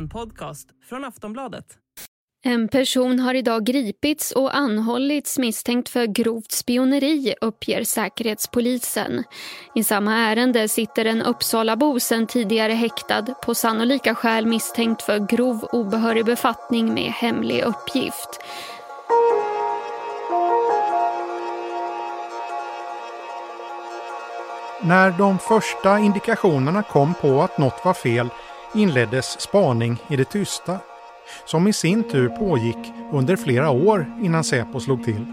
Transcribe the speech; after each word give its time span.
En 0.00 0.08
podcast 0.08 0.68
från 0.88 1.04
Aftonbladet. 1.04 1.64
En 2.44 2.68
person 2.68 3.20
har 3.20 3.34
idag 3.34 3.64
gripits 3.64 4.32
och 4.32 4.56
anhållits 4.56 5.38
misstänkt 5.38 5.88
för 5.88 6.06
grovt 6.06 6.52
spioneri, 6.52 7.34
uppger 7.40 7.84
Säkerhetspolisen. 7.84 9.24
I 9.74 9.84
samma 9.84 10.16
ärende 10.16 10.68
sitter 10.68 11.04
en 11.04 11.22
Uppsalabo 11.22 12.00
sedan 12.00 12.26
tidigare 12.26 12.72
häktad 12.72 13.22
på 13.22 13.54
sannolika 13.54 14.14
skäl 14.14 14.46
misstänkt 14.46 15.02
för 15.02 15.18
grov 15.18 15.64
obehörig 15.64 16.24
befattning 16.24 16.94
med 16.94 17.12
hemlig 17.12 17.62
uppgift. 17.62 18.40
När 24.82 25.10
de 25.18 25.38
första 25.38 25.98
indikationerna 25.98 26.82
kom 26.82 27.14
på 27.14 27.42
att 27.42 27.58
något 27.58 27.84
var 27.84 27.94
fel 27.94 28.30
inleddes 28.74 29.40
spaning 29.40 30.02
i 30.08 30.16
det 30.16 30.24
tysta, 30.24 30.78
som 31.44 31.68
i 31.68 31.72
sin 31.72 32.04
tur 32.04 32.28
pågick 32.28 32.92
under 33.12 33.36
flera 33.36 33.70
år 33.70 34.12
innan 34.22 34.44
Säpo 34.44 34.80
slog 34.80 35.04
till. 35.04 35.26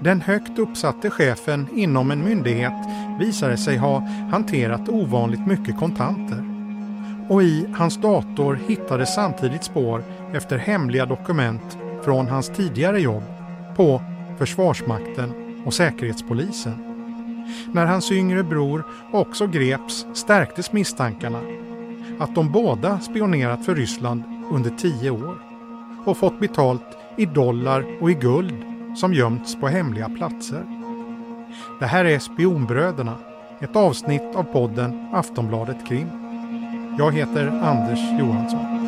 Den 0.00 0.20
högt 0.20 0.58
uppsatte 0.58 1.10
chefen 1.10 1.68
inom 1.74 2.10
en 2.10 2.24
myndighet 2.24 2.72
visade 3.18 3.56
sig 3.56 3.76
ha 3.76 3.98
hanterat 4.30 4.88
ovanligt 4.88 5.46
mycket 5.46 5.78
kontanter. 5.78 6.44
Och 7.28 7.42
i 7.42 7.66
hans 7.74 7.96
dator 7.96 8.58
hittades 8.68 9.14
samtidigt 9.14 9.64
spår 9.64 10.04
efter 10.34 10.58
hemliga 10.58 11.06
dokument 11.06 11.78
från 12.02 12.28
hans 12.28 12.48
tidigare 12.48 13.00
jobb 13.00 13.22
på 13.76 14.02
Försvarsmakten 14.38 15.32
och 15.66 15.74
Säkerhetspolisen. 15.74 16.86
När 17.72 17.86
hans 17.86 18.12
yngre 18.12 18.42
bror 18.42 18.84
också 19.12 19.46
greps 19.46 20.06
stärktes 20.14 20.72
misstankarna 20.72 21.40
att 22.20 22.34
de 22.34 22.52
båda 22.52 23.00
spionerat 23.00 23.64
för 23.64 23.74
Ryssland 23.74 24.22
under 24.52 24.70
tio 24.70 25.10
år 25.10 25.38
och 26.04 26.16
fått 26.16 26.40
betalt 26.40 26.82
i 27.16 27.26
dollar 27.26 27.84
och 28.00 28.10
i 28.10 28.14
guld 28.14 28.54
som 28.96 29.14
gömts 29.14 29.60
på 29.60 29.68
hemliga 29.68 30.08
platser. 30.08 30.64
Det 31.80 31.86
här 31.86 32.04
är 32.04 32.18
Spionbröderna, 32.18 33.14
ett 33.60 33.76
avsnitt 33.76 34.36
av 34.36 34.42
podden 34.42 35.08
Aftonbladet 35.12 35.86
Krim. 35.88 36.08
Jag 36.98 37.12
heter 37.12 37.46
Anders 37.46 38.20
Johansson. 38.20 38.79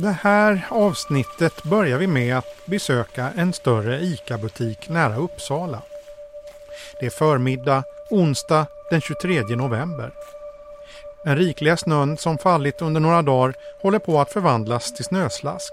Det 0.00 0.16
här 0.22 0.66
avsnittet 0.70 1.62
börjar 1.62 1.98
vi 1.98 2.06
med 2.06 2.38
att 2.38 2.46
besöka 2.64 3.30
en 3.36 3.52
större 3.52 4.00
ICA-butik 4.00 4.88
nära 4.88 5.16
Uppsala. 5.16 5.82
Det 7.00 7.06
är 7.06 7.10
förmiddag, 7.10 7.84
onsdag 8.10 8.66
den 8.90 9.00
23 9.00 9.42
november. 9.42 10.10
Den 11.24 11.36
rikliga 11.36 11.76
snön 11.76 12.16
som 12.16 12.38
fallit 12.38 12.82
under 12.82 13.00
några 13.00 13.22
dagar 13.22 13.54
håller 13.82 13.98
på 13.98 14.20
att 14.20 14.32
förvandlas 14.32 14.94
till 14.94 15.04
snöslask. 15.04 15.72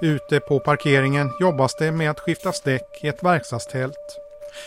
Ute 0.00 0.40
på 0.40 0.60
parkeringen 0.60 1.30
jobbas 1.40 1.74
det 1.74 1.92
med 1.92 2.10
att 2.10 2.20
skifta 2.20 2.52
däck 2.64 3.04
i 3.04 3.08
ett 3.08 3.22
verkstadstält. 3.22 4.18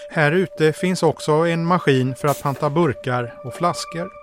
Här 0.09 0.31
ute 0.31 0.73
finns 0.73 1.03
också 1.03 1.31
en 1.31 1.66
maskin 1.66 2.16
för 2.16 2.28
att 2.28 2.41
panta 2.41 2.69
burkar 2.69 3.34
och 3.44 3.53
flaskor. 3.53 4.21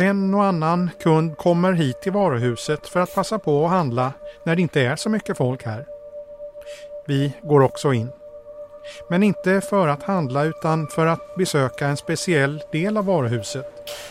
En 0.00 0.34
och 0.34 0.44
annan 0.44 0.90
kund 1.02 1.36
kommer 1.36 1.72
hit 1.72 2.02
till 2.02 2.12
varuhuset 2.12 2.88
för 2.88 3.00
att 3.00 3.14
passa 3.14 3.38
på 3.38 3.64
att 3.64 3.70
handla 3.70 4.12
när 4.44 4.56
det 4.56 4.62
inte 4.62 4.80
är 4.80 4.96
så 4.96 5.10
mycket 5.10 5.36
folk 5.36 5.64
här. 5.64 5.86
Vi 7.06 7.32
går 7.42 7.60
också 7.60 7.92
in. 7.92 8.12
Men 9.08 9.22
inte 9.22 9.60
för 9.60 9.88
att 9.88 10.02
handla 10.02 10.44
utan 10.44 10.86
för 10.86 11.06
att 11.06 11.34
besöka 11.36 11.86
en 11.86 11.96
speciell 11.96 12.62
del 12.72 12.96
av 12.96 13.04
varuhuset 13.04 13.66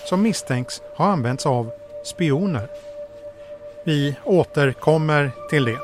som 0.05 0.21
misstänks 0.21 0.81
ha 0.95 1.05
använts 1.05 1.45
av 1.45 1.71
spioner. 2.03 2.67
Vi 3.85 4.15
återkommer 4.23 5.31
till 5.49 5.65
det. 5.65 5.79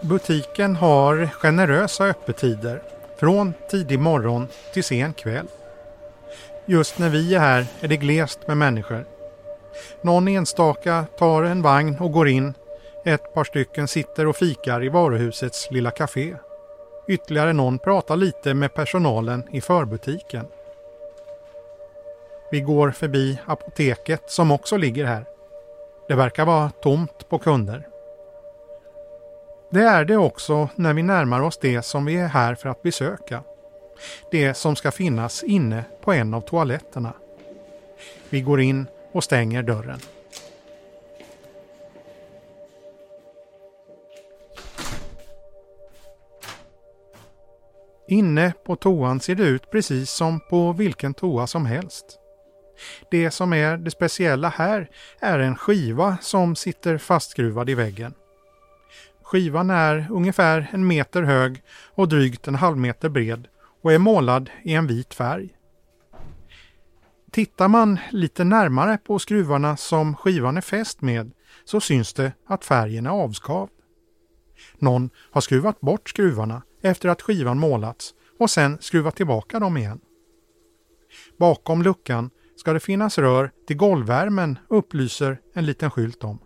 Butiken 0.00 0.76
har 0.76 1.26
generösa 1.26 2.04
öppettider 2.04 2.82
från 3.22 3.54
tidig 3.70 3.98
morgon 3.98 4.48
till 4.72 4.84
sen 4.84 5.12
kväll. 5.12 5.46
Just 6.66 6.98
när 6.98 7.08
vi 7.08 7.34
är 7.34 7.38
här 7.38 7.66
är 7.80 7.88
det 7.88 7.96
glest 7.96 8.46
med 8.46 8.56
människor. 8.56 9.04
Någon 10.00 10.28
enstaka 10.28 11.04
tar 11.18 11.42
en 11.42 11.62
vagn 11.62 11.96
och 12.00 12.12
går 12.12 12.28
in. 12.28 12.54
Ett 13.04 13.34
par 13.34 13.44
stycken 13.44 13.88
sitter 13.88 14.26
och 14.26 14.36
fikar 14.36 14.84
i 14.84 14.88
varuhusets 14.88 15.70
lilla 15.70 15.90
café. 15.90 16.36
Ytterligare 17.08 17.52
någon 17.52 17.78
pratar 17.78 18.16
lite 18.16 18.54
med 18.54 18.74
personalen 18.74 19.44
i 19.52 19.60
förbutiken. 19.60 20.46
Vi 22.50 22.60
går 22.60 22.90
förbi 22.90 23.38
apoteket 23.46 24.22
som 24.26 24.50
också 24.50 24.76
ligger 24.76 25.04
här. 25.04 25.24
Det 26.08 26.14
verkar 26.14 26.44
vara 26.44 26.70
tomt 26.70 27.28
på 27.28 27.38
kunder. 27.38 27.91
Det 29.72 29.82
är 29.82 30.04
det 30.04 30.16
också 30.16 30.68
när 30.76 30.94
vi 30.94 31.02
närmar 31.02 31.40
oss 31.40 31.58
det 31.58 31.82
som 31.82 32.04
vi 32.04 32.16
är 32.16 32.26
här 32.26 32.54
för 32.54 32.68
att 32.68 32.82
besöka. 32.82 33.42
Det 34.30 34.54
som 34.54 34.76
ska 34.76 34.90
finnas 34.90 35.42
inne 35.42 35.84
på 36.00 36.12
en 36.12 36.34
av 36.34 36.40
toaletterna. 36.40 37.12
Vi 38.30 38.40
går 38.40 38.60
in 38.60 38.86
och 39.12 39.24
stänger 39.24 39.62
dörren. 39.62 39.98
Inne 48.08 48.52
på 48.64 48.76
toan 48.76 49.20
ser 49.20 49.34
det 49.34 49.44
ut 49.44 49.70
precis 49.70 50.10
som 50.10 50.40
på 50.40 50.72
vilken 50.72 51.14
toa 51.14 51.46
som 51.46 51.66
helst. 51.66 52.18
Det 53.10 53.30
som 53.30 53.52
är 53.52 53.76
det 53.76 53.90
speciella 53.90 54.48
här 54.48 54.90
är 55.20 55.38
en 55.38 55.56
skiva 55.56 56.16
som 56.20 56.56
sitter 56.56 56.98
fastskruvad 56.98 57.70
i 57.70 57.74
väggen. 57.74 58.14
Skivan 59.32 59.70
är 59.70 60.06
ungefär 60.10 60.70
en 60.72 60.86
meter 60.86 61.22
hög 61.22 61.62
och 61.94 62.08
drygt 62.08 62.48
en 62.48 62.54
halv 62.54 62.76
meter 62.76 63.08
bred 63.08 63.48
och 63.82 63.92
är 63.92 63.98
målad 63.98 64.50
i 64.62 64.74
en 64.74 64.86
vit 64.86 65.14
färg. 65.14 65.56
Tittar 67.30 67.68
man 67.68 67.98
lite 68.10 68.44
närmare 68.44 68.98
på 68.98 69.18
skruvarna 69.18 69.76
som 69.76 70.16
skivan 70.16 70.56
är 70.56 70.60
fäst 70.60 71.00
med 71.00 71.32
så 71.64 71.80
syns 71.80 72.12
det 72.14 72.32
att 72.46 72.64
färgen 72.64 73.06
är 73.06 73.10
avskavd. 73.10 73.70
Någon 74.78 75.10
har 75.30 75.40
skruvat 75.40 75.80
bort 75.80 76.08
skruvarna 76.08 76.62
efter 76.82 77.08
att 77.08 77.22
skivan 77.22 77.58
målats 77.58 78.14
och 78.38 78.50
sen 78.50 78.78
skruvat 78.80 79.16
tillbaka 79.16 79.60
dem 79.60 79.76
igen. 79.76 80.00
Bakom 81.38 81.82
luckan 81.82 82.30
ska 82.56 82.72
det 82.72 82.80
finnas 82.80 83.18
rör 83.18 83.50
till 83.66 83.76
golvvärmen 83.76 84.58
upplyser 84.68 85.40
en 85.54 85.66
liten 85.66 85.90
skylt 85.90 86.24
om. 86.24 86.38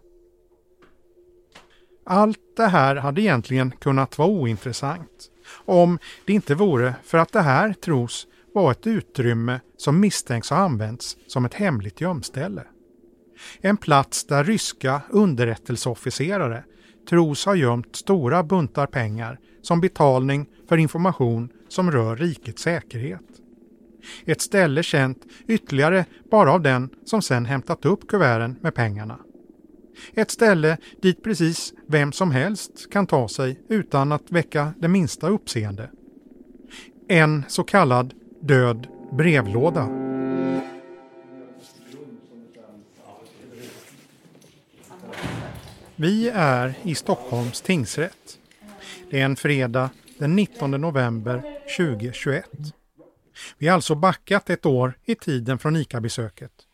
Allt 2.06 2.56
det 2.56 2.67
här 2.67 2.97
hade 2.97 3.21
egentligen 3.21 3.71
kunnat 3.71 4.19
vara 4.19 4.28
ointressant 4.28 5.31
om 5.65 5.98
det 6.25 6.33
inte 6.33 6.54
vore 6.54 6.95
för 7.04 7.19
att 7.19 7.33
det 7.33 7.41
här 7.41 7.72
tros 7.72 8.27
vara 8.54 8.72
ett 8.72 8.86
utrymme 8.86 9.60
som 9.77 10.01
misstänks 10.01 10.51
ha 10.51 10.57
använts 10.57 11.16
som 11.27 11.45
ett 11.45 11.54
hemligt 11.54 12.01
gömställe. 12.01 12.63
En 13.60 13.77
plats 13.77 14.27
där 14.27 14.45
ryska 14.45 15.01
underrättelseofficerare 15.10 16.65
tros 17.09 17.47
ha 17.47 17.54
gömt 17.54 17.97
stora 17.97 18.42
buntar 18.42 18.86
pengar 18.86 19.39
som 19.63 19.81
betalning 19.81 20.47
för 20.69 20.77
information 20.77 21.48
som 21.69 21.91
rör 21.91 22.16
rikets 22.16 22.63
säkerhet. 22.63 23.22
Ett 24.25 24.41
ställe 24.41 24.83
känt 24.83 25.25
ytterligare 25.48 26.04
bara 26.31 26.53
av 26.53 26.63
den 26.63 26.91
som 27.04 27.22
sedan 27.22 27.45
hämtat 27.45 27.84
upp 27.84 28.09
kuverten 28.09 28.57
med 28.60 28.75
pengarna. 28.75 29.19
Ett 30.15 30.31
ställe 30.31 30.78
dit 31.03 31.22
precis 31.22 31.75
vem 31.87 32.13
som 32.13 32.31
helst 32.31 32.91
kan 32.91 33.07
ta 33.07 33.28
sig 33.28 33.60
utan 33.69 34.13
att 34.13 34.33
väcka 34.33 34.75
det 34.78 34.89
minsta 34.89 35.28
uppseende. 35.28 35.91
En 37.09 37.45
så 37.48 37.65
kallad 37.65 38.15
död 38.41 38.87
brevlåda. 39.13 39.89
Vi 45.97 46.28
är 46.34 46.75
i 46.83 46.95
Stockholms 46.95 47.60
tingsrätt. 47.60 48.39
Det 49.10 49.21
är 49.21 49.25
en 49.25 49.37
fredag 49.37 49.91
den 50.19 50.37
19 50.37 50.71
november 50.71 51.43
2021. 51.77 52.45
Vi 53.59 53.66
har 53.66 53.75
alltså 53.75 53.95
backat 53.95 54.51
ett 54.51 54.66
år 54.66 54.98
i 55.04 55.15
tiden 55.15 55.59
från 55.59 55.77
ICA-besöket. 55.77 56.66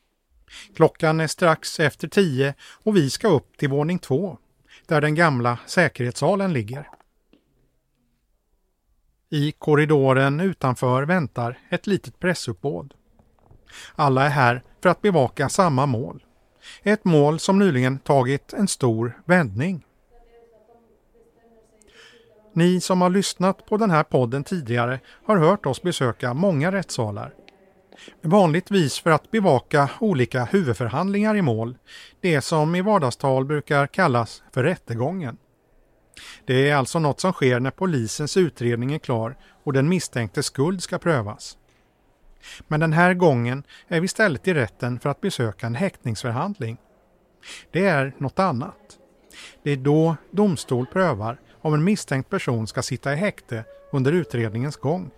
Klockan 0.77 1.21
är 1.21 1.27
strax 1.27 1.81
efter 1.81 2.09
tio 2.09 2.55
och 2.85 2.97
vi 2.97 3.11
ska 3.11 3.29
upp 3.29 3.57
till 3.57 3.69
våning 3.69 3.99
två, 3.99 4.39
där 4.87 5.01
den 5.01 5.15
gamla 5.15 5.59
säkerhetssalen 5.67 6.53
ligger. 6.53 6.89
I 9.31 9.53
korridoren 9.53 10.41
utanför 10.41 11.03
väntar 11.03 11.59
ett 11.69 11.87
litet 11.87 12.19
pressuppbåd. 12.19 12.95
Alla 13.95 14.25
är 14.25 14.31
här 14.31 14.63
för 14.83 14.89
att 14.89 15.03
bevaka 15.03 15.49
samma 15.49 15.87
mål. 15.87 16.25
Ett 16.83 17.05
mål 17.05 17.39
som 17.39 17.59
nyligen 17.59 17.99
tagit 17.99 18.53
en 18.53 18.69
stor 18.69 19.23
vändning. 19.25 19.85
Ni 22.55 22.81
som 22.81 23.03
har 23.03 23.11
lyssnat 23.11 23.67
på 23.67 23.77
den 23.77 23.91
här 23.91 24.03
podden 24.03 24.45
tidigare 24.45 25.01
har 25.25 25.37
hört 25.37 25.67
oss 25.67 25.83
besöka 25.83 26.35
många 26.35 26.73
rättssalar. 26.73 27.35
Vanligtvis 28.23 28.99
för 28.99 29.11
att 29.11 29.31
bevaka 29.31 29.91
olika 30.01 30.45
huvudförhandlingar 30.45 31.37
i 31.37 31.43
mål, 31.43 31.79
det 32.21 32.41
som 32.41 32.75
i 32.75 32.81
vardagstal 32.81 33.45
brukar 33.45 33.87
kallas 33.87 34.43
för 34.53 34.63
rättegången. 34.65 35.37
Det 36.47 36.71
är 36.71 36.77
alltså 36.77 36.99
något 36.99 37.21
som 37.21 37.33
sker 37.33 37.61
när 37.61 37.71
polisens 37.71 38.37
utredning 38.37 38.93
är 38.93 38.99
klar 38.99 39.37
och 39.65 39.73
den 39.73 39.89
misstänktes 39.89 40.47
skuld 40.47 40.83
ska 40.83 40.99
prövas. 40.99 41.59
Men 42.69 42.81
den 42.81 42.93
här 42.93 43.15
gången 43.15 43.65
är 43.89 44.01
vi 44.01 44.05
istället 44.05 44.49
i 44.49 44.55
rätten 44.55 45.01
för 45.01 45.11
att 45.11 45.21
besöka 45.21 45.67
en 45.67 45.75
häktningsförhandling. 45.75 46.77
Det 47.71 47.87
är 47.87 48.15
något 48.19 48.39
annat. 48.39 48.99
Det 49.63 49.71
är 49.71 49.77
då 49.77 50.17
domstol 50.31 50.87
prövar 50.87 51.41
om 51.61 51.75
en 51.75 51.85
misstänkt 51.85 52.31
person 52.31 52.67
ska 52.67 52.83
sitta 52.83 53.13
i 53.13 53.17
häkte 53.17 53.65
under 53.93 54.13
utredningens 54.13 54.77
gång. 54.77 55.11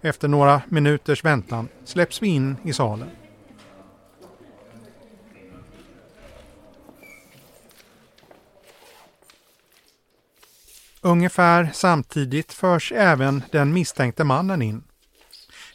Efter 0.00 0.28
några 0.28 0.62
minuters 0.68 1.24
väntan 1.24 1.68
släpps 1.84 2.22
vi 2.22 2.28
in 2.28 2.56
i 2.64 2.72
salen. 2.72 3.10
Ungefär 11.00 11.70
samtidigt 11.72 12.52
förs 12.52 12.92
även 12.92 13.42
den 13.52 13.72
misstänkte 13.72 14.24
mannen 14.24 14.62
in. 14.62 14.84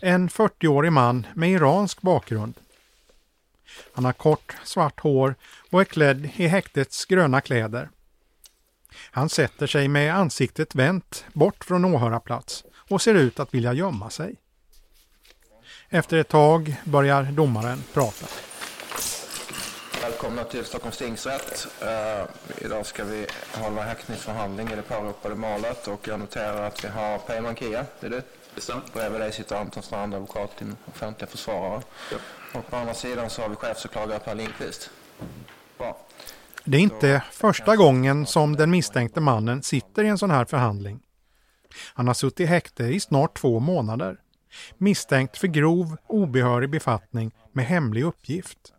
En 0.01 0.29
40-årig 0.29 0.91
man 0.91 1.27
med 1.33 1.51
iransk 1.51 2.01
bakgrund. 2.01 2.53
Han 3.93 4.05
har 4.05 4.13
kort 4.13 4.55
svart 4.63 4.99
hår 4.99 5.35
och 5.71 5.81
är 5.81 5.85
klädd 5.85 6.29
i 6.35 6.47
häktets 6.47 7.05
gröna 7.05 7.41
kläder. 7.41 7.89
Han 9.11 9.29
sätter 9.29 9.67
sig 9.67 9.87
med 9.87 10.15
ansiktet 10.15 10.75
vänt 10.75 11.25
bort 11.33 11.65
från 11.65 11.85
åhörarplats 11.85 12.63
och 12.89 13.01
ser 13.01 13.15
ut 13.15 13.39
att 13.39 13.53
vilja 13.53 13.73
gömma 13.73 14.09
sig. 14.09 14.35
Efter 15.89 16.17
ett 16.17 16.27
tag 16.27 16.75
börjar 16.83 17.23
domaren 17.23 17.83
prata. 17.93 18.25
Välkomna 20.01 20.43
till 20.43 20.65
Stockholms 20.65 20.97
tingsrätt. 20.97 21.67
Uh, 21.83 22.25
idag 22.65 22.85
ska 22.85 23.03
vi 23.03 23.27
hålla 23.53 23.83
häktningsförhandling 23.83 24.69
i 24.69 24.75
det 24.75 24.81
påropade 24.81 25.35
målet 25.35 25.87
och 25.87 26.07
jag 26.07 26.19
noterar 26.19 26.67
att 26.67 26.83
vi 26.83 26.87
har 26.87 27.17
Peyman 27.17 27.55
Kia, 27.55 27.85
det 27.99 28.07
är 28.07 28.11
du? 28.11 28.21
Bestämt. 28.55 28.93
Bredvid 28.93 29.21
dig 29.21 29.33
sitter 29.33 29.55
Anton 29.55 29.83
Strand, 29.83 30.13
advokat, 30.13 30.57
din 30.59 30.75
offentliga 30.85 31.29
försvarare. 31.29 31.81
Ja. 32.11 32.17
Och 32.59 32.69
på 32.69 32.75
andra 32.75 32.93
sidan 32.93 33.29
så 33.29 33.41
har 33.41 33.49
vi 33.49 33.55
chefsåklagare 33.55 34.19
Per 34.19 34.35
Lindqvist. 34.35 34.89
Bra. 35.77 35.97
Det 36.63 36.77
är 36.77 36.81
inte 36.81 37.23
första 37.31 37.75
gången 37.75 38.25
som 38.25 38.55
den 38.55 38.71
misstänkte 38.71 39.21
mannen 39.21 39.63
sitter 39.63 40.03
i 40.03 40.07
en 40.07 40.17
sån 40.17 40.31
här 40.31 40.45
förhandling. 40.45 40.99
Han 41.93 42.07
har 42.07 42.13
suttit 42.13 42.39
i 42.39 42.45
häkte 42.45 42.83
i 42.83 42.99
snart 42.99 43.37
två 43.37 43.59
månader. 43.59 44.17
Misstänkt 44.77 45.37
för 45.37 45.47
grov 45.47 45.97
obehörig 46.07 46.69
befattning 46.69 47.31
med 47.51 47.65
hemlig 47.65 48.03
uppgift. 48.03 48.73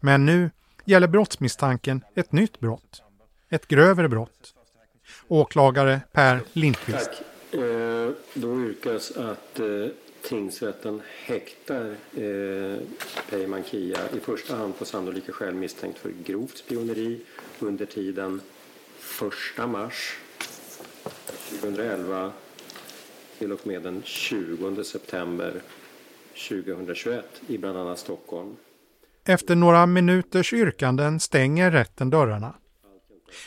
Men 0.00 0.26
nu 0.26 0.50
gäller 0.84 1.08
brottsmisstanken 1.08 2.04
ett 2.14 2.32
nytt 2.32 2.60
brott. 2.60 3.02
Ett 3.48 3.68
grövre 3.68 4.08
brott. 4.08 4.54
Åklagare 5.28 6.00
Per 6.12 6.40
Lindqvist. 6.52 7.10
Tack. 7.10 7.60
Eh, 7.60 8.10
då 8.34 8.64
yrkas 8.64 9.10
att 9.10 9.60
eh, 9.60 9.86
tingsrätten 10.22 11.02
häktar 11.24 11.96
eh, 12.14 12.78
Peyman 13.30 13.64
Kia 13.64 13.98
i 14.16 14.20
första 14.20 14.56
hand 14.56 14.78
på 14.78 14.84
sannolika 14.84 15.32
skäl 15.32 15.54
misstänkt 15.54 15.98
för 15.98 16.10
grovt 16.24 16.58
spioneri 16.58 17.20
under 17.58 17.86
tiden 17.86 18.40
1 19.58 19.68
mars 19.68 20.16
2011 21.60 22.32
till 23.38 23.52
och 23.52 23.66
med 23.66 23.82
den 23.82 24.02
20 24.04 24.84
september 24.84 25.54
2021 26.48 27.24
i 27.46 27.58
bland 27.58 27.78
annat 27.78 27.98
Stockholm. 27.98 28.56
Efter 29.24 29.56
några 29.56 29.86
minuters 29.86 30.52
yrkanden 30.52 31.20
stänger 31.20 31.70
rätten 31.70 32.10
dörrarna. 32.10 32.54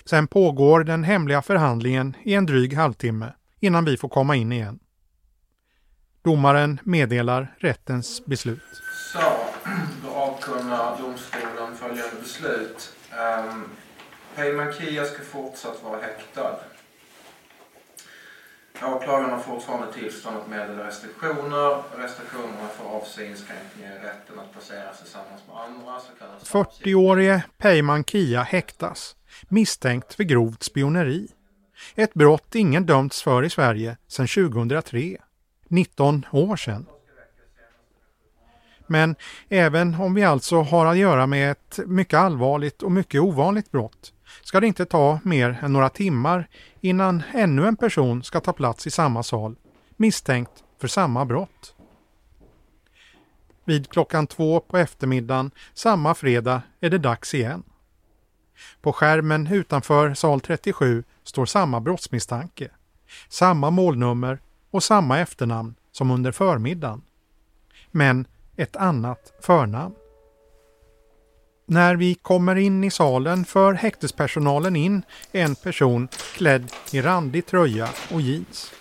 Sen 0.06 0.28
pågår 0.28 0.84
den 0.84 1.04
hemliga 1.04 1.42
förhandlingen 1.42 2.18
i 2.24 2.34
en 2.34 2.46
dryg 2.46 2.74
halvtimme 2.74 3.34
innan 3.60 3.86
vi 3.86 3.98
får 3.98 4.10
komma 4.10 4.36
in 4.36 4.52
igen. 4.52 4.80
Domaren 6.24 6.80
meddelar 6.84 7.56
rättens 7.60 8.26
beslut. 8.26 8.62
Så, 9.14 9.20
då 10.04 10.10
avkunnar 10.10 10.98
domstolen 11.02 11.76
följande 11.76 12.16
beslut. 12.22 12.94
Um, 13.12 13.64
Peyman 14.36 14.74
Kia 14.74 15.06
ska 15.06 15.24
fortsatt 15.24 15.84
vara 15.84 16.02
häktad. 16.02 16.60
Åklagaren 18.86 19.32
har 19.32 19.40
fortfarande 19.40 19.94
tillstånd 19.94 20.38
att 20.38 20.50
meddela 20.50 20.88
restriktioner. 20.88 21.84
Restriktionerna 21.98 22.68
får 22.78 22.90
avse 22.90 23.26
inskränkningar 23.26 23.92
i 23.92 24.00
rätten 24.00 24.40
att 24.40 24.52
placeras 24.54 25.00
tillsammans 25.00 25.42
med 25.48 25.58
andra. 25.58 26.00
40-årige 26.44 27.44
Peyman 27.58 28.04
Kia 28.04 28.42
häktas 28.44 29.16
misstänkt 29.50 30.14
för 30.14 30.24
grovt 30.24 30.64
spioneri. 30.64 31.28
Ett 31.96 32.14
brott 32.14 32.56
ingen 32.56 32.86
dömts 32.86 33.24
för 33.24 33.44
i 33.44 33.50
Sverige 33.50 33.98
sedan 34.08 34.28
2003. 34.28 35.18
19 35.68 36.26
år 36.32 36.56
sedan. 36.56 36.86
Men 38.88 39.16
även 39.50 39.96
om 39.96 40.14
vi 40.14 40.24
alltså 40.24 40.62
har 40.62 40.86
att 40.86 40.98
göra 40.98 41.28
med 41.28 41.52
ett 41.52 41.80
mycket 41.86 42.20
allvarligt 42.20 42.84
och 42.84 42.92
mycket 42.92 43.22
ovanligt 43.22 43.72
brott 43.72 44.14
ska 44.42 44.60
det 44.60 44.68
inte 44.68 44.86
ta 44.86 45.20
mer 45.24 45.60
än 45.62 45.74
några 45.74 45.90
timmar 45.90 46.48
innan 46.82 47.24
ännu 47.34 47.68
en 47.68 47.76
person 47.76 48.24
ska 48.24 48.40
ta 48.40 48.54
plats 48.54 48.88
i 48.88 48.92
samma 48.92 49.24
sal 49.24 49.56
misstänkt 49.98 50.64
för 50.80 50.88
samma 50.88 51.26
brott. 51.26 51.76
Vid 53.66 53.90
klockan 53.90 54.28
två 54.28 54.60
på 54.60 54.78
eftermiddagen 54.78 55.52
samma 55.74 56.16
fredag 56.16 56.62
är 56.80 56.90
det 56.90 56.98
dags 56.98 57.34
igen. 57.34 57.64
På 58.82 58.94
skärmen 58.94 59.48
utanför 59.48 60.14
sal 60.14 60.42
37 60.42 61.04
står 61.24 61.46
samma 61.46 61.80
brottsmisstanke, 61.80 62.70
samma 63.30 63.70
målnummer 63.70 64.40
och 64.72 64.84
samma 64.84 65.20
efternamn 65.20 65.76
som 65.92 66.12
under 66.12 66.32
förmiddagen. 66.32 67.02
Men 67.92 68.28
ett 68.56 68.76
annat 68.76 69.34
förnamn. 69.42 69.96
När 71.66 71.96
vi 71.96 72.16
kommer 72.16 72.56
in 72.56 72.84
i 72.84 72.92
salen 72.92 73.46
för 73.46 73.74
häktespersonalen 73.74 74.76
in 74.76 75.04
en 75.32 75.56
person 75.56 76.08
klädd 76.34 76.72
i 76.92 77.02
randig 77.02 77.46
tröja 77.46 77.90
och 78.12 78.22
jeans. 78.22 78.72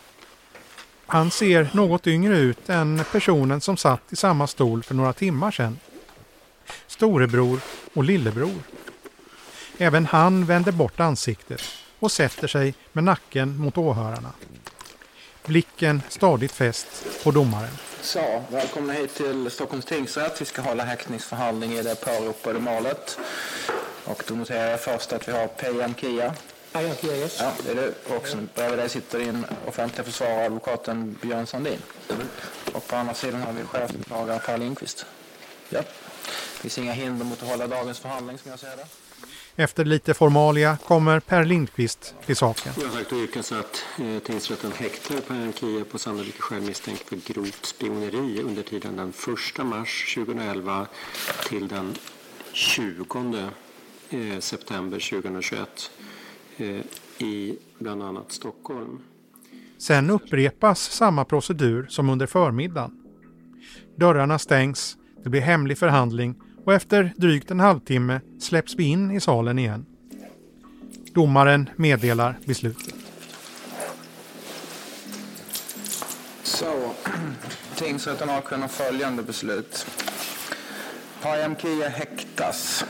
Han 1.07 1.31
ser 1.31 1.71
något 1.73 2.07
yngre 2.07 2.39
ut 2.39 2.69
än 2.69 3.05
personen 3.13 3.61
som 3.61 3.77
satt 3.77 4.13
i 4.13 4.17
samma 4.17 4.47
stol 4.47 4.83
för 4.83 4.95
några 4.95 5.13
timmar 5.13 5.51
sedan. 5.51 5.79
Storebror 6.87 7.61
och 7.95 8.05
lillebror. 8.05 8.63
Även 9.79 10.07
han 10.07 10.45
vänder 10.45 10.73
bort 10.73 11.01
ansiktet 11.01 11.63
och 11.99 12.13
sätter 12.13 12.49
sig 12.49 12.75
med 12.93 13.05
nacken 13.05 13.57
mot 13.57 13.79
åhörarna. 13.79 14.33
Blicken 15.47 16.03
stadigt 16.09 16.53
fäst 16.53 16.87
på 17.25 17.31
domaren. 17.31 17.92
Så, 18.03 18.43
välkomna 18.49 18.93
hit 18.93 19.15
till 19.15 19.51
Stockholms 19.51 19.85
tingsrätt. 19.85 20.41
Vi 20.41 20.45
ska 20.45 20.63
hålla 20.63 20.85
häktningsförhandling 20.85 21.73
i 21.73 21.83
det 21.83 22.05
påropade 22.05 22.59
målet. 22.59 23.19
Och 24.05 24.25
då 24.29 24.35
noterar 24.35 24.71
jag 24.71 24.81
först 24.81 25.13
att 25.13 25.29
vi 25.29 25.33
har 25.33 25.47
PM 25.47 25.95
Kia. 25.95 26.35
PM 26.73 26.97
Kia, 27.01 27.17
yes. 27.17 27.39
Ja, 27.41 27.53
det 27.65 27.71
är 27.71 27.75
du. 27.75 28.15
Och 28.15 28.27
bredvid 28.55 28.79
dig 28.79 28.89
sitter 28.89 29.19
din 29.19 29.47
offentliga 29.67 30.05
försvarare, 30.05 30.47
advokaten 30.47 31.19
Björn 31.23 31.47
Sandin. 31.47 31.79
Och 32.73 32.87
på 32.87 32.97
andra 32.97 33.15
sidan 33.15 33.43
har 33.43 33.53
vi 33.53 33.65
chefsåklagare 33.65 34.39
Per 34.39 34.59
Lindqvist. 34.59 35.07
Ja. 35.69 35.81
Det 35.81 36.59
finns 36.61 36.79
inga 36.79 36.93
hinder 36.93 37.25
mot 37.25 37.43
att 37.43 37.49
hålla 37.49 37.67
dagens 37.67 37.99
förhandling 37.99 38.39
som 38.39 38.51
jag 38.51 38.61
ser 38.61 38.77
det. 38.77 38.87
Efter 39.57 39.85
lite 39.85 40.15
formalia 40.15 40.77
kommer 40.77 41.21
Per 41.21 41.45
Lindqvist 41.45 42.15
till 42.27 42.37
saken. 42.37 42.73
Jag 42.77 42.85
har 42.85 42.97
sagt 42.97 43.13
och 43.13 43.19
yrkas 43.19 43.53
att 43.53 43.85
eh, 43.99 44.19
tingsrätten 44.19 44.73
häktar 44.73 45.17
Per 45.21 45.53
Kia 45.53 45.85
på 45.85 45.99
sannolika 45.99 46.43
skäl 46.43 46.63
misstänkt 46.63 47.09
för 47.09 47.17
grovt 47.17 47.67
spioneri 47.67 48.43
under 48.43 48.63
tiden 48.63 48.97
den 48.97 49.13
1 49.59 49.67
mars 49.67 50.15
2011 50.15 50.87
till 51.49 51.69
den 51.69 51.95
20 52.53 53.49
eh, 54.11 54.39
september 54.41 55.11
2021 55.11 55.91
eh, 56.57 56.67
i 57.19 57.59
bland 57.79 58.03
annat 58.03 58.33
Stockholm. 58.33 58.99
Sen 59.79 60.11
upprepas 60.11 60.81
samma 60.81 61.25
procedur 61.25 61.87
som 61.91 62.11
under 62.11 62.27
förmiddagen. 62.27 62.91
Dörrarna 63.97 64.39
stängs, 64.39 64.97
det 65.23 65.29
blir 65.29 65.41
hemlig 65.41 65.79
förhandling 65.79 66.35
och 66.65 66.75
efter 66.75 67.13
drygt 67.17 67.51
en 67.51 67.61
halvtimme 67.61 68.21
släpps 68.41 68.75
vi 68.75 68.85
in 68.85 69.11
i 69.11 69.21
salen 69.21 69.59
igen. 69.59 69.87
Domaren 71.15 71.71
meddelar 71.77 72.39
beslutet. 72.45 72.95
Så, 76.43 76.91
tingsrätten 77.77 78.29
har 78.29 78.41
kunnat 78.41 78.71
följande 78.71 79.23
beslut. 79.23 79.87
Payam 81.23 81.57
Kia 81.57 81.89
häktas. 81.89 82.85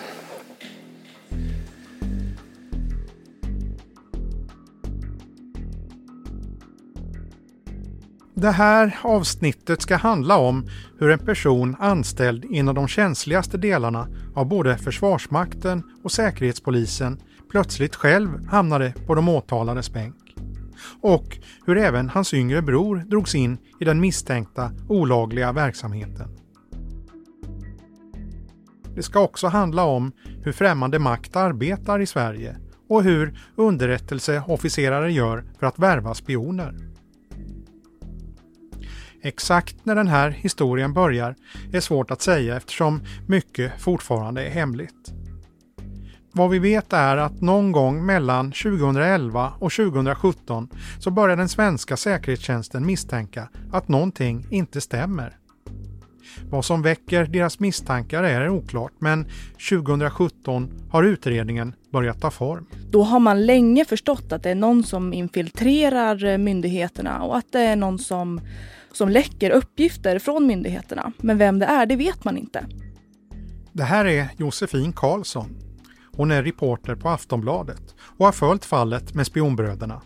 Det 8.43 8.51
här 8.51 8.99
avsnittet 9.03 9.83
ska 9.83 9.97
handla 9.97 10.37
om 10.37 10.67
hur 10.99 11.11
en 11.11 11.19
person 11.19 11.77
anställd 11.79 12.45
inom 12.45 12.75
de 12.75 12.89
känsligaste 12.89 13.59
delarna 13.59 14.09
av 14.35 14.49
både 14.49 14.79
Försvarsmakten 14.79 15.83
och 16.05 16.13
Säkerhetspolisen 16.13 17.21
plötsligt 17.51 17.97
själv 17.97 18.47
hamnade 18.47 18.95
på 19.07 19.15
de 19.15 19.29
åtalades 19.29 19.93
bänk. 19.93 20.37
Och 21.01 21.39
hur 21.67 21.79
även 21.79 22.09
hans 22.09 22.35
yngre 22.35 22.63
bror 22.63 22.97
drogs 22.97 23.35
in 23.35 23.59
i 23.81 23.85
den 23.85 24.01
misstänkta 24.01 24.71
olagliga 24.89 25.53
verksamheten. 25.53 26.29
Det 28.95 29.03
ska 29.03 29.21
också 29.21 29.47
handla 29.47 29.85
om 29.85 30.13
hur 30.45 30.53
främmande 30.53 30.99
makt 30.99 31.37
arbetar 31.37 32.01
i 32.01 32.07
Sverige 32.07 32.57
och 32.89 33.03
hur 33.03 33.39
underrättelseofficerare 33.57 35.13
gör 35.13 35.45
för 35.59 35.67
att 35.67 35.79
värva 35.79 36.15
spioner. 36.15 36.92
Exakt 39.23 39.77
när 39.85 39.95
den 39.95 40.09
här 40.09 40.31
historien 40.31 40.93
börjar 40.95 41.35
är 41.73 41.81
svårt 41.81 42.11
att 42.11 42.23
säga 42.23 42.57
eftersom 42.57 43.01
mycket 43.27 43.81
fortfarande 43.81 44.47
är 44.47 44.51
hemligt. 44.51 45.13
Vad 46.33 46.51
vi 46.51 46.59
vet 46.59 46.93
är 46.93 47.17
att 47.17 47.41
någon 47.41 47.73
gång 47.73 48.07
mellan 48.07 48.53
2011 48.53 49.53
och 49.59 49.73
2017 49.73 50.69
så 50.99 51.11
börjar 51.11 51.37
den 51.37 51.49
svenska 51.49 51.97
säkerhetstjänsten 51.97 52.87
misstänka 52.87 53.49
att 53.73 53.89
någonting 53.89 54.47
inte 54.51 54.81
stämmer. 54.81 55.37
Vad 56.51 56.65
som 56.65 56.83
väcker 56.83 57.25
deras 57.25 57.61
misstankar 57.61 58.23
är 58.23 58.49
oklart 58.49 58.93
men 58.99 59.27
2017 59.71 60.69
har 60.91 61.03
utredningen 61.03 61.75
börjat 61.93 62.21
ta 62.21 62.31
form. 62.31 62.67
Då 62.91 63.03
har 63.03 63.21
man 63.21 63.47
länge 63.47 63.85
förstått 63.85 64.33
att 64.33 64.43
det 64.43 64.51
är 64.51 64.55
någon 64.55 64.85
som 64.85 65.13
infiltrerar 65.13 66.39
myndigheterna 66.39 67.23
och 67.23 67.37
att 67.37 67.53
det 67.53 67.61
är 67.61 67.77
någon 67.77 67.99
som, 67.99 68.41
som 68.93 69.09
läcker 69.09 69.51
uppgifter 69.51 70.19
från 70.19 70.47
myndigheterna. 70.47 71.13
Men 71.19 71.39
vem 71.39 71.59
det 71.59 71.67
är, 71.67 71.87
det 71.87 71.97
vet 71.97 72.25
man 72.25 72.39
inte. 72.39 72.67
Det 73.73 73.85
här 73.85 74.05
är 74.05 74.29
Josefin 74.37 74.93
Karlsson. 74.93 75.57
Hon 76.17 76.31
är 76.31 76.43
reporter 76.43 76.95
på 76.95 77.09
Aftonbladet 77.09 77.95
och 78.01 78.25
har 78.25 78.33
följt 78.33 78.65
fallet 78.65 79.15
med 79.15 79.27
spionbröderna. 79.27 80.03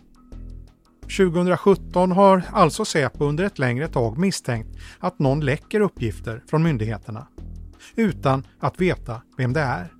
2017 1.01 2.11
har 2.11 2.43
alltså 2.51 2.85
Säpo 2.85 3.25
under 3.25 3.43
ett 3.43 3.59
längre 3.59 3.87
tag 3.87 4.17
misstänkt 4.17 4.69
att 4.99 5.19
någon 5.19 5.39
läcker 5.39 5.79
uppgifter 5.79 6.43
från 6.49 6.63
myndigheterna 6.63 7.27
utan 7.95 8.47
att 8.59 8.81
veta 8.81 9.21
vem 9.37 9.53
det 9.53 9.61
är. 9.61 9.93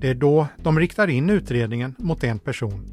Det 0.00 0.10
är 0.10 0.14
då 0.14 0.46
de 0.62 0.78
riktar 0.78 1.08
in 1.08 1.30
utredningen 1.30 1.94
mot 1.98 2.24
en 2.24 2.38
person. 2.38 2.86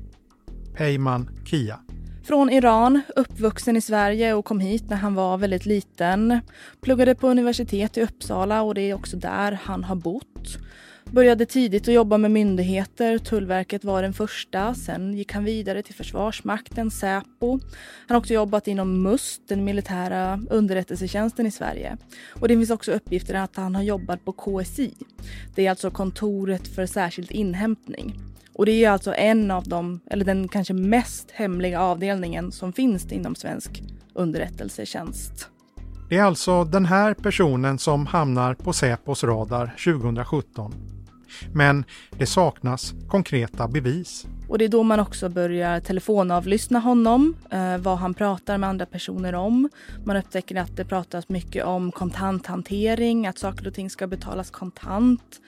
Peyman 0.74 1.30
Kia. 1.46 1.80
Från 2.24 2.50
Iran, 2.50 3.02
uppvuxen 3.16 3.78
i 3.78 3.82
Sverige 3.82 4.34
och 4.34 4.46
kom 4.46 4.60
hit 4.60 4.90
när 4.90 4.98
han 4.98 5.16
var 5.16 5.38
väldigt 5.38 5.66
liten. 5.66 6.40
Pluggade 6.82 7.16
på 7.16 7.28
universitet 7.28 7.98
i 7.98 8.02
Uppsala 8.02 8.62
och 8.62 8.74
det 8.74 8.82
är 8.82 8.94
också 8.94 9.18
där 9.18 9.60
han 9.64 9.84
har 9.84 9.96
bott. 9.96 10.58
Började 11.06 11.46
tidigt 11.46 11.88
att 11.88 11.94
jobba 11.94 12.18
med 12.18 12.32
myndigheter. 12.32 13.18
Tullverket 13.18 13.84
var 13.84 14.02
den 14.02 14.14
första. 14.14 14.74
Sen 14.74 15.14
gick 15.14 15.34
han 15.34 15.44
vidare 15.44 15.84
till 15.84 15.96
Försvarsmakten, 15.96 16.92
Säpo. 16.92 17.52
Han 17.52 17.60
har 18.08 18.18
också 18.18 18.34
jobbat 18.34 18.68
inom 18.68 19.04
MUST, 19.04 19.42
den 19.48 19.64
militära 19.64 20.42
underrättelsetjänsten 20.50 21.46
i 21.46 21.52
Sverige. 21.52 21.98
Och 22.30 22.48
det 22.48 22.56
finns 22.56 22.70
också 22.70 22.92
uppgifter 22.92 23.34
att 23.34 23.56
han 23.56 23.76
har 23.76 23.84
jobbat 23.84 24.26
på 24.26 24.32
KSI. 24.32 24.94
Det 25.56 25.66
är 25.66 25.70
alltså 25.70 25.92
kontoret 25.92 26.68
för 26.68 26.86
särskild 26.86 27.32
inhämtning. 27.32 28.31
Och 28.62 28.66
det 28.66 28.86
är 28.86 28.90
alltså 28.90 29.14
en 29.14 29.52
av 29.52 29.64
de, 29.64 30.00
eller 30.10 30.26
den 30.26 30.48
kanske 30.48 30.74
mest 30.74 31.32
hemliga 31.32 31.82
avdelningen 31.82 32.52
som 32.52 32.74
finns 32.74 33.12
inom 33.12 33.36
svensk 33.36 33.84
underrättelsetjänst. 34.14 35.48
Det 36.10 36.18
är 36.18 36.24
alltså 36.24 36.64
den 36.64 36.86
här 36.86 37.14
personen 37.14 37.80
som 37.80 38.06
hamnar 38.06 38.54
på 38.54 38.74
Säpos 38.74 39.24
radar 39.24 39.76
2017. 39.86 40.74
Men 41.54 41.86
det 42.18 42.26
saknas 42.26 42.94
konkreta 43.08 43.68
bevis. 43.68 44.26
Och 44.50 44.58
det 44.58 44.66
är 44.66 44.70
då 44.70 44.84
man 44.84 45.00
också 45.00 45.30
börjar 45.30 45.80
telefonavlyssna 45.80 46.80
honom, 46.80 47.36
eh, 47.52 47.78
vad 47.78 47.98
han 47.98 48.14
pratar 48.14 48.58
med 48.58 48.70
andra 48.70 48.86
personer 48.86 49.36
om. 49.36 49.70
Man 50.06 50.18
upptäcker 50.18 50.56
att 50.56 50.78
det 50.78 50.86
pratas 50.86 51.30
mycket 51.30 51.66
om 51.66 51.92
kontanthantering, 51.92 53.28
att 53.28 53.38
saker 53.38 53.68
och 53.68 53.74
ting 53.74 53.90
ska 53.90 54.08
betalas 54.08 54.52
kontant. 54.52 55.40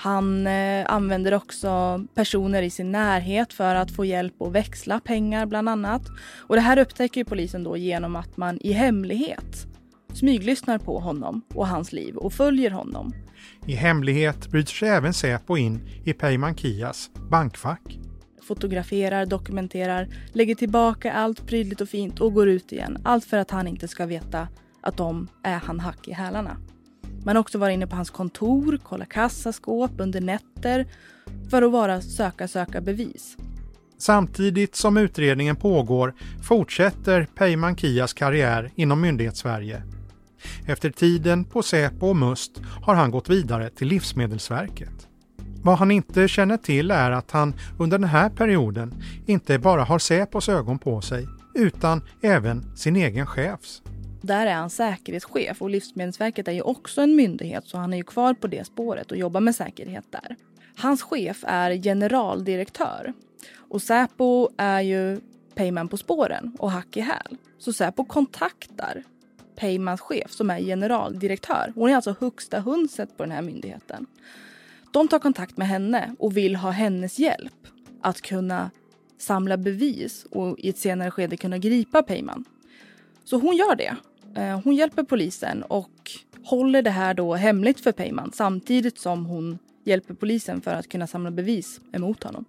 Han 0.00 0.46
eh, 0.46 0.86
använder 0.88 1.34
också 1.34 2.00
personer 2.14 2.62
i 2.62 2.70
sin 2.70 2.92
närhet 2.92 3.52
för 3.52 3.74
att 3.74 3.90
få 3.90 4.04
hjälp 4.04 4.42
att 4.42 4.52
växla 4.52 5.00
pengar 5.00 5.46
bland 5.46 5.68
annat. 5.68 6.02
Och 6.36 6.54
det 6.54 6.60
här 6.60 6.78
upptäcker 6.78 7.24
polisen 7.24 7.64
då 7.64 7.76
genom 7.76 8.16
att 8.16 8.36
man 8.36 8.58
i 8.60 8.72
hemlighet 8.72 9.66
smyglyssnar 10.12 10.78
på 10.78 10.98
honom 10.98 11.42
och 11.54 11.66
hans 11.66 11.92
liv 11.92 12.16
och 12.16 12.32
följer 12.32 12.70
honom. 12.70 13.12
I 13.66 13.72
hemlighet 13.72 14.48
bryter 14.48 14.72
sig 14.72 14.88
även 14.88 15.14
Säpo 15.14 15.56
in 15.56 15.80
i 16.04 16.12
Peyman 16.12 16.56
Kias 16.56 17.10
bankfack. 17.30 17.98
Fotograferar, 18.42 19.26
dokumenterar, 19.26 20.08
lägger 20.32 20.54
tillbaka 20.54 21.12
allt 21.12 21.46
prydligt 21.46 21.80
och 21.80 21.88
fint 21.88 22.20
och 22.20 22.34
går 22.34 22.48
ut 22.48 22.72
igen. 22.72 22.98
Allt 23.04 23.24
för 23.24 23.36
att 23.36 23.50
han 23.50 23.66
inte 23.66 23.88
ska 23.88 24.06
veta 24.06 24.48
att 24.80 24.96
de 24.96 25.28
är 25.42 25.58
han 25.58 25.80
hack 25.80 26.08
i 26.08 26.12
hälarna. 26.12 26.56
Man 27.24 27.36
har 27.36 27.40
också 27.40 27.58
varit 27.58 27.74
inne 27.74 27.86
på 27.86 27.96
hans 27.96 28.10
kontor, 28.10 28.78
kolla 28.82 29.04
kassaskåp 29.04 29.90
under 29.98 30.20
nätter 30.20 30.86
för 31.50 31.62
att 31.62 31.72
bara 31.72 32.00
söka, 32.00 32.48
söka 32.48 32.80
bevis. 32.80 33.36
Samtidigt 33.98 34.76
som 34.76 34.96
utredningen 34.96 35.56
pågår 35.56 36.14
fortsätter 36.42 37.26
Peyman 37.34 37.76
Kias 37.76 38.12
karriär 38.12 38.70
inom 38.74 39.00
myndighetssverige. 39.00 39.82
Efter 40.66 40.90
tiden 40.90 41.44
på 41.44 41.62
Säpo 41.62 42.06
och 42.06 42.16
Must 42.16 42.60
har 42.82 42.94
han 42.94 43.10
gått 43.10 43.28
vidare 43.30 43.70
till 43.70 43.88
Livsmedelsverket. 43.88 45.08
Vad 45.62 45.78
han 45.78 45.90
inte 45.90 46.28
känner 46.28 46.56
till 46.56 46.90
är 46.90 47.10
att 47.10 47.30
han 47.30 47.54
under 47.78 47.98
den 47.98 48.08
här 48.08 48.30
perioden 48.30 49.02
inte 49.26 49.58
bara 49.58 49.84
har 49.84 49.98
Säpos 49.98 50.48
ögon 50.48 50.78
på 50.78 51.00
sig 51.00 51.26
utan 51.54 52.02
även 52.22 52.76
sin 52.76 52.96
egen 52.96 53.26
chefs. 53.26 53.82
Där 54.20 54.46
är 54.46 54.54
han 54.54 54.70
säkerhetschef 54.70 55.62
och 55.62 55.70
Livsmedelsverket 55.70 56.48
är 56.48 56.52
ju 56.52 56.62
också 56.62 57.00
en 57.00 57.16
myndighet 57.16 57.66
så 57.66 57.78
han 57.78 57.92
är 57.92 57.96
ju 57.96 58.04
kvar 58.04 58.34
på 58.34 58.46
det 58.46 58.66
spåret 58.66 59.10
och 59.10 59.16
jobbar 59.16 59.40
med 59.40 59.54
säkerhet 59.54 60.04
där. 60.10 60.36
Hans 60.76 61.02
chef 61.02 61.44
är 61.46 61.82
generaldirektör 61.82 63.12
och 63.54 63.82
Säpo 63.82 64.48
är 64.56 64.80
ju 64.80 65.20
Payman 65.54 65.88
på 65.88 65.96
spåren 65.96 66.56
och 66.58 66.70
hack 66.70 66.96
i 66.96 67.00
häl. 67.00 67.36
Så 67.58 67.72
Säpo 67.72 68.04
kontaktar 68.04 69.02
Paymans 69.56 70.00
chef 70.00 70.30
som 70.30 70.50
är 70.50 70.60
generaldirektör. 70.60 71.72
Hon 71.74 71.90
är 71.90 71.94
alltså 71.94 72.16
högsta 72.20 72.60
hundset 72.60 73.16
på 73.16 73.22
den 73.22 73.32
här 73.32 73.42
myndigheten. 73.42 74.06
De 74.92 75.08
tar 75.08 75.18
kontakt 75.18 75.56
med 75.56 75.68
henne 75.68 76.14
och 76.18 76.36
vill 76.36 76.56
ha 76.56 76.70
hennes 76.70 77.18
hjälp 77.18 77.66
att 78.02 78.20
kunna 78.20 78.70
samla 79.18 79.56
bevis 79.56 80.26
och 80.30 80.58
i 80.58 80.68
ett 80.68 80.78
senare 80.78 81.10
skede 81.10 81.36
kunna 81.36 81.58
gripa 81.58 82.02
Peyman. 82.02 82.44
Så 83.24 83.38
hon 83.38 83.56
gör 83.56 83.76
det. 83.76 83.96
Eh, 84.38 84.60
hon 84.64 84.74
hjälper 84.74 85.02
polisen 85.02 85.62
och 85.62 86.10
håller 86.44 86.82
det 86.82 86.90
här 86.90 87.14
då 87.14 87.34
hemligt 87.34 87.80
för 87.80 87.92
Peyman 87.92 88.32
samtidigt 88.34 88.98
som 88.98 89.26
hon 89.26 89.58
hjälper 89.84 90.14
polisen 90.14 90.60
för 90.60 90.70
att 90.70 90.88
kunna 90.88 91.06
samla 91.06 91.30
bevis 91.30 91.80
emot 91.92 92.24
honom. 92.24 92.44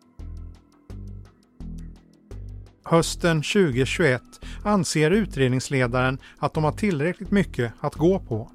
Hösten 2.83 3.41
2021 3.41 4.21
anser 4.63 5.11
utredningsledaren 5.11 6.17
att 6.37 6.53
de 6.53 6.63
har 6.63 6.71
tillräckligt 6.71 7.31
mycket 7.31 7.73
att 7.79 7.95
gå 7.95 8.19
på. 8.19 8.51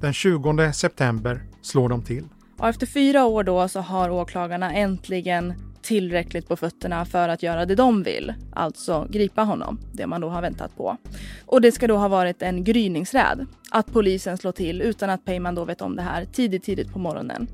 Den 0.00 0.12
20 0.12 0.72
september 0.72 1.42
slår 1.62 1.88
de 1.88 2.04
till. 2.04 2.24
Och 2.58 2.68
efter 2.68 2.86
fyra 2.86 3.24
år 3.24 3.44
då 3.44 3.68
så 3.68 3.80
har 3.80 4.10
åklagarna 4.10 4.74
äntligen 4.74 5.54
tillräckligt 5.88 6.48
på 6.48 6.56
fötterna 6.56 7.04
för 7.04 7.28
att 7.28 7.42
göra 7.42 7.66
det 7.66 7.74
de 7.74 8.02
vill, 8.02 8.34
alltså 8.52 9.06
gripa 9.10 9.42
honom, 9.42 9.80
det 9.92 10.06
man 10.06 10.20
då 10.20 10.28
har 10.28 10.42
väntat 10.42 10.76
på. 10.76 10.96
Och 11.46 11.60
det 11.60 11.72
ska 11.72 11.86
då 11.86 11.96
ha 11.96 12.08
varit 12.08 12.42
en 12.42 12.64
gryningsräd, 12.64 13.46
att 13.70 13.92
polisen 13.92 14.38
slår 14.38 14.52
till 14.52 14.82
utan 14.82 15.10
att 15.10 15.24
Peyman 15.24 15.54
då 15.54 15.64
vet 15.64 15.80
om 15.80 15.96
det 15.96 16.02
här 16.02 16.24
tidigt, 16.24 16.64
tidigt 16.64 16.92
på 16.92 16.98
morgonen. 16.98 17.46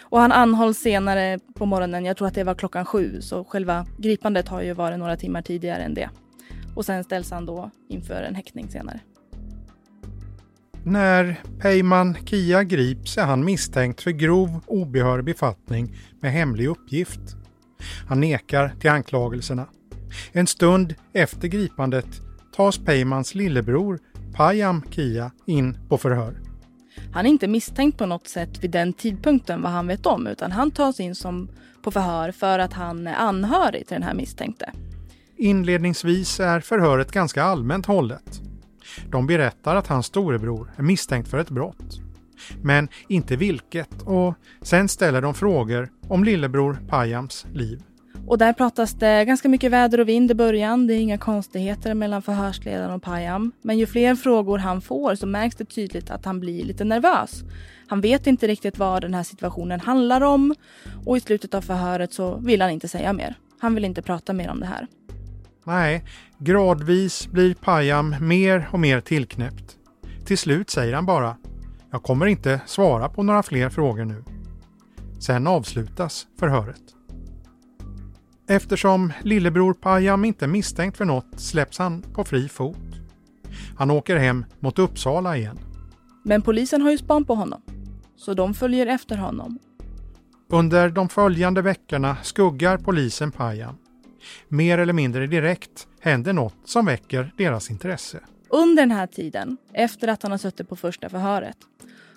Och 0.00 0.20
han 0.20 0.32
anhålls 0.32 0.78
senare 0.78 1.38
på 1.54 1.66
morgonen, 1.66 2.04
jag 2.04 2.16
tror 2.16 2.28
att 2.28 2.34
det 2.34 2.44
var 2.44 2.54
klockan 2.54 2.84
sju, 2.84 3.20
så 3.20 3.44
själva 3.44 3.86
gripandet 3.98 4.48
har 4.48 4.62
ju 4.62 4.72
varit 4.72 4.98
några 4.98 5.16
timmar 5.16 5.42
tidigare 5.42 5.82
än 5.82 5.94
det. 5.94 6.10
Och 6.74 6.84
sen 6.84 7.04
ställs 7.04 7.30
han 7.30 7.46
då 7.46 7.70
inför 7.88 8.22
en 8.22 8.34
häktning 8.34 8.68
senare. 8.70 9.00
När 10.84 11.40
Peyman 11.60 12.16
Kia 12.26 12.62
grips 12.62 13.18
är 13.18 13.24
han 13.24 13.44
misstänkt 13.44 14.00
för 14.00 14.10
grov 14.10 14.60
obehörig 14.66 15.24
befattning 15.24 15.94
med 16.20 16.32
hemlig 16.32 16.66
uppgift. 16.66 17.41
Han 18.08 18.20
nekar 18.20 18.72
till 18.80 18.90
anklagelserna. 18.90 19.66
En 20.32 20.46
stund 20.46 20.94
efter 21.12 21.48
gripandet 21.48 22.06
tas 22.56 22.78
Peymans 22.78 23.34
lillebror 23.34 23.98
Payam 24.34 24.82
Kia 24.90 25.30
in 25.46 25.78
på 25.88 25.98
förhör. 25.98 26.40
Han 27.12 27.26
är 27.26 27.30
inte 27.30 27.48
misstänkt 27.48 27.98
på 27.98 28.06
något 28.06 28.28
sätt 28.28 28.64
vid 28.64 28.70
den 28.70 28.92
tidpunkten 28.92 29.62
vad 29.62 29.72
han 29.72 29.86
vet 29.86 30.06
om 30.06 30.26
utan 30.26 30.52
han 30.52 30.70
tas 30.70 31.00
in 31.00 31.14
som 31.14 31.48
på 31.82 31.90
förhör 31.90 32.32
för 32.32 32.58
att 32.58 32.72
han 32.72 33.06
är 33.06 33.14
anhörig 33.14 33.86
till 33.86 33.94
den 33.94 34.02
här 34.02 34.14
misstänkte. 34.14 34.72
Inledningsvis 35.36 36.40
är 36.40 36.60
förhöret 36.60 37.12
ganska 37.12 37.42
allmänt 37.42 37.86
hållet. 37.86 38.40
De 39.10 39.26
berättar 39.26 39.76
att 39.76 39.86
hans 39.86 40.06
storebror 40.06 40.72
är 40.76 40.82
misstänkt 40.82 41.28
för 41.28 41.38
ett 41.38 41.50
brott. 41.50 42.00
Men 42.62 42.88
inte 43.08 43.36
vilket 43.36 44.02
och 44.02 44.34
sen 44.62 44.88
ställer 44.88 45.22
de 45.22 45.34
frågor 45.34 45.88
om 46.08 46.24
lillebror 46.24 46.78
Payams 46.88 47.46
liv. 47.52 47.82
Och 48.26 48.38
där 48.38 48.52
pratas 48.52 48.94
det 48.94 49.24
ganska 49.24 49.48
mycket 49.48 49.70
väder 49.70 50.00
och 50.00 50.08
vind 50.08 50.30
i 50.30 50.34
början. 50.34 50.86
Det 50.86 50.94
är 50.94 50.98
inga 50.98 51.18
konstigheter 51.18 51.94
mellan 51.94 52.22
förhörsledaren 52.22 52.90
och 52.90 53.02
Payam. 53.02 53.52
Men 53.62 53.78
ju 53.78 53.86
fler 53.86 54.14
frågor 54.14 54.58
han 54.58 54.80
får 54.80 55.14
så 55.14 55.26
märks 55.26 55.56
det 55.56 55.64
tydligt 55.64 56.10
att 56.10 56.24
han 56.24 56.40
blir 56.40 56.64
lite 56.64 56.84
nervös. 56.84 57.42
Han 57.86 58.00
vet 58.00 58.26
inte 58.26 58.46
riktigt 58.46 58.78
vad 58.78 59.02
den 59.02 59.14
här 59.14 59.22
situationen 59.22 59.80
handlar 59.80 60.20
om 60.20 60.54
och 61.06 61.16
i 61.16 61.20
slutet 61.20 61.54
av 61.54 61.60
förhöret 61.60 62.12
så 62.12 62.36
vill 62.36 62.62
han 62.62 62.70
inte 62.70 62.88
säga 62.88 63.12
mer. 63.12 63.34
Han 63.58 63.74
vill 63.74 63.84
inte 63.84 64.02
prata 64.02 64.32
mer 64.32 64.50
om 64.50 64.60
det 64.60 64.66
här. 64.66 64.86
Nej, 65.64 66.04
gradvis 66.38 67.26
blir 67.26 67.54
Payam 67.54 68.14
mer 68.20 68.68
och 68.72 68.80
mer 68.80 69.00
tillknäppt. 69.00 69.76
Till 70.24 70.38
slut 70.38 70.70
säger 70.70 70.94
han 70.94 71.06
bara 71.06 71.36
“Jag 71.92 72.02
kommer 72.02 72.26
inte 72.26 72.60
svara 72.66 73.08
på 73.08 73.22
några 73.22 73.42
fler 73.42 73.68
frågor 73.68 74.04
nu”. 74.04 74.24
Sen 75.18 75.46
avslutas 75.46 76.26
förhöret. 76.38 76.82
Eftersom 78.48 79.12
lillebror 79.22 79.74
Payam 79.74 80.24
inte 80.24 80.44
är 80.44 80.48
misstänkt 80.48 80.96
för 80.96 81.04
något 81.04 81.40
släpps 81.40 81.78
han 81.78 82.02
på 82.02 82.24
fri 82.24 82.48
fot. 82.48 82.76
Han 83.76 83.90
åker 83.90 84.16
hem 84.16 84.44
mot 84.60 84.78
Uppsala 84.78 85.36
igen. 85.36 85.58
Men 86.24 86.42
polisen 86.42 86.82
har 86.82 86.90
ju 86.90 86.98
span 86.98 87.24
på 87.24 87.34
honom, 87.34 87.62
så 88.16 88.34
de 88.34 88.54
följer 88.54 88.86
efter 88.86 89.16
honom. 89.16 89.58
Under 90.48 90.90
de 90.90 91.08
följande 91.08 91.62
veckorna 91.62 92.16
skuggar 92.22 92.78
polisen 92.78 93.32
Payam. 93.32 93.76
Mer 94.48 94.78
eller 94.78 94.92
mindre 94.92 95.26
direkt 95.26 95.86
händer 96.00 96.32
något 96.32 96.56
som 96.64 96.86
väcker 96.86 97.32
deras 97.36 97.70
intresse. 97.70 98.20
Under 98.48 98.82
den 98.82 98.90
här 98.90 99.06
tiden, 99.06 99.56
efter 99.72 100.08
att 100.08 100.22
han 100.22 100.30
har 100.30 100.38
suttit 100.38 100.68
på 100.68 100.76
första 100.76 101.08
förhöret, 101.08 101.56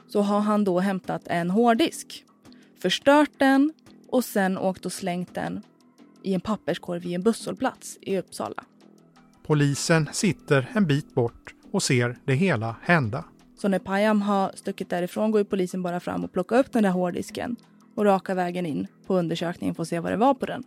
så 0.08 0.22
har 0.22 0.40
han 0.40 0.64
då 0.64 0.80
hämtat 0.80 1.28
en 1.28 1.50
hårddisk, 1.50 2.24
förstört 2.82 3.32
den 3.38 3.74
och 4.10 4.24
sen 4.24 4.58
åkt 4.58 4.86
och 4.86 4.94
slängt 4.94 5.36
den 5.36 5.62
i 6.24 6.34
en 6.34 6.42
papperskorg 6.42 7.00
vid 7.00 7.16
en 7.16 7.24
busshållplats 7.24 7.98
i 8.02 8.18
Uppsala. 8.18 8.64
Polisen 9.48 10.10
sitter 10.12 10.70
en 10.74 10.88
bit 10.88 11.16
bort 11.16 11.54
och 11.72 11.84
ser 11.84 12.18
det 12.26 12.34
hela 12.34 12.76
hända. 12.82 13.26
Så 13.62 13.68
när 13.68 13.80
Payam 13.80 14.22
har 14.22 14.52
stuckit 14.56 14.90
därifrån 14.90 15.32
går 15.32 15.44
polisen 15.44 15.84
bara 15.84 16.00
fram 16.00 16.24
och 16.24 16.34
plockar 16.34 16.60
upp 16.60 16.72
den 16.72 16.84
där 16.84 16.90
hårddisken 16.90 17.56
och 17.96 18.06
raka 18.06 18.34
vägen 18.34 18.66
in 18.66 18.88
på 19.08 19.16
undersökningen 19.16 19.76
för 19.76 19.82
att 19.82 19.90
se 19.90 20.00
vad 20.00 20.12
det 20.12 20.18
var 20.18 20.34
på 20.34 20.46
den. 20.46 20.64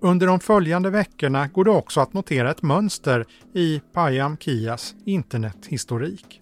Under 0.00 0.26
de 0.26 0.40
följande 0.40 0.90
veckorna 0.90 1.46
går 1.46 1.64
det 1.64 1.70
också 1.70 2.00
att 2.00 2.12
notera 2.12 2.50
ett 2.50 2.62
mönster 2.62 3.26
i 3.54 3.80
Payam 3.92 4.36
Kias 4.36 4.94
internethistorik. 5.04 6.41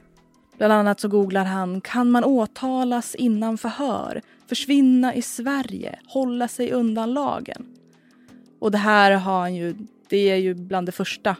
Bland 0.60 0.72
annat 0.72 1.00
så 1.00 1.08
googlar 1.08 1.44
han 1.44 1.80
“Kan 1.80 2.10
man 2.10 2.24
åtalas 2.24 3.14
innan 3.14 3.58
förhör? 3.58 4.20
Försvinna 4.46 5.14
i 5.14 5.22
Sverige? 5.22 5.98
Hålla 6.06 6.48
sig 6.48 6.72
undan 6.72 7.14
lagen?” 7.14 7.66
Och 8.58 8.70
det 8.70 8.78
här 8.78 9.12
har 9.12 9.40
han 9.40 9.54
ju, 9.54 9.74
det 10.08 10.30
är 10.30 10.36
ju 10.36 10.54
bland 10.54 10.88
det 10.88 10.92
första 10.92 11.36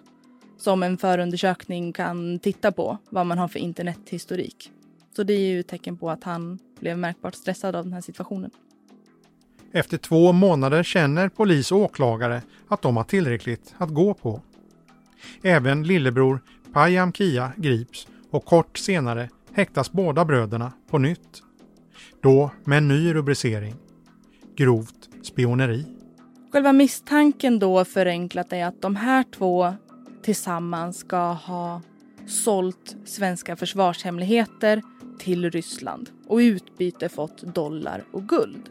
som 0.58 0.82
en 0.82 0.98
förundersökning 0.98 1.92
kan 1.92 2.38
titta 2.38 2.72
på, 2.72 2.98
vad 3.10 3.26
man 3.26 3.38
har 3.38 3.48
för 3.48 3.58
internethistorik. 3.58 4.70
Så 5.16 5.22
det 5.22 5.32
är 5.32 5.48
ju 5.48 5.60
ett 5.60 5.68
tecken 5.68 5.96
på 5.96 6.10
att 6.10 6.24
han 6.24 6.58
blev 6.78 6.98
märkbart 6.98 7.34
stressad 7.34 7.76
av 7.76 7.84
den 7.84 7.92
här 7.92 8.00
situationen. 8.00 8.50
Efter 9.72 9.96
två 9.96 10.32
månader 10.32 10.82
känner 10.82 11.28
polis 11.28 11.72
och 11.72 11.78
åklagare 11.78 12.42
att 12.68 12.82
de 12.82 12.96
har 12.96 13.04
tillräckligt 13.04 13.74
att 13.78 13.90
gå 13.90 14.14
på. 14.14 14.40
Även 15.42 15.82
lillebror 15.82 16.40
Payam 16.72 17.12
Kia 17.12 17.52
grips 17.56 18.06
och 18.30 18.44
kort 18.44 18.78
senare 18.78 19.28
häktas 19.52 19.92
båda 19.92 20.24
bröderna 20.24 20.72
på 20.90 20.98
nytt. 20.98 21.42
Då 22.22 22.50
med 22.64 22.78
en 22.78 22.88
ny 22.88 23.14
rubricering. 23.14 23.74
Grovt 24.56 25.08
spioneri. 25.22 25.86
Själva 26.52 26.72
misstanken 26.72 27.58
då 27.58 27.84
förenklat 27.84 28.52
är 28.52 28.64
att 28.64 28.82
de 28.82 28.96
här 28.96 29.24
två 29.34 29.74
tillsammans 30.22 30.98
ska 30.98 31.32
ha 31.32 31.82
sålt 32.26 32.96
svenska 33.04 33.56
försvarshemligheter 33.56 34.82
till 35.18 35.50
Ryssland 35.50 36.10
och 36.26 36.42
i 36.42 36.46
utbyte 36.46 37.08
fått 37.08 37.42
dollar 37.54 38.04
och 38.12 38.28
guld. 38.28 38.70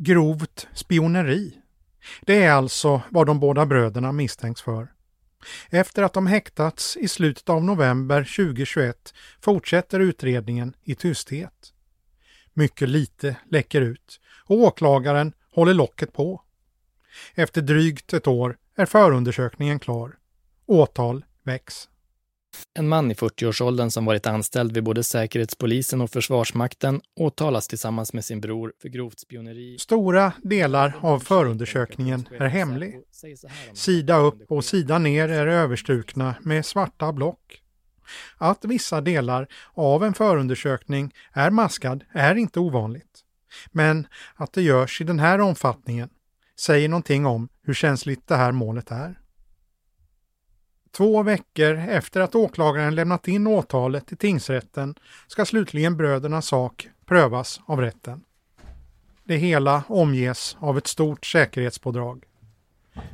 Grovt 0.00 0.68
spioneri. 0.74 1.58
Det 2.20 2.42
är 2.42 2.52
alltså 2.52 3.02
vad 3.10 3.26
de 3.26 3.40
båda 3.40 3.66
bröderna 3.66 4.12
misstänks 4.12 4.62
för. 4.62 4.92
Efter 5.70 6.02
att 6.02 6.12
de 6.12 6.26
häktats 6.26 6.96
i 6.96 7.08
slutet 7.08 7.48
av 7.48 7.64
november 7.64 8.22
2021 8.36 9.14
fortsätter 9.40 10.00
utredningen 10.00 10.74
i 10.84 10.94
tysthet. 10.94 11.72
Mycket 12.54 12.88
lite 12.88 13.36
läcker 13.50 13.80
ut 13.80 14.20
och 14.44 14.56
åklagaren 14.56 15.32
håller 15.52 15.74
locket 15.74 16.12
på. 16.12 16.42
Efter 17.34 17.62
drygt 17.62 18.12
ett 18.12 18.26
år 18.26 18.58
är 18.76 18.86
förundersökningen 18.86 19.78
klar. 19.78 20.16
Åtal 20.66 21.24
väcks. 21.42 21.88
En 22.74 22.88
man 22.88 23.10
i 23.10 23.14
40-årsåldern 23.14 23.90
som 23.90 24.04
varit 24.04 24.26
anställd 24.26 24.72
vid 24.72 24.84
både 24.84 25.02
Säkerhetspolisen 25.02 26.00
och 26.00 26.10
Försvarsmakten 26.10 27.00
åtalas 27.16 27.68
tillsammans 27.68 28.12
med 28.12 28.24
sin 28.24 28.40
bror 28.40 28.72
för 28.82 28.88
grovt 28.88 29.20
spioneri. 29.20 29.78
Stora 29.78 30.32
delar 30.42 30.98
av 31.00 31.20
förundersökningen 31.20 32.28
är 32.38 32.46
hemlig. 32.46 33.00
Sida 33.74 34.16
upp 34.16 34.42
och 34.48 34.64
sida 34.64 34.98
ner 34.98 35.28
är 35.28 35.46
överstrukna 35.46 36.34
med 36.42 36.66
svarta 36.66 37.12
block. 37.12 37.62
Att 38.36 38.64
vissa 38.64 39.00
delar 39.00 39.48
av 39.74 40.04
en 40.04 40.14
förundersökning 40.14 41.14
är 41.32 41.50
maskad 41.50 42.04
är 42.12 42.34
inte 42.34 42.60
ovanligt. 42.60 43.24
Men 43.72 44.06
att 44.34 44.52
det 44.52 44.62
görs 44.62 45.00
i 45.00 45.04
den 45.04 45.18
här 45.18 45.40
omfattningen 45.40 46.08
säger 46.60 46.88
någonting 46.88 47.26
om 47.26 47.48
hur 47.62 47.74
känsligt 47.74 48.26
det 48.26 48.36
här 48.36 48.52
målet 48.52 48.90
är. 48.90 49.18
Två 50.92 51.22
veckor 51.22 51.78
efter 51.78 52.20
att 52.20 52.34
åklagaren 52.34 52.94
lämnat 52.94 53.28
in 53.28 53.46
åtalet 53.46 54.06
till 54.06 54.16
tingsrätten 54.16 54.94
ska 55.26 55.44
slutligen 55.44 55.96
brödernas 55.96 56.46
sak 56.46 56.88
prövas 57.06 57.60
av 57.66 57.80
rätten. 57.80 58.20
Det 59.24 59.36
hela 59.36 59.82
omges 59.88 60.56
av 60.60 60.78
ett 60.78 60.86
stort 60.86 61.26
säkerhetspådrag. 61.26 62.24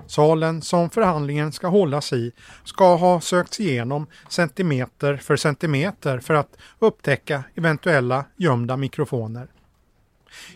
Salen 0.06 0.62
som 0.62 0.90
förhandlingen 0.90 1.52
ska 1.52 1.68
hållas 1.68 2.12
i 2.12 2.32
ska 2.64 2.96
ha 2.96 3.20
sökts 3.20 3.60
igenom 3.60 4.06
centimeter 4.28 5.16
för 5.16 5.36
centimeter 5.36 6.18
för 6.18 6.34
att 6.34 6.56
upptäcka 6.78 7.44
eventuella 7.54 8.24
gömda 8.36 8.76
mikrofoner. 8.76 9.48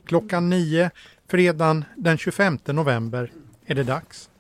Klockan 0.05 0.51
nio 0.51 0.91
fredagen 1.29 1.85
den 1.97 2.19
25 2.19 2.59
november 2.67 3.33
är 3.67 3.75
det 3.75 3.85
dags. 3.85 4.31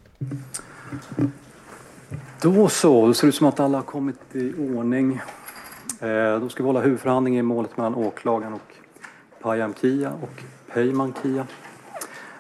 Då 2.40 2.68
så, 2.68 3.06
då 3.06 3.14
ser 3.14 3.26
det 3.26 3.28
ut 3.28 3.34
som 3.34 3.46
att 3.46 3.60
alla 3.60 3.78
har 3.78 3.82
kommit 3.82 4.18
i 4.32 4.54
ordning. 4.54 5.20
Eh, 6.00 6.40
då 6.40 6.48
ska 6.48 6.62
vi 6.62 6.66
hålla 6.66 6.80
huvudförhandling 6.80 7.38
i 7.38 7.42
målet 7.42 7.76
mellan 7.76 7.94
åklagaren 7.94 8.52
och 8.52 8.74
Payam 9.40 9.74
Kia 9.74 10.12
och 10.12 10.42
Peyman 10.72 11.14
Kia. 11.22 11.46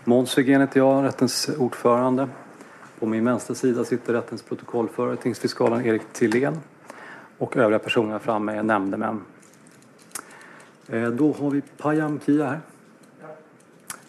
Måns 0.04 0.38
Wigén 0.38 0.60
heter 0.60 0.80
jag, 0.80 1.04
rättens 1.04 1.50
ordförande. 1.58 2.28
På 2.98 3.06
min 3.06 3.24
vänstra 3.24 3.54
sida 3.54 3.84
sitter 3.84 4.12
rättens 4.12 4.42
protokollförare, 4.42 5.16
tingsfiskalen 5.16 5.86
Erik 5.86 6.02
Tillén. 6.12 6.60
Och 7.38 7.56
övriga 7.56 7.78
personer 7.78 8.18
framme 8.18 8.52
är 8.52 8.62
nämndemän. 8.62 9.24
Eh, 10.86 11.08
då 11.08 11.32
har 11.32 11.50
vi 11.50 11.62
Payam 11.76 12.20
Kia 12.26 12.46
här. 12.46 12.60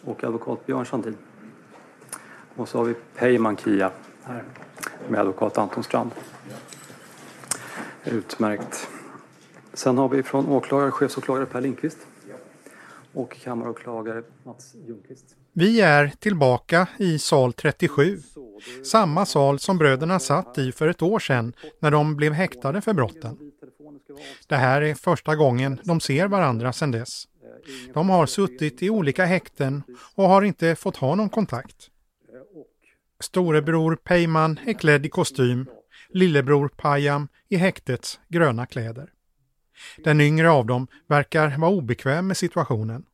Och 0.04 0.24
advokat 0.24 0.66
Björn 0.66 0.86
Sandin. 0.86 1.18
Och 2.56 2.70
så 2.70 2.78
har 2.78 2.86
vi 2.86 2.94
Peyman 3.16 3.58
Kia 3.58 3.92
här 4.24 4.44
med 5.10 5.20
advokat 5.20 5.58
Anton 5.58 5.84
Strand. 5.84 6.12
Utmärkt. 8.06 8.88
Sen 9.74 9.98
har 9.98 10.10
vi 10.10 10.24
från 10.24 10.48
åklagare, 10.48 10.92
chefsåklagare 10.92 11.46
Per 11.46 11.62
Lindqvist 11.62 11.98
och 13.14 13.38
kammaråklagare 13.44 14.24
Mats 14.44 14.76
Ljungqvist. 14.88 15.36
Vi 15.54 15.82
är 15.82 16.12
tillbaka 16.20 16.88
i 16.98 17.20
sal 17.20 17.54
37. 17.54 18.20
Samma 18.86 19.26
sal 19.26 19.60
som 19.60 19.78
bröderna 19.78 20.20
satt 20.20 20.58
i 20.58 20.72
för 20.72 20.88
ett 20.88 21.02
år 21.02 21.20
sedan 21.20 21.54
när 21.80 21.92
de 21.92 22.16
blev 22.16 22.34
häktade 22.34 22.82
för 22.82 22.94
brotten. 22.94 23.38
Det 24.48 24.56
här 24.56 24.82
är 24.82 24.96
första 24.96 25.36
gången 25.36 25.80
de 25.84 26.00
ser 26.00 26.28
varandra 26.28 26.74
sedan 26.74 26.92
dess. 26.92 27.28
De 27.94 28.10
har 28.10 28.26
suttit 28.26 28.84
i 28.84 28.90
olika 28.90 29.26
häkten 29.26 29.84
och 30.16 30.24
har 30.24 30.42
inte 30.42 30.76
fått 30.76 30.98
ha 30.98 31.16
någon 31.16 31.30
kontakt. 31.30 31.90
Storebror 33.24 33.96
Peyman 33.96 34.60
är 34.66 34.74
klädd 34.74 35.06
i 35.06 35.10
kostym, 35.10 35.66
lillebror 36.10 36.68
Payam 36.68 37.28
i 37.50 37.56
häktets 37.56 38.20
gröna 38.28 38.66
kläder. 38.66 39.10
Den 39.98 40.22
yngre 40.22 40.50
av 40.50 40.66
dem 40.66 40.88
verkar 41.08 41.58
vara 41.58 41.72
obekväm 41.72 42.28
med 42.28 42.38
situationen. 42.38 43.06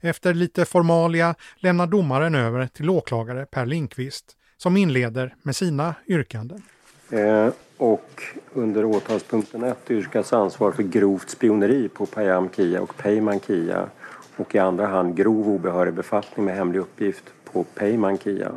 Efter 0.00 0.34
lite 0.34 0.64
formalia 0.64 1.34
lämnar 1.56 1.86
domaren 1.86 2.34
över 2.34 2.66
till 2.66 2.90
åklagare 2.90 3.46
Per 3.46 3.66
Lindqvist 3.66 4.36
som 4.56 4.76
inleder 4.76 5.34
med 5.42 5.56
sina 5.56 5.94
yrkanden. 6.06 6.62
Eh, 7.10 7.48
och 7.76 8.22
under 8.52 8.84
åtalspunkten 8.84 9.64
1 9.64 9.90
yrkas 9.90 10.32
ansvar 10.32 10.72
för 10.72 10.82
grovt 10.82 11.30
spioneri 11.30 11.88
på 11.88 12.06
Payam 12.06 12.48
Kia 12.56 12.80
och 12.80 12.96
Peyman 12.96 13.40
Kia 13.40 13.88
och 14.36 14.54
i 14.54 14.58
andra 14.58 14.86
hand 14.86 15.16
grov 15.16 15.48
obehörig 15.48 15.94
befattning 15.94 16.46
med 16.46 16.56
hemlig 16.56 16.80
uppgift 16.80 17.24
på 17.52 17.64
Peyman 17.64 18.18
Kia. 18.18 18.52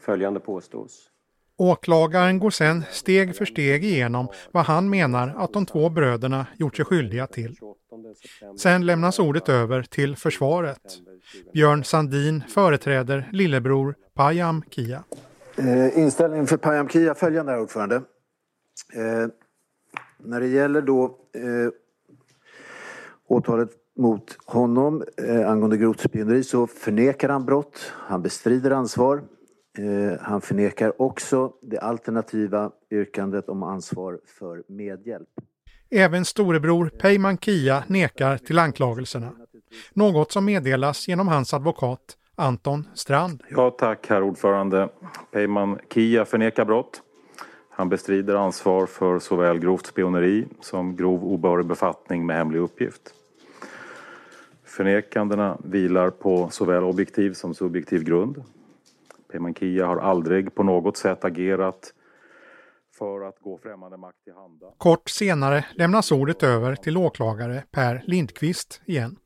Följande 0.00 0.40
påstås. 0.40 1.10
Åklagaren 1.58 2.38
går 2.38 2.50
sedan 2.50 2.82
steg 2.90 3.36
för 3.36 3.44
steg 3.44 3.84
igenom 3.84 4.28
vad 4.52 4.64
han 4.64 4.90
menar 4.90 5.34
att 5.36 5.52
de 5.52 5.66
två 5.66 5.88
bröderna 5.88 6.46
gjort 6.56 6.76
sig 6.76 6.84
skyldiga 6.84 7.26
till. 7.26 7.56
Sen 8.58 8.86
lämnas 8.86 9.18
ordet 9.18 9.48
över 9.48 9.82
till 9.82 10.16
försvaret. 10.16 10.82
Björn 11.52 11.84
Sandin 11.84 12.44
företräder 12.48 13.28
lillebror 13.32 13.94
Payam 14.14 14.62
Kia. 14.70 15.04
Eh, 15.56 15.98
inställningen 15.98 16.46
för 16.46 16.56
Payam 16.56 16.88
Kia 16.88 17.14
följande, 17.14 17.52
herr 17.52 17.60
ordförande. 17.60 17.96
Eh, 18.94 19.26
när 20.18 20.40
det 20.40 20.46
gäller 20.46 20.82
då 20.82 21.04
eh, 21.34 21.70
åtalet 23.28 23.70
mot 23.96 24.36
honom 24.46 25.04
eh, 25.28 25.50
angående 25.50 25.76
grovt 25.76 26.00
spioneri 26.00 26.44
så 26.44 26.66
förnekar 26.66 27.28
han 27.28 27.44
brott, 27.44 27.92
han 27.92 28.22
bestrider 28.22 28.70
ansvar. 28.70 29.22
Eh, 29.78 30.20
han 30.20 30.40
förnekar 30.40 31.02
också 31.02 31.52
det 31.62 31.78
alternativa 31.78 32.70
yrkandet 32.90 33.48
om 33.48 33.62
ansvar 33.62 34.18
för 34.38 34.62
medhjälp. 34.68 35.28
Även 35.90 36.24
storebror 36.24 36.88
Peyman 36.88 37.38
Kia 37.38 37.84
nekar 37.86 38.38
till 38.38 38.58
anklagelserna. 38.58 39.32
Något 39.92 40.32
som 40.32 40.44
meddelas 40.44 41.08
genom 41.08 41.28
hans 41.28 41.54
advokat 41.54 42.16
Anton 42.34 42.88
Strand. 42.94 43.42
Ja 43.48 43.70
tack 43.70 44.06
herr 44.08 44.22
ordförande. 44.22 44.88
Peyman 45.32 45.78
Kia 45.94 46.24
förnekar 46.24 46.64
brott. 46.64 47.02
Han 47.70 47.88
bestrider 47.88 48.34
ansvar 48.34 48.86
för 48.86 49.18
såväl 49.18 49.58
grovt 49.58 49.86
spioneri 49.86 50.46
som 50.60 50.96
grov 50.96 51.24
obehörig 51.24 51.66
befattning 51.66 52.26
med 52.26 52.36
hemlig 52.36 52.60
uppgift. 52.60 53.02
Förnekandena 54.76 55.58
vilar 55.64 56.10
på 56.10 56.48
såväl 56.50 56.84
objektiv 56.84 57.32
som 57.32 57.54
subjektiv 57.54 58.04
grund. 58.04 58.44
Peyman 59.32 59.54
Kia 59.54 59.86
har 59.86 59.96
aldrig 59.96 60.54
på 60.54 60.62
något 60.62 60.96
sätt 60.96 61.24
agerat 61.24 61.92
för 62.98 63.28
att 63.28 63.40
gå 63.40 63.58
främmande 63.58 63.96
makt 63.96 64.24
till 64.24 64.32
handa. 64.32 64.66
Kort 64.78 65.08
senare 65.08 65.64
lämnas 65.74 66.12
ordet 66.12 66.42
över 66.42 66.74
till 66.74 66.96
åklagare 66.96 67.62
Per 67.70 68.02
Lindqvist 68.04 68.80
igen. 68.84 69.16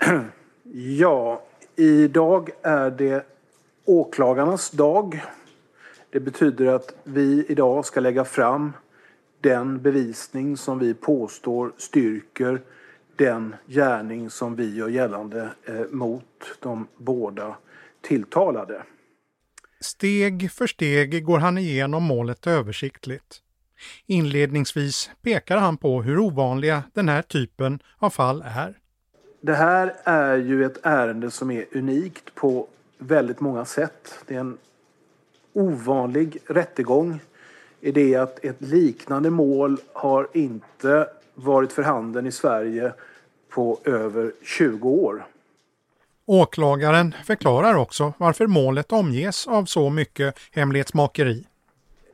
Ja, 0.72 1.42
idag 1.76 2.50
är 2.62 2.90
det 2.90 3.26
åklagarnas 3.84 4.70
dag. 4.70 5.22
Det 6.10 6.20
betyder 6.20 6.66
att 6.66 6.94
vi 7.04 7.46
idag 7.48 7.84
ska 7.84 8.00
lägga 8.00 8.24
fram 8.24 8.72
den 9.40 9.82
bevisning 9.82 10.56
som 10.56 10.78
vi 10.78 10.94
påstår 10.94 11.72
styrker 11.76 12.60
den 13.16 13.54
gärning 13.66 14.30
som 14.30 14.56
vi 14.56 14.74
gör 14.74 14.88
gällande 14.88 15.48
eh, 15.64 15.80
mot 15.90 16.58
de 16.60 16.86
båda 16.96 17.56
tilltalade. 18.00 18.82
Steg 19.80 20.52
för 20.52 20.66
steg 20.66 21.24
går 21.24 21.38
han 21.38 21.58
igenom 21.58 22.02
målet 22.02 22.46
översiktligt. 22.46 23.40
Inledningsvis 24.06 25.10
pekar 25.22 25.56
han 25.56 25.76
på 25.76 26.02
hur 26.02 26.18
ovanliga 26.18 26.82
den 26.92 27.08
här 27.08 27.22
typen 27.22 27.78
av 27.98 28.10
fall 28.10 28.44
är. 28.46 28.78
Det 29.40 29.54
här 29.54 29.94
är 30.04 30.36
ju 30.36 30.64
ett 30.64 30.78
ärende 30.82 31.30
som 31.30 31.50
är 31.50 31.64
unikt 31.72 32.34
på 32.34 32.68
väldigt 32.98 33.40
många 33.40 33.64
sätt. 33.64 34.24
Det 34.26 34.34
är 34.34 34.40
en 34.40 34.58
ovanlig 35.52 36.38
rättegång 36.46 37.20
i 37.80 37.92
det 37.92 38.16
att 38.16 38.44
ett 38.44 38.60
liknande 38.60 39.30
mål 39.30 39.78
har 39.92 40.28
inte 40.32 41.08
varit 41.34 41.72
för 41.72 41.82
handen 41.82 42.26
i 42.26 42.32
Sverige 42.32 42.92
på 43.48 43.78
över 43.84 44.32
20 44.42 44.88
år. 44.88 45.26
Åklagaren 46.26 47.14
förklarar 47.24 47.74
också 47.74 48.12
varför 48.18 48.46
målet 48.46 48.92
omges 48.92 49.48
av 49.48 49.64
så 49.64 49.90
mycket 49.90 50.34
hemlighetsmakeri. 50.52 51.46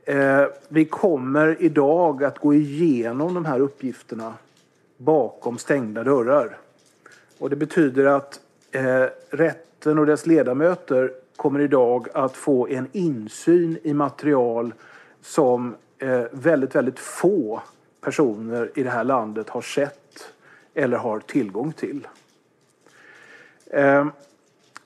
Eh, 0.05 0.47
vi 0.69 0.85
kommer 0.85 1.57
idag 1.61 2.25
att 2.25 2.39
gå 2.39 2.55
igenom 2.55 3.35
de 3.35 3.45
här 3.45 3.61
uppgifterna 3.61 4.35
bakom 4.97 5.59
stängda 5.59 6.05
dörrar. 6.05 6.59
Och 7.39 7.51
det 7.51 7.57
betyder 7.57 8.05
att 8.05 8.41
eh, 8.73 9.05
rätten 9.31 9.99
och 9.99 10.07
dess 10.07 10.27
ledamöter 10.27 11.13
kommer 11.37 11.61
idag 11.61 12.09
att 12.15 12.37
få 12.37 12.69
en 12.69 12.89
insyn 12.93 13.79
i 13.83 13.95
material 13.95 14.75
som 15.23 15.75
eh, 15.99 16.23
väldigt, 16.33 16.75
väldigt 16.75 16.99
få 16.99 17.63
personer 18.01 18.71
i 18.75 18.83
det 18.83 18.91
här 18.91 19.05
landet 19.05 19.49
har 19.49 19.63
sett 19.63 20.33
eller 20.75 20.97
har 20.97 21.21
tillgång 21.21 21.73
till. 21.73 22.09
Ehm, 23.71 24.13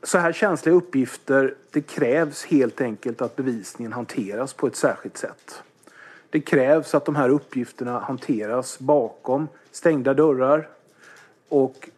så 0.03 0.19
här 0.19 0.33
känsliga 0.33 0.75
uppgifter, 0.75 1.55
det 1.71 1.81
krävs 1.81 2.45
helt 2.45 2.81
enkelt 2.81 3.23
att 3.23 3.37
bevisningen 3.37 3.93
hanteras 3.93 4.55
på 4.55 4.67
ett 4.67 4.77
särskilt 4.77 5.17
sätt. 5.17 5.63
Det 6.31 6.41
krävs 6.41 6.95
att 6.95 7.05
de 7.05 7.17
här 7.17 7.29
uppgifterna 7.29 7.99
hanteras 7.99 8.79
bakom 8.79 9.49
stängda 9.71 10.15
dörrar 10.15 10.69
och 11.49 11.89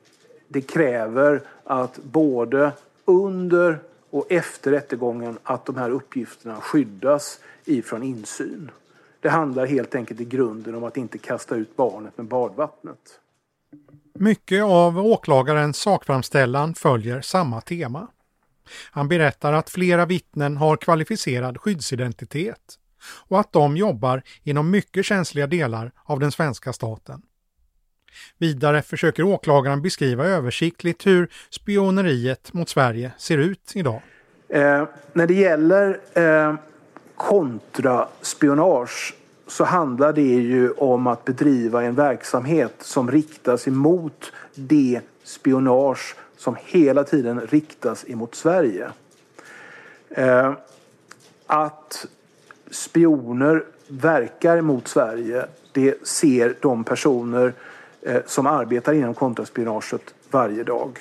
det 0.49 0.61
kräver 0.61 1.43
att 1.65 1.97
både 1.97 2.73
under 3.05 3.79
och 4.11 4.33
efter 4.33 4.71
rättegången 4.71 5.39
att 5.43 5.65
de 5.65 5.77
här 5.77 5.91
uppgifterna 5.91 6.61
skyddas 6.61 7.41
ifrån 7.65 8.03
insyn. 8.03 8.71
Det 9.27 9.31
handlar 9.31 9.67
helt 9.67 9.95
enkelt 9.95 10.21
i 10.21 10.25
grunden 10.25 10.75
om 10.75 10.85
att 10.85 10.97
inte 10.97 11.19
kasta 11.19 11.55
ut 11.57 11.77
barnet 11.77 12.19
med 12.19 12.27
badvattnet. 12.27 12.99
Mycket 14.15 14.65
av 14.65 14.99
åklagarens 14.99 15.77
sakframställan 15.77 16.75
följer 16.75 17.21
samma 17.21 17.61
tema. 17.61 18.09
Han 18.91 19.09
berättar 19.09 19.53
att 19.53 19.71
flera 19.71 20.07
vittnen 20.07 20.57
har 20.57 20.77
kvalificerad 20.77 21.59
skyddsidentitet 21.61 22.79
och 23.29 23.41
att 23.41 23.53
de 23.53 23.77
jobbar 23.77 24.23
inom 24.43 24.71
mycket 24.71 25.05
känsliga 25.05 25.47
delar 25.47 25.93
av 26.05 26.21
den 26.21 26.33
svenska 26.33 26.73
staten. 26.73 27.23
Vidare 28.39 28.83
försöker 28.83 29.23
åklagaren 29.23 29.83
beskriva 29.83 30.25
översiktligt 30.25 31.07
hur 31.07 31.29
spioneriet 31.51 32.53
mot 32.53 32.69
Sverige 32.69 33.13
ser 33.19 33.39
ut 33.39 33.73
idag. 33.75 34.03
Eh, 34.49 34.85
när 35.13 35.27
det 35.27 35.35
gäller 35.35 36.01
eh, 36.15 36.55
kontraspionage 37.17 39.15
så 39.47 39.65
handlar 39.65 40.13
det 40.13 40.23
ju 40.23 40.71
om 40.71 41.07
att 41.07 41.25
bedriva 41.25 41.83
en 41.83 41.95
verksamhet 41.95 42.75
som 42.79 43.11
riktas 43.11 43.69
emot 43.69 44.33
det 44.55 45.01
spionage 45.25 46.17
som 46.37 46.57
hela 46.65 47.05
tiden 47.05 47.41
riktas 47.41 48.05
emot 48.09 48.35
Sverige. 48.35 48.91
Eh, 50.11 50.53
att 51.47 52.07
spioner 52.71 53.65
verkar 53.89 54.61
mot 54.61 54.89
Sverige, 54.89 55.47
det 55.73 56.07
ser 56.07 56.55
de 56.61 56.85
personer 56.85 57.53
eh, 58.03 58.23
som 58.27 58.47
arbetar 58.47 58.93
inom 58.93 59.15
kontraspionaget 59.15 60.15
varje 60.31 60.65
dag. 60.65 60.99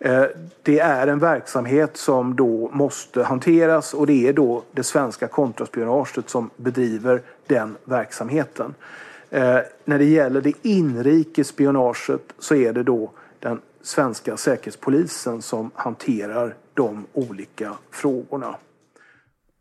Eh, 0.00 0.24
det 0.62 0.78
är 0.78 1.06
en 1.06 1.18
verksamhet 1.18 1.96
som 1.96 2.36
då 2.36 2.70
måste 2.72 3.22
hanteras 3.22 3.94
och 3.94 4.06
det 4.06 4.28
är 4.28 4.32
då 4.32 4.62
det 4.72 4.82
svenska 4.82 5.28
kontraspionaget 5.28 6.30
som 6.30 6.50
bedriver 6.56 7.22
den 7.46 7.76
verksamheten. 7.84 8.74
Eh, 9.30 9.58
när 9.84 9.98
det 9.98 10.04
gäller 10.04 10.40
det 10.40 10.52
inrikes 10.62 11.48
spionaget 11.48 12.32
så 12.38 12.54
är 12.54 12.72
det 12.72 12.82
då 12.82 13.10
den 13.40 13.60
svenska 13.82 14.36
säkerhetspolisen 14.36 15.42
som 15.42 15.70
hanterar 15.74 16.54
de 16.74 17.06
olika 17.12 17.72
frågorna. 17.90 18.56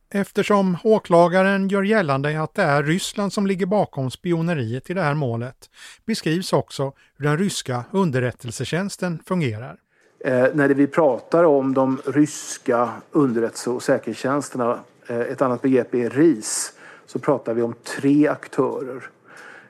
Eftersom 0.10 0.78
åklagaren 0.84 1.68
gör 1.68 1.84
gällande 1.84 2.42
att 2.42 2.54
det 2.54 2.64
är 2.64 2.84
Ryssland 2.84 3.34
som 3.34 3.48
ligger 3.48 3.66
bakom 3.66 4.12
spioneriet 4.12 4.90
i 4.90 4.94
det 4.94 5.02
här 5.02 5.14
målet 5.14 5.70
beskrivs 6.06 6.54
också 6.54 6.94
hur 7.18 7.26
den 7.26 7.38
ryska 7.38 7.84
underrättelsetjänsten 7.92 9.20
fungerar. 9.26 9.78
Eh, 10.20 10.48
när 10.54 10.70
vi 10.70 10.88
pratar 10.88 11.44
om 11.44 11.74
de 11.74 12.02
ryska 12.06 12.90
underrättelse 13.12 13.70
och 13.70 13.84
säkerhetstjänsterna, 13.84 14.80
eh, 15.08 15.20
ett 15.20 15.42
annat 15.42 15.62
begrepp 15.62 15.96
är 15.96 16.10
RIS, 16.10 16.74
så 17.06 17.20
pratar 17.20 17.54
vi 17.54 17.62
om 17.62 17.74
tre 17.84 18.28
aktörer. 18.28 19.10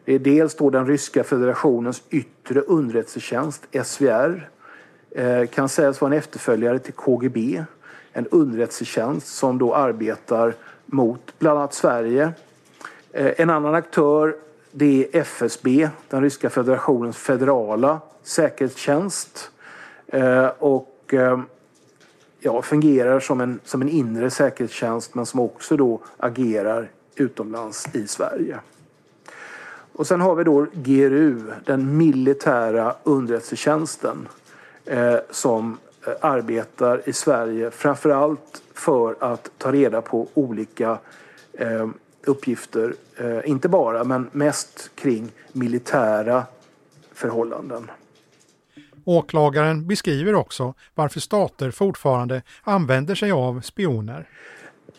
Det 0.05 0.13
är 0.13 0.19
dels 0.19 0.55
då 0.55 0.69
den 0.69 0.87
ryska 0.87 1.23
federationens 1.23 2.01
yttre 2.09 2.61
underrättelsetjänst, 2.61 3.67
SVR, 3.83 4.49
eh, 5.11 5.45
kan 5.45 5.69
sägas 5.69 6.01
vara 6.01 6.11
en 6.11 6.17
efterföljare 6.17 6.79
till 6.79 6.93
KGB, 6.93 7.63
en 8.13 8.27
underrättelsetjänst 8.27 9.27
som 9.27 9.57
då 9.57 9.75
arbetar 9.75 10.53
mot 10.85 11.33
bland 11.39 11.59
annat 11.59 11.73
Sverige. 11.73 12.31
Eh, 13.11 13.33
en 13.37 13.49
annan 13.49 13.75
aktör 13.75 14.35
det 14.71 15.07
är 15.13 15.21
FSB, 15.21 15.89
den 16.09 16.21
ryska 16.21 16.49
federationens 16.49 17.17
federala 17.17 18.01
säkerhetstjänst. 18.23 19.51
Eh, 20.07 20.47
och 20.59 21.13
eh, 21.13 21.39
ja, 22.39 22.61
fungerar 22.61 23.19
som 23.19 23.41
en, 23.41 23.59
som 23.63 23.81
en 23.81 23.89
inre 23.89 24.29
säkerhetstjänst 24.29 25.15
men 25.15 25.25
som 25.25 25.39
också 25.39 25.77
då 25.77 25.99
agerar 26.17 26.89
utomlands 27.15 27.95
i 27.95 28.07
Sverige. 28.07 28.59
Och 29.93 30.07
sen 30.07 30.21
har 30.21 30.35
vi 30.35 30.43
då 30.43 30.67
GRU, 30.73 31.41
den 31.65 31.97
militära 31.97 32.95
underrättelsetjänsten 33.03 34.27
eh, 34.85 35.15
som 35.29 35.77
eh, 36.07 36.13
arbetar 36.21 37.01
i 37.05 37.13
Sverige 37.13 37.71
framförallt 37.71 38.61
för 38.73 39.15
att 39.19 39.51
ta 39.57 39.71
reda 39.71 40.01
på 40.01 40.27
olika 40.33 40.97
eh, 41.53 41.87
uppgifter, 42.25 42.93
eh, 43.15 43.49
inte 43.49 43.69
bara 43.69 44.03
men 44.03 44.29
mest 44.31 44.91
kring 44.95 45.31
militära 45.51 46.43
förhållanden. 47.13 47.91
Åklagaren 49.07 49.87
beskriver 49.87 50.35
också 50.35 50.73
varför 50.95 51.19
stater 51.19 51.71
fortfarande 51.71 52.41
använder 52.63 53.15
sig 53.15 53.31
av 53.31 53.61
spioner. 53.61 54.29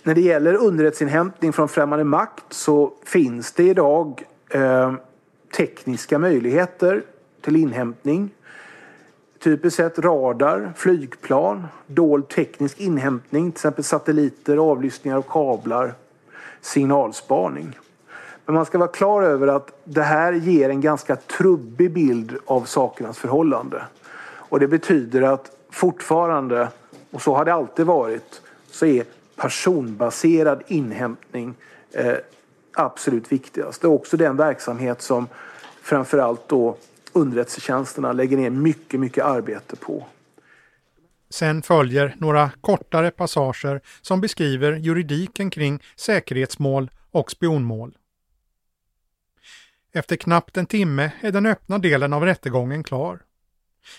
När 0.03 0.15
det 0.15 0.21
gäller 0.21 0.55
underrättelseinhämtning 0.55 1.53
från 1.53 1.69
främmande 1.69 2.05
makt 2.05 2.45
så 2.51 2.93
finns 3.05 3.53
det 3.53 3.63
idag 3.63 4.23
eh, 4.51 4.95
tekniska 5.57 6.19
möjligheter 6.19 7.03
till 7.41 7.57
inhämtning. 7.57 8.31
Typiskt 9.39 9.77
sett 9.77 9.99
radar, 9.99 10.73
flygplan, 10.77 11.67
dold 11.87 12.29
teknisk 12.29 12.81
inhämtning, 12.81 13.53
till 13.53 13.59
exempel 13.59 13.85
satelliter, 13.85 14.57
avlyssningar 14.57 15.17
av 15.17 15.23
kablar, 15.23 15.95
signalspaning. 16.61 17.79
Men 18.49 18.55
man 18.55 18.67
ska 18.67 18.79
vara 18.79 18.89
klar 18.89 19.23
över 19.23 19.47
att 19.47 19.73
det 19.85 20.03
här 20.03 20.33
ger 20.33 20.71
en 20.71 20.81
ganska 20.81 21.17
trubbig 21.17 21.93
bild 21.93 22.37
av 22.47 22.65
sakernas 22.65 23.19
förhållande. 23.19 23.83
Och 24.21 24.61
det 24.61 24.69
betyder 24.69 25.23
att 25.23 25.51
fortfarande, 25.71 26.69
och 27.11 27.23
så 27.23 27.35
har 27.35 27.45
det 27.45 27.55
alltid 27.55 27.87
varit, 27.87 28.43
så 28.71 28.87
är 28.87 29.05
personbaserad 29.37 30.63
inhämtning 30.67 31.55
eh, 31.93 32.15
absolut 32.73 33.33
viktigast. 33.33 33.81
Det 33.81 33.87
är 33.87 33.93
också 33.93 34.17
den 34.17 34.37
verksamhet 34.37 35.03
som 35.03 35.29
framförallt 35.83 36.49
då 36.49 36.77
underrättelsetjänsterna 37.13 38.13
lägger 38.13 38.37
ner 38.37 38.51
mycket, 38.51 39.01
mycket 39.01 39.25
arbete 39.25 39.77
på. 39.77 40.07
Sen 41.31 41.63
följer 41.63 42.15
några 42.19 42.51
kortare 42.61 43.11
passager 43.11 43.81
som 44.03 44.21
beskriver 44.21 44.73
juridiken 44.73 45.51
kring 45.51 45.83
säkerhetsmål 45.97 46.91
och 47.11 47.31
spionmål. 47.31 47.95
Efter 49.99 50.17
knappt 50.17 50.57
en 50.57 50.67
timme 50.67 51.11
är 51.21 51.33
den 51.33 51.47
öppna 51.47 51.79
delen 51.79 52.13
av 52.13 52.25
rättegången 52.25 52.83
klar. 52.83 53.19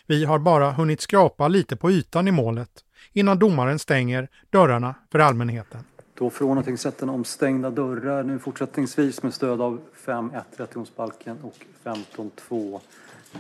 Vi 0.08 0.26
har 0.26 0.40
bara 0.40 0.72
hunnit 0.72 1.02
skrapa 1.02 1.48
lite 1.48 1.76
på 1.76 1.92
ytan 1.92 2.28
i 2.28 2.32
målet 2.32 2.70
innan 3.14 3.40
domaren 3.40 3.80
stänger 3.80 4.30
dörrarna 4.50 4.96
för 5.12 5.20
allmänheten. 5.20 5.80
Då 6.14 6.30
förordnar 6.30 6.64
tingsrätten 6.64 7.10
om 7.10 7.24
stängda 7.24 7.70
dörrar 7.70 8.24
nu 8.24 8.40
fortsättningsvis 8.40 9.24
med 9.24 9.34
stöd 9.34 9.62
av 9.62 9.82
5.1 10.06 10.42
rättegångsbalken 10.58 11.38
och 11.42 11.66
15.2 11.84 12.80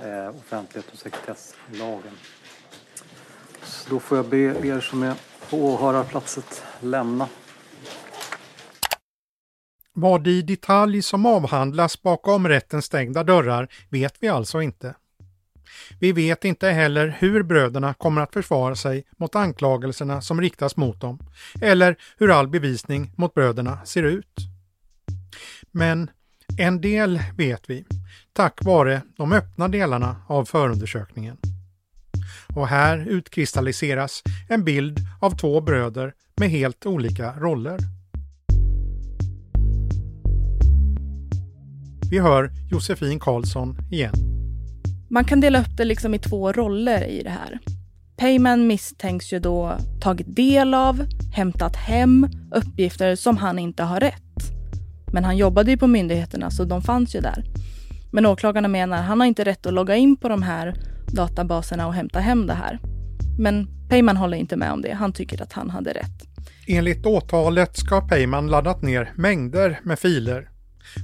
eh, 0.03 0.35
offentlighet 0.35 0.91
och 0.93 0.99
sekretesslagen. 0.99 2.13
Så 3.63 3.89
då 3.89 3.99
får 3.99 4.17
jag 4.17 4.25
be 4.25 4.67
er 4.67 4.79
som 4.79 5.03
är 5.03 5.15
på 5.49 5.57
åhörarplatset 5.57 6.63
lämna. 6.79 7.27
Vad 9.93 10.27
i 10.27 10.41
detalj 10.41 11.01
som 11.01 11.25
avhandlas 11.25 12.01
bakom 12.01 12.47
rättens 12.47 12.85
stängda 12.85 13.23
dörrar 13.23 13.67
vet 13.89 14.15
vi 14.19 14.27
alltså 14.27 14.61
inte. 14.61 14.95
Vi 15.99 16.11
vet 16.11 16.45
inte 16.45 16.69
heller 16.69 17.17
hur 17.19 17.43
bröderna 17.43 17.93
kommer 17.93 18.21
att 18.21 18.33
försvara 18.33 18.75
sig 18.75 19.03
mot 19.17 19.35
anklagelserna 19.35 20.21
som 20.21 20.41
riktas 20.41 20.77
mot 20.77 21.01
dem, 21.01 21.19
eller 21.61 21.95
hur 22.17 22.31
all 22.31 22.47
bevisning 22.47 23.11
mot 23.15 23.33
bröderna 23.33 23.85
ser 23.85 24.03
ut. 24.03 24.35
Men 25.71 26.09
en 26.57 26.81
del 26.81 27.19
vet 27.37 27.69
vi, 27.69 27.85
tack 28.33 28.63
vare 28.63 29.01
de 29.17 29.33
öppna 29.33 29.67
delarna 29.67 30.21
av 30.27 30.45
förundersökningen. 30.45 31.37
Och 32.55 32.67
här 32.67 32.97
utkristalliseras 32.97 34.23
en 34.49 34.63
bild 34.63 34.99
av 35.21 35.37
två 35.37 35.61
bröder 35.61 36.13
med 36.35 36.49
helt 36.49 36.85
olika 36.85 37.33
roller. 37.33 37.79
Vi 42.09 42.19
hör 42.19 42.51
Josefin 42.71 43.19
Karlsson 43.19 43.77
igen. 43.91 44.13
Man 45.09 45.25
kan 45.25 45.41
dela 45.41 45.61
upp 45.61 45.77
det 45.77 45.85
liksom 45.85 46.13
i 46.13 46.19
två 46.19 46.51
roller 46.51 47.03
i 47.03 47.23
det 47.23 47.29
här. 47.29 47.59
Payman 48.17 48.67
misstänks 48.67 49.33
ju 49.33 49.39
då 49.39 49.77
tagit 50.01 50.35
del 50.35 50.73
av, 50.73 51.05
hämtat 51.33 51.75
hem 51.75 52.27
uppgifter 52.51 53.15
som 53.15 53.37
han 53.37 53.59
inte 53.59 53.83
har 53.83 53.99
rätt. 53.99 54.51
Men 55.13 55.23
han 55.23 55.37
jobbade 55.37 55.71
ju 55.71 55.77
på 55.77 55.87
myndigheterna 55.87 56.51
så 56.51 56.63
de 56.63 56.81
fanns 56.81 57.15
ju 57.15 57.19
där. 57.19 57.43
Men 58.11 58.25
åklagarna 58.25 58.67
menar 58.67 58.97
att 58.97 59.05
han 59.05 59.19
har 59.19 59.27
inte 59.27 59.45
rätt 59.45 59.65
att 59.65 59.73
logga 59.73 59.95
in 59.95 60.17
på 60.17 60.29
de 60.29 60.41
här 60.41 60.73
databaserna 61.07 61.87
och 61.87 61.93
hämta 61.93 62.19
hem 62.19 62.47
det 62.47 62.53
här. 62.53 62.79
Men 63.39 63.67
Payman 63.89 64.17
håller 64.17 64.37
inte 64.37 64.57
med 64.57 64.71
om 64.71 64.81
det. 64.81 64.93
Han 64.93 65.13
tycker 65.13 65.41
att 65.41 65.53
han 65.53 65.69
hade 65.69 65.93
rätt. 65.93 66.27
Enligt 66.67 67.05
åtalet 67.05 67.77
ska 67.77 68.01
Payman 68.01 68.47
laddat 68.47 68.81
ner 68.81 69.13
mängder 69.15 69.79
med 69.83 69.99
filer 69.99 70.48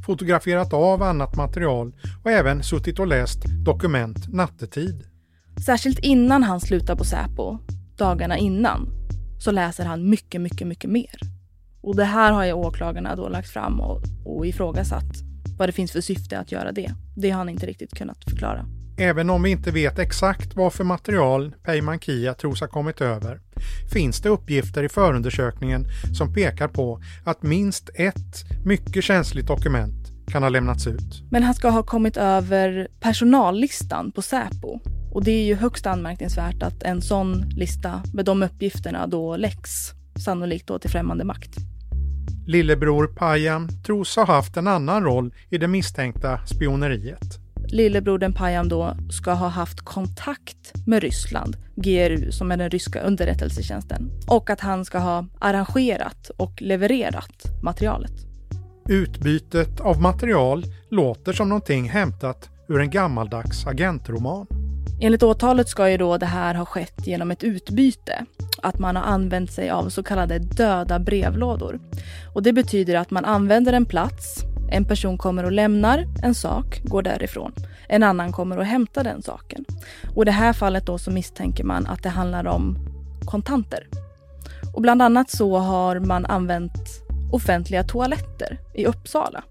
fotograferat 0.06 0.74
av 0.74 1.04
annat 1.04 1.36
material 1.36 1.96
och 2.24 2.32
även 2.32 2.64
suttit 2.64 3.00
och 3.00 3.08
läst 3.08 3.40
dokument 3.66 4.34
nattetid. 4.34 5.04
Särskilt 5.66 6.00
innan 6.00 6.44
han 6.44 6.60
slutar 6.60 6.96
på 6.96 7.04
Säpo, 7.04 7.58
dagarna 7.98 8.38
innan, 8.38 8.88
så 9.40 9.52
läser 9.52 9.86
han 9.86 10.10
mycket, 10.10 10.42
mycket, 10.42 10.68
mycket 10.68 10.90
mer. 10.90 11.16
Och 11.82 11.96
det 11.96 12.06
här 12.06 12.32
har 12.32 12.46
ju 12.46 12.54
åklagarna 12.54 13.16
då 13.16 13.30
lagt 13.30 13.50
fram 13.50 13.80
och, 13.80 14.02
och 14.26 14.46
ifrågasatt 14.46 15.16
vad 15.58 15.70
det 15.70 15.74
finns 15.74 15.92
för 15.92 16.02
syfte 16.02 16.40
att 16.40 16.52
göra 16.52 16.72
det. 16.72 16.92
Det 17.16 17.30
har 17.30 17.38
han 17.38 17.50
inte 17.50 17.66
riktigt 17.66 17.98
kunnat 17.98 18.24
förklara. 18.24 18.66
Även 18.98 19.30
om 19.30 19.44
vi 19.44 19.50
inte 19.50 19.72
vet 19.72 20.00
exakt 20.00 20.56
vad 20.56 20.74
för 20.74 20.84
material 20.84 21.54
Peyman 21.64 22.00
Kia 22.00 22.34
tros 22.34 22.62
ha 22.62 22.68
kommit 22.68 23.02
över 23.02 23.40
finns 23.94 24.22
det 24.22 24.30
uppgifter 24.30 24.84
i 24.84 24.90
förundersökningen 24.90 25.86
som 26.14 26.34
pekar 26.34 26.68
på 26.68 27.02
att 27.24 27.44
minst 27.44 27.90
ett 27.94 28.66
mycket 28.66 29.04
känsligt 29.04 29.48
dokument 29.48 30.12
kan 30.28 30.44
ha 30.44 30.50
lämnats 30.50 30.88
ut. 30.88 31.24
Men 31.32 31.44
han 31.44 31.54
ska 31.54 31.70
ha 31.70 31.84
kommit 31.84 32.18
över 32.18 32.88
personallistan 33.00 34.12
på 34.12 34.22
Säpo. 34.22 34.80
Och 35.12 35.24
det 35.24 35.32
är 35.32 35.46
ju 35.46 35.56
högst 35.56 35.86
anmärkningsvärt 35.86 36.64
att 36.64 36.84
en 36.84 37.02
sån 37.02 37.50
lista 37.50 38.04
med 38.14 38.26
de 38.26 38.44
uppgifterna 38.44 39.08
då 39.08 39.38
läcks, 39.38 39.72
sannolikt 40.26 40.68
då 40.68 40.80
till 40.80 40.90
främmande 40.90 41.24
makt. 41.24 41.56
Lillebror 42.48 43.08
Payam 43.08 43.68
tros 43.86 44.16
ha 44.16 44.26
haft 44.26 44.58
en 44.58 44.68
annan 44.68 45.04
roll 45.04 45.34
i 45.50 45.58
det 45.58 45.68
misstänkta 45.68 46.40
spioneriet. 46.46 47.45
Lillebrodern 47.68 48.34
Payam 48.34 48.70
då 48.70 48.98
ska 49.10 49.34
ha 49.34 49.48
haft 49.48 49.82
kontakt 49.82 50.74
med 50.86 51.04
Ryssland, 51.04 51.58
GRU 51.76 52.32
som 52.32 52.52
är 52.52 52.58
den 52.58 52.70
ryska 52.70 53.02
underrättelsetjänsten, 53.02 54.12
och 54.28 54.50
att 54.50 54.62
han 54.62 54.86
ska 54.86 55.00
ha 55.00 55.26
arrangerat 55.40 56.32
och 56.38 56.62
levererat 56.62 57.44
materialet. 57.64 58.14
Utbytet 58.90 59.80
av 59.80 60.02
material 60.02 60.64
låter 60.90 61.34
som 61.34 61.50
någonting 61.50 61.90
hämtat 61.90 62.50
ur 62.70 62.80
en 62.80 62.90
gammaldags 62.90 63.68
agentroman. 63.68 64.48
Enligt 65.02 65.24
åtalet 65.24 65.70
ska 65.70 65.90
ju 65.90 65.98
då 65.98 66.18
det 66.18 66.26
här 66.26 66.56
ha 66.56 66.66
skett 66.66 67.08
genom 67.08 67.32
ett 67.32 67.44
utbyte. 67.44 68.26
Att 68.62 68.80
man 68.80 68.96
har 68.96 69.04
använt 69.04 69.52
sig 69.52 69.70
av 69.70 69.90
så 69.90 70.04
kallade 70.04 70.40
döda 70.40 71.00
brevlådor. 71.00 71.80
Och 72.34 72.44
det 72.44 72.54
betyder 72.54 72.96
att 72.96 73.12
man 73.12 73.26
använder 73.26 73.74
en 73.74 73.86
plats, 73.86 74.44
en 74.72 74.86
person 74.86 75.18
kommer 75.18 75.44
och 75.44 75.52
lämnar 75.52 76.08
en 76.24 76.36
sak, 76.36 76.82
går 76.84 77.02
därifrån. 77.02 77.52
En 77.88 78.04
annan 78.04 78.32
kommer 78.32 78.58
och 78.58 78.66
hämtar 78.66 79.04
den 79.04 79.22
saken. 79.22 79.66
Och 80.16 80.24
i 80.24 80.26
det 80.26 80.32
här 80.32 80.54
fallet 80.54 80.86
då 80.86 80.98
så 80.98 81.12
misstänker 81.12 81.64
man 81.64 81.88
att 81.88 82.04
det 82.04 82.10
handlar 82.10 82.48
om 82.48 82.78
kontanter. 83.26 83.88
Och 84.74 84.82
bland 84.82 85.02
annat 85.02 85.30
så 85.30 85.58
har 85.58 86.00
man 86.00 86.26
använt 86.26 87.06
offentliga 87.32 87.84
toaletter 87.84 88.60
i 88.74 88.86
Uppsala. 88.86 89.44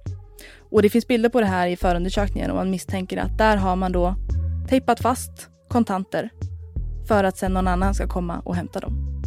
Och 0.71 0.83
det 0.83 0.89
finns 0.89 1.09
bilder 1.09 1.29
på 1.29 1.41
det 1.41 1.47
här 1.47 1.67
i 1.67 1.77
förundersökningen 1.77 2.51
och 2.51 2.57
man 2.57 2.71
misstänker 2.71 3.17
att 3.17 3.39
där 3.39 3.57
har 3.57 3.77
man 3.77 3.93
då 3.93 4.15
tejpat 4.69 5.01
fast 5.01 5.49
kontanter 5.69 6.31
för 7.09 7.25
att 7.25 7.37
sen 7.37 7.53
någon 7.53 7.69
annan 7.69 7.95
ska 7.95 8.09
komma 8.09 8.43
och 8.45 8.57
hämta 8.57 8.81
dem. 8.81 9.23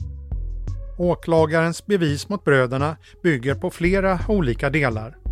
Åklagarens 0.97 1.85
bevis 1.85 2.29
mot 2.29 2.43
bröderna 2.43 2.97
bygger 3.23 3.55
på 3.55 3.69
flera 3.69 4.19
olika 4.27 4.69
delar. 4.69 5.26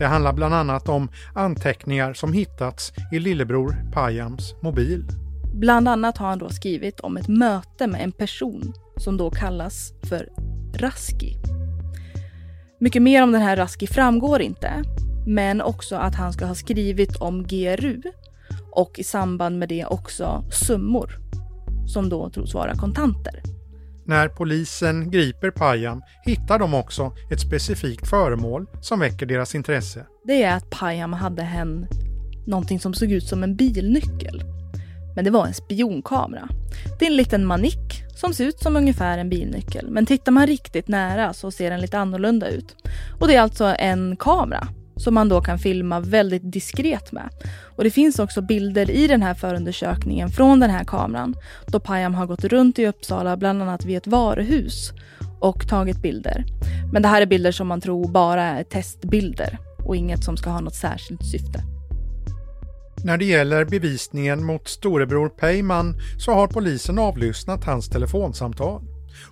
Det 0.00 0.06
handlar 0.06 0.32
bland 0.32 0.54
annat 0.54 0.88
om 0.88 1.08
anteckningar 1.34 2.14
som 2.14 2.32
hittats 2.32 2.92
i 3.12 3.18
lillebror 3.18 3.76
Payams 3.92 4.54
mobil. 4.62 5.04
Bland 5.54 5.88
annat 5.88 6.18
har 6.18 6.28
han 6.28 6.38
då 6.38 6.48
skrivit 6.48 7.00
om 7.00 7.16
ett 7.16 7.28
möte 7.28 7.86
med 7.86 8.04
en 8.04 8.12
person 8.12 8.72
som 8.96 9.16
då 9.16 9.30
kallas 9.30 9.92
för 10.08 10.28
Raski. 10.74 11.36
Mycket 12.78 13.02
mer 13.02 13.22
om 13.22 13.32
den 13.32 13.42
här 13.42 13.56
Raski 13.56 13.86
framgår 13.86 14.40
inte, 14.40 14.82
men 15.26 15.60
också 15.60 15.96
att 15.96 16.14
han 16.14 16.32
ska 16.32 16.46
ha 16.46 16.54
skrivit 16.54 17.16
om 17.16 17.46
GRU 17.46 18.02
och 18.70 18.98
i 18.98 19.04
samband 19.04 19.58
med 19.58 19.68
det 19.68 19.84
också 19.84 20.44
summor 20.50 21.10
som 21.86 22.08
då 22.08 22.30
tros 22.30 22.54
vara 22.54 22.74
kontanter. 22.74 23.49
När 24.10 24.28
polisen 24.28 25.10
griper 25.10 25.50
Payam 25.50 26.02
hittar 26.24 26.58
de 26.58 26.74
också 26.74 27.12
ett 27.32 27.40
specifikt 27.40 28.08
föremål 28.08 28.66
som 28.80 29.00
väcker 29.00 29.26
deras 29.26 29.54
intresse. 29.54 30.06
Det 30.24 30.42
är 30.42 30.56
att 30.56 30.70
Payam 30.70 31.12
hade 31.12 31.42
en, 31.42 31.86
någonting 32.46 32.80
som 32.80 32.94
såg 32.94 33.12
ut 33.12 33.24
som 33.24 33.42
en 33.42 33.56
bilnyckel. 33.56 34.42
Men 35.16 35.24
det 35.24 35.30
var 35.30 35.46
en 35.46 35.54
spionkamera. 35.54 36.48
Det 36.98 37.04
är 37.04 37.10
en 37.10 37.16
liten 37.16 37.46
manick 37.46 38.04
som 38.16 38.34
ser 38.34 38.44
ut 38.44 38.58
som 38.58 38.76
ungefär 38.76 39.18
en 39.18 39.30
bilnyckel. 39.30 39.90
Men 39.90 40.06
tittar 40.06 40.32
man 40.32 40.46
riktigt 40.46 40.88
nära 40.88 41.32
så 41.32 41.50
ser 41.50 41.70
den 41.70 41.80
lite 41.80 41.98
annorlunda 41.98 42.48
ut. 42.48 42.76
Och 43.20 43.28
det 43.28 43.34
är 43.34 43.40
alltså 43.40 43.74
en 43.78 44.16
kamera 44.16 44.68
som 45.00 45.14
man 45.14 45.28
då 45.28 45.40
kan 45.40 45.58
filma 45.58 46.00
väldigt 46.00 46.52
diskret 46.52 47.12
med. 47.12 47.28
Och 47.76 47.84
det 47.84 47.90
finns 47.90 48.18
också 48.18 48.42
bilder 48.42 48.90
i 48.90 49.06
den 49.06 49.22
här 49.22 49.34
förundersökningen 49.34 50.30
från 50.30 50.60
den 50.60 50.70
här 50.70 50.84
kameran 50.84 51.34
då 51.66 51.80
Payam 51.80 52.14
har 52.14 52.26
gått 52.26 52.44
runt 52.44 52.78
i 52.78 52.86
Uppsala, 52.86 53.36
bland 53.36 53.62
annat 53.62 53.84
vid 53.84 53.96
ett 53.96 54.06
varuhus 54.06 54.92
och 55.40 55.68
tagit 55.68 56.02
bilder. 56.02 56.44
Men 56.92 57.02
det 57.02 57.08
här 57.08 57.22
är 57.22 57.26
bilder 57.26 57.52
som 57.52 57.68
man 57.68 57.80
tror 57.80 58.08
bara 58.08 58.42
är 58.42 58.64
testbilder 58.64 59.58
och 59.86 59.96
inget 59.96 60.24
som 60.24 60.36
ska 60.36 60.50
ha 60.50 60.60
något 60.60 60.74
särskilt 60.74 61.24
syfte. 61.24 61.64
När 63.04 63.16
det 63.16 63.24
gäller 63.24 63.64
bevisningen 63.64 64.44
mot 64.44 64.68
storebror 64.68 65.28
Peyman 65.28 65.94
så 66.18 66.32
har 66.32 66.46
polisen 66.46 66.98
avlyssnat 66.98 67.64
hans 67.64 67.88
telefonsamtal 67.88 68.82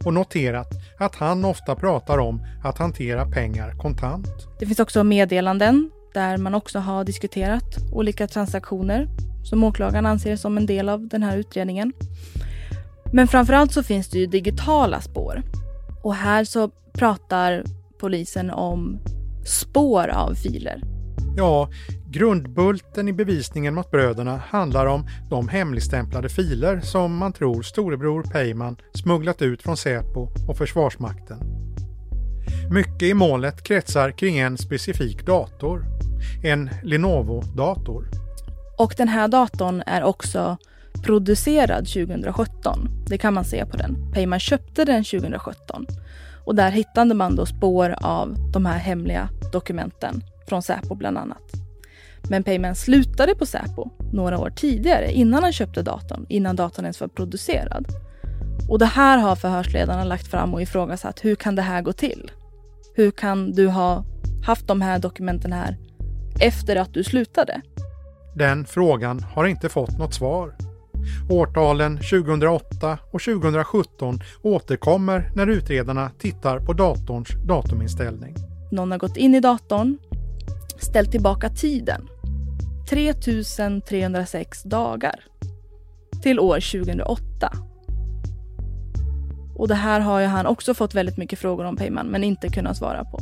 och 0.05 0.15
noterat 0.15 0.69
att 0.99 1.15
han 1.15 1.45
ofta 1.45 1.75
pratar 1.75 2.19
om 2.19 2.43
att 2.65 2.79
hantera 2.79 3.27
pengar 3.27 3.75
kontant. 3.79 4.29
Det 4.59 4.67
finns 4.67 4.81
också 4.81 5.05
meddelanden 5.05 5.91
där 6.15 6.37
man 6.37 6.55
också 6.55 6.79
har 6.79 7.05
diskuterat 7.05 7.77
olika 7.93 8.27
transaktioner 8.27 9.09
som 9.45 9.65
åklagaren 9.65 10.07
anser 10.07 10.37
som 10.37 10.57
en 10.57 10.67
del 10.67 10.89
av 10.89 11.09
den 11.09 11.23
här 11.23 11.37
utredningen. 11.37 11.93
Men 13.13 13.29
framförallt 13.29 13.73
så 13.73 13.83
finns 13.83 14.09
det 14.09 14.19
ju 14.19 14.27
digitala 14.27 15.01
spår. 15.01 15.43
Och 16.03 16.15
här 16.15 16.45
så 16.45 16.71
pratar 16.93 17.65
polisen 17.99 18.51
om 18.51 18.99
spår 19.45 20.09
av 20.09 20.35
filer. 20.35 20.83
Ja, 21.37 21.69
Grundbulten 22.11 23.09
i 23.09 23.13
bevisningen 23.13 23.75
mot 23.75 23.91
bröderna 23.91 24.37
handlar 24.37 24.87
om 24.87 25.07
de 25.31 25.49
hemligstämplade 25.49 26.29
filer 26.29 26.81
som 26.81 27.17
man 27.17 27.33
tror 27.33 27.63
storebror 27.63 28.23
Peyman 28.23 28.77
smugglat 28.95 29.43
ut 29.43 29.63
från 29.63 29.77
Säpo 29.77 30.29
och 30.49 30.57
Försvarsmakten. 30.57 31.39
Mycket 32.71 33.03
i 33.03 33.15
målet 33.15 33.63
kretsar 33.63 34.11
kring 34.11 34.39
en 34.39 34.59
specifik 34.59 35.27
dator, 35.27 35.85
en 36.45 36.71
Lenovo-dator. 36.83 38.09
Och 38.79 38.95
den 38.97 39.09
här 39.09 39.29
datorn 39.29 39.83
är 39.87 40.03
också 40.03 40.57
producerad 41.03 41.87
2017. 41.87 42.89
Det 43.07 43.19
kan 43.19 43.35
man 43.35 43.45
se 43.45 43.67
på 43.67 43.77
den. 43.77 44.13
Peyman 44.13 44.41
köpte 44.41 44.85
den 44.85 45.05
2017 45.05 45.87
och 46.45 46.55
där 46.55 46.71
hittade 46.71 47.15
man 47.15 47.37
då 47.37 47.47
spår 47.47 47.95
av 48.01 48.35
de 48.53 48.67
här 48.67 48.79
hemliga 48.79 49.29
dokumenten 49.53 50.23
från 50.49 50.63
Säpo 50.63 50.95
bland 50.95 51.19
annat. 51.19 51.58
Men 52.31 52.45
Payman 52.45 52.75
slutade 52.75 53.35
på 53.35 53.47
Säpo 53.47 53.91
några 54.13 54.39
år 54.39 54.51
tidigare 54.51 55.13
innan 55.13 55.43
han 55.43 55.53
köpte 55.53 55.83
datorn, 55.83 56.27
innan 56.29 56.57
datorn 56.57 56.85
ens 56.85 57.01
var 57.01 57.09
producerad. 57.09 57.87
Och 58.69 58.79
det 58.79 58.87
här 58.87 59.19
har 59.19 59.37
förhörsledarna 59.37 60.05
lagt 60.05 60.27
fram 60.27 60.55
och 60.55 60.63
ifrågasatt. 60.63 61.25
Hur 61.25 61.35
kan 61.35 61.55
det 61.55 61.63
här 61.63 61.83
gå 61.83 61.93
till? 61.93 62.31
Hur 62.95 63.11
kan 63.11 63.53
du 63.53 63.69
ha 63.69 64.05
haft 64.47 64.67
de 64.67 64.81
här 64.81 64.99
dokumenten 64.99 65.53
här 65.53 65.77
efter 66.41 66.77
att 66.77 66.95
du 66.95 67.05
slutade? 67.05 67.61
Den 68.35 68.65
frågan 68.65 69.21
har 69.21 69.47
inte 69.47 69.69
fått 69.69 69.99
något 69.99 70.15
svar. 70.15 70.55
Årtalen 71.31 71.97
2008 71.97 72.99
och 73.11 73.23
2017 73.23 74.21
återkommer 74.43 75.31
när 75.35 75.47
utredarna 75.47 76.11
tittar 76.19 76.61
på 76.61 76.73
datorns 76.73 77.29
datuminställning. 77.47 78.35
Någon 78.71 78.91
har 78.91 78.99
gått 78.99 79.17
in 79.17 79.35
i 79.35 79.41
datorn, 79.41 79.99
ställt 80.79 81.11
tillbaka 81.11 81.49
tiden 81.49 82.09
3306 82.89 84.63
dagar 84.63 85.25
till 86.23 86.41
år 86.41 86.85
2008. 86.85 87.53
Och 89.57 89.69
det 89.69 89.75
här 89.75 90.01
har 90.01 90.21
ju 90.21 90.27
han 90.27 90.47
också 90.47 90.75
fått 90.75 90.95
väldigt 90.95 91.17
mycket 91.17 91.39
frågor 91.39 91.65
om 91.65 91.77
Peyman 91.77 92.07
men 92.07 92.25
inte 92.25 92.49
kunnat 92.49 92.77
svara 92.77 93.05
på. 93.05 93.21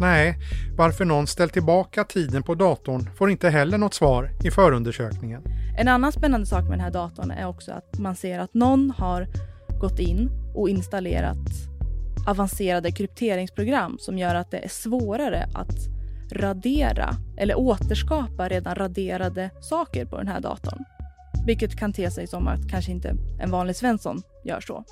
Nej, 0.00 0.38
varför 0.76 1.04
någon 1.04 1.26
ställt 1.26 1.52
tillbaka 1.52 2.04
tiden 2.04 2.42
på 2.42 2.54
datorn 2.54 3.10
får 3.18 3.30
inte 3.30 3.50
heller 3.50 3.78
något 3.78 3.94
svar 3.94 4.30
i 4.44 4.50
förundersökningen. 4.50 5.42
En 5.78 5.88
annan 5.88 6.12
spännande 6.12 6.46
sak 6.46 6.62
med 6.62 6.72
den 6.72 6.80
här 6.80 6.90
datorn 6.90 7.30
är 7.30 7.46
också 7.46 7.72
att 7.72 7.98
man 7.98 8.16
ser 8.16 8.38
att 8.38 8.54
någon 8.54 8.90
har 8.90 9.26
gått 9.80 9.98
in 9.98 10.30
och 10.54 10.68
installerat 10.68 11.36
avancerade 12.26 12.90
krypteringsprogram 12.90 13.98
som 14.00 14.18
gör 14.18 14.34
att 14.34 14.50
det 14.50 14.64
är 14.64 14.68
svårare 14.68 15.48
att 15.54 15.95
radera 16.32 17.14
eller 17.38 17.58
återskapa 17.58 18.48
redan 18.48 18.74
raderade 18.74 19.50
saker 19.60 20.06
på 20.06 20.16
den 20.16 20.28
här 20.28 20.40
datorn. 20.40 20.84
Vilket 21.46 21.78
kan 21.78 21.92
te 21.92 22.10
sig 22.10 22.26
som 22.26 22.48
att 22.48 22.70
kanske 22.70 22.92
inte 22.92 23.14
en 23.40 23.50
vanlig 23.50 23.76
Svensson 23.76 24.22
gör 24.44 24.60
så. 24.60 24.84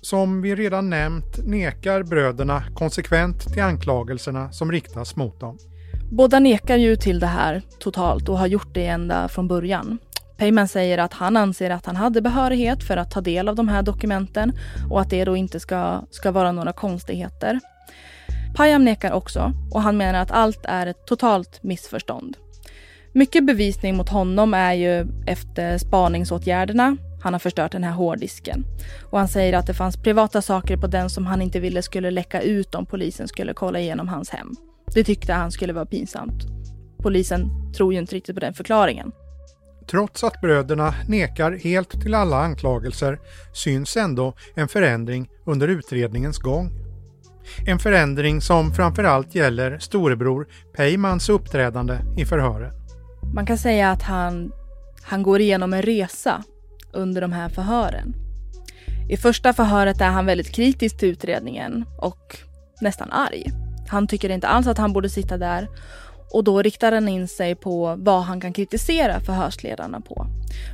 Som 0.00 0.42
vi 0.42 0.54
redan 0.54 0.90
nämnt 0.90 1.46
nekar 1.46 2.02
bröderna 2.02 2.64
konsekvent 2.74 3.52
till 3.52 3.62
anklagelserna 3.62 4.52
som 4.52 4.72
riktas 4.72 5.16
mot 5.16 5.40
dem. 5.40 5.58
Båda 6.10 6.38
nekar 6.38 6.76
ju 6.76 6.96
till 6.96 7.20
det 7.20 7.26
här 7.26 7.62
totalt 7.78 8.28
och 8.28 8.38
har 8.38 8.46
gjort 8.46 8.74
det 8.74 8.86
ända 8.86 9.28
från 9.28 9.48
början. 9.48 9.98
Peyman 10.36 10.68
säger 10.68 10.98
att 10.98 11.12
han 11.12 11.36
anser 11.36 11.70
att 11.70 11.86
han 11.86 11.96
hade 11.96 12.22
behörighet 12.22 12.82
för 12.82 12.96
att 12.96 13.10
ta 13.10 13.20
del 13.20 13.48
av 13.48 13.56
de 13.56 13.68
här 13.68 13.82
dokumenten 13.82 14.52
och 14.90 15.00
att 15.00 15.10
det 15.10 15.24
då 15.24 15.36
inte 15.36 15.60
ska, 15.60 16.02
ska 16.10 16.30
vara 16.30 16.52
några 16.52 16.72
konstigheter. 16.72 17.60
Payam 18.54 18.84
nekar 18.84 19.12
också 19.12 19.52
och 19.70 19.82
han 19.82 19.96
menar 19.96 20.20
att 20.20 20.30
allt 20.30 20.60
är 20.64 20.86
ett 20.86 21.06
totalt 21.06 21.62
missförstånd. 21.62 22.36
Mycket 23.12 23.46
bevisning 23.46 23.96
mot 23.96 24.08
honom 24.08 24.54
är 24.54 24.72
ju 24.72 25.06
efter 25.26 25.78
spaningsåtgärderna. 25.78 26.96
Han 27.22 27.32
har 27.32 27.40
förstört 27.40 27.72
den 27.72 27.84
här 27.84 27.92
hårddisken. 27.92 28.64
Och 29.10 29.18
han 29.18 29.28
säger 29.28 29.52
att 29.52 29.66
det 29.66 29.74
fanns 29.74 29.96
privata 29.96 30.42
saker 30.42 30.76
på 30.76 30.86
den 30.86 31.10
som 31.10 31.26
han 31.26 31.42
inte 31.42 31.60
ville 31.60 31.82
skulle 31.82 32.10
läcka 32.10 32.40
ut 32.40 32.74
om 32.74 32.86
polisen 32.86 33.28
skulle 33.28 33.54
kolla 33.54 33.80
igenom 33.80 34.08
hans 34.08 34.30
hem. 34.30 34.54
Det 34.94 35.04
tyckte 35.04 35.32
han 35.32 35.52
skulle 35.52 35.72
vara 35.72 35.86
pinsamt. 35.86 36.42
Polisen 36.98 37.72
tror 37.76 37.92
ju 37.92 37.98
inte 37.98 38.14
riktigt 38.14 38.36
på 38.36 38.40
den 38.40 38.54
förklaringen. 38.54 39.12
Trots 39.90 40.24
att 40.24 40.40
bröderna 40.40 40.94
nekar 41.08 41.52
helt 41.52 42.02
till 42.02 42.14
alla 42.14 42.36
anklagelser 42.36 43.18
syns 43.52 43.96
ändå 43.96 44.34
en 44.54 44.68
förändring 44.68 45.28
under 45.46 45.68
utredningens 45.68 46.38
gång. 46.38 46.81
En 47.66 47.78
förändring 47.78 48.40
som 48.40 48.74
framförallt 48.74 49.34
gäller 49.34 49.78
storebror 49.78 50.46
Peymans 50.76 51.28
uppträdande 51.28 51.98
i 52.16 52.24
förhören. 52.24 52.72
Man 53.34 53.46
kan 53.46 53.58
säga 53.58 53.90
att 53.90 54.02
han, 54.02 54.52
han 55.02 55.22
går 55.22 55.40
igenom 55.40 55.72
en 55.72 55.82
resa 55.82 56.42
under 56.92 57.20
de 57.20 57.32
här 57.32 57.48
förhören. 57.48 58.14
I 59.08 59.16
första 59.16 59.52
förhöret 59.52 60.00
är 60.00 60.08
han 60.08 60.26
väldigt 60.26 60.54
kritisk 60.54 60.98
till 60.98 61.08
utredningen 61.08 61.84
och 61.98 62.38
nästan 62.80 63.12
arg. 63.12 63.44
Han 63.88 64.06
tycker 64.06 64.30
inte 64.30 64.48
alls 64.48 64.66
att 64.66 64.78
han 64.78 64.92
borde 64.92 65.08
sitta 65.08 65.38
där 65.38 65.68
och 66.32 66.44
då 66.44 66.62
riktar 66.62 66.92
han 66.92 67.08
in 67.08 67.28
sig 67.28 67.54
på 67.54 67.96
vad 67.98 68.22
han 68.22 68.40
kan 68.40 68.52
kritisera 68.52 69.20
förhörsledarna 69.20 70.00
på. 70.00 70.26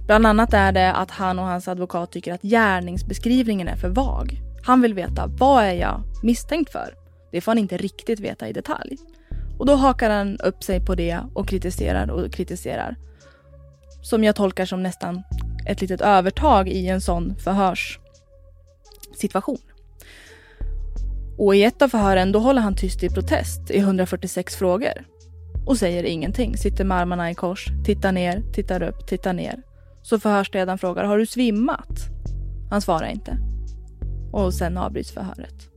Bland 0.07 0.27
annat 0.27 0.55
är 0.55 0.73
det 0.73 0.93
att 0.93 1.11
han 1.11 1.39
och 1.39 1.45
hans 1.45 1.69
advokat 1.69 2.13
tycker 2.13 2.33
att 2.33 2.43
gärningsbeskrivningen 2.43 3.69
är 3.69 3.77
för 3.77 3.89
vag. 3.89 4.48
Han 4.69 4.83
vill 4.83 4.95
veta 4.95 5.27
vad 5.27 5.65
är 5.65 5.73
jag 5.73 6.03
misstänkt 6.23 6.73
för? 6.73 6.95
Det 7.33 7.41
får 7.41 7.53
han 7.53 7.59
inte 7.59 7.77
riktigt 7.77 8.21
veta 8.21 8.49
i 8.49 8.53
detalj. 8.53 8.97
Och 9.59 9.67
då 9.67 9.75
hakar 9.75 10.11
han 10.11 10.41
upp 10.41 10.65
sig 10.65 10.85
på 10.85 10.95
det 10.95 11.21
och 11.35 11.49
kritiserar 11.49 12.11
och 12.11 12.33
kritiserar. 12.33 12.97
Som 14.03 14.25
jag 14.25 14.37
tolkar 14.37 14.67
som 14.67 14.83
nästan 14.83 15.23
ett 15.67 15.81
litet 15.81 16.01
övertag 16.01 16.69
i 16.69 16.89
en 16.89 17.01
sån 17.01 17.37
förhörssituation. 17.37 19.59
Och 21.39 21.57
i 21.57 21.65
ett 21.65 21.83
av 21.83 21.89
förhören 21.89 22.33
då 22.33 22.39
håller 22.39 22.63
han 22.63 22.77
tyst 22.77 23.03
i 23.03 23.09
protest 23.09 23.71
i 23.71 23.79
146 23.79 24.57
frågor. 24.57 25.05
Och 25.67 25.79
säger 25.79 26.05
ingenting, 26.05 26.57
sitter 26.57 26.85
med 26.85 26.99
armarna 26.99 27.31
i 27.31 27.35
kors, 27.35 27.69
tittar 27.85 28.13
ner, 28.13 28.43
tittar 28.53 28.83
upp, 28.83 29.07
tittar 29.07 29.33
ner. 29.33 29.63
Så 30.03 30.21
förhörsledaren 30.21 30.79
frågar, 30.79 31.05
har 31.05 31.19
du 31.19 31.27
svimmat? 31.27 32.09
Han 32.71 32.81
svarar 32.81 33.07
inte. 33.07 33.48
Och 34.33 34.55
sen 34.55 34.77
avbryts 34.77 35.11
förhöret. 35.11 35.69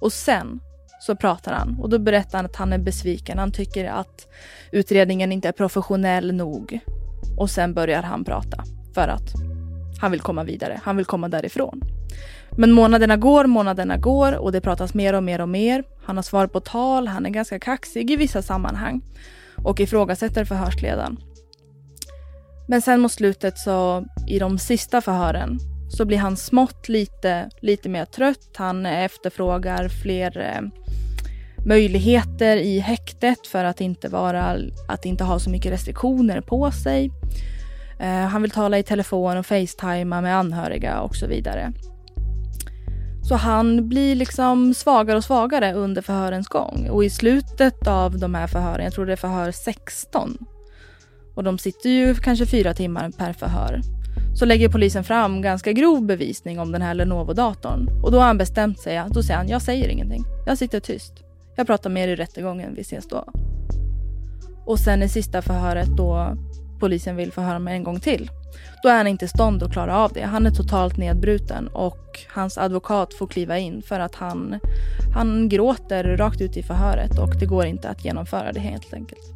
Och 0.00 0.12
sen 0.12 0.60
så 1.00 1.16
pratar 1.16 1.52
han 1.52 1.78
och 1.80 1.90
då 1.90 1.98
berättar 1.98 2.38
han 2.38 2.46
att 2.46 2.56
han 2.56 2.72
är 2.72 2.78
besviken. 2.78 3.38
Han 3.38 3.52
tycker 3.52 3.84
att 3.84 4.28
utredningen 4.72 5.32
inte 5.32 5.48
är 5.48 5.52
professionell 5.52 6.34
nog. 6.34 6.80
Och 7.36 7.50
sen 7.50 7.74
börjar 7.74 8.02
han 8.02 8.24
prata 8.24 8.64
för 8.94 9.08
att 9.08 9.34
han 10.00 10.10
vill 10.10 10.20
komma 10.20 10.44
vidare. 10.44 10.80
Han 10.82 10.96
vill 10.96 11.06
komma 11.06 11.28
därifrån. 11.28 11.80
Men 12.50 12.72
månaderna 12.72 13.16
går, 13.16 13.46
månaderna 13.46 13.96
går 13.96 14.36
och 14.36 14.52
det 14.52 14.60
pratas 14.60 14.94
mer 14.94 15.12
och 15.12 15.22
mer 15.22 15.40
och 15.40 15.48
mer. 15.48 15.84
Han 16.04 16.16
har 16.16 16.22
svar 16.22 16.46
på 16.46 16.60
tal, 16.60 17.08
han 17.08 17.26
är 17.26 17.30
ganska 17.30 17.58
kaxig 17.58 18.10
i 18.10 18.16
vissa 18.16 18.42
sammanhang 18.42 19.00
och 19.64 19.80
ifrågasätter 19.80 20.44
förhörsledaren. 20.44 21.16
Men 22.68 22.82
sen 22.82 23.00
mot 23.00 23.12
slutet 23.12 23.58
så 23.58 24.04
i 24.28 24.38
de 24.38 24.58
sista 24.58 25.00
förhören 25.00 25.58
så 25.88 26.04
blir 26.04 26.18
han 26.18 26.36
smått 26.36 26.88
lite, 26.88 27.50
lite 27.60 27.88
mer 27.88 28.04
trött. 28.04 28.50
Han 28.56 28.86
efterfrågar 28.86 29.88
fler 29.88 30.38
eh, 30.38 30.86
möjligheter 31.66 32.56
i 32.56 32.78
häktet 32.78 33.46
för 33.46 33.64
att 33.64 33.80
inte, 33.80 34.08
vara, 34.08 34.56
att 34.88 35.04
inte 35.04 35.24
ha 35.24 35.38
så 35.38 35.50
mycket 35.50 35.72
restriktioner 35.72 36.40
på 36.40 36.70
sig. 36.70 37.10
Eh, 38.00 38.08
han 38.08 38.42
vill 38.42 38.50
tala 38.50 38.78
i 38.78 38.82
telefon 38.82 39.36
och 39.36 39.46
facetima 39.46 40.20
med 40.20 40.38
anhöriga 40.38 41.00
och 41.00 41.16
så 41.16 41.26
vidare. 41.26 41.72
Så 43.28 43.34
han 43.34 43.88
blir 43.88 44.14
liksom 44.14 44.74
svagare 44.74 45.16
och 45.16 45.24
svagare 45.24 45.72
under 45.72 46.02
förhörens 46.02 46.48
gång. 46.48 46.88
Och 46.90 47.04
i 47.04 47.10
slutet 47.10 47.86
av 47.88 48.18
de 48.18 48.34
här 48.34 48.46
förhören, 48.46 48.84
jag 48.84 48.92
tror 48.92 49.06
det 49.06 49.12
är 49.12 49.16
förhör 49.16 49.50
16, 49.50 50.38
och 51.34 51.44
de 51.44 51.58
sitter 51.58 51.90
ju 51.90 52.14
kanske 52.14 52.46
fyra 52.46 52.74
timmar 52.74 53.10
per 53.10 53.32
förhör, 53.32 53.80
så 54.36 54.44
lägger 54.44 54.68
polisen 54.68 55.04
fram 55.04 55.42
ganska 55.42 55.72
grov 55.72 56.06
bevisning 56.06 56.60
om 56.60 56.72
den 56.72 56.82
här 56.82 56.94
Lenovo-datorn. 56.94 57.88
Och 58.02 58.12
då 58.12 58.18
har 58.18 58.26
han 58.26 58.38
bestämt 58.38 58.80
sig, 58.80 59.02
då 59.10 59.22
säger 59.22 59.38
han, 59.38 59.48
jag 59.48 59.62
säger 59.62 59.88
ingenting. 59.88 60.24
Jag 60.46 60.58
sitter 60.58 60.80
tyst. 60.80 61.12
Jag 61.56 61.66
pratar 61.66 61.90
med 61.90 62.04
er 62.04 62.08
i 62.08 62.16
rättegången, 62.16 62.74
vi 62.74 62.80
ses 62.80 63.08
då. 63.08 63.24
Och 64.66 64.78
sen 64.78 65.02
i 65.02 65.08
sista 65.08 65.42
förhöret 65.42 65.96
då 65.96 66.36
polisen 66.80 67.16
vill 67.16 67.32
förhöra 67.32 67.58
mig 67.58 67.76
en 67.76 67.84
gång 67.84 68.00
till. 68.00 68.30
Då 68.82 68.88
är 68.88 68.96
han 68.96 69.06
inte 69.06 69.24
i 69.24 69.28
stånd 69.28 69.62
att 69.62 69.72
klara 69.72 69.98
av 69.98 70.12
det. 70.12 70.22
Han 70.22 70.46
är 70.46 70.50
totalt 70.50 70.96
nedbruten 70.96 71.68
och 71.68 72.20
hans 72.28 72.58
advokat 72.58 73.14
får 73.14 73.26
kliva 73.26 73.58
in 73.58 73.82
för 73.82 74.00
att 74.00 74.14
han, 74.14 74.58
han 75.14 75.48
gråter 75.48 76.16
rakt 76.16 76.40
ut 76.40 76.56
i 76.56 76.62
förhöret 76.62 77.18
och 77.18 77.36
det 77.40 77.46
går 77.46 77.66
inte 77.66 77.88
att 77.88 78.04
genomföra 78.04 78.52
det 78.52 78.60
helt 78.60 78.94
enkelt. 78.94 79.35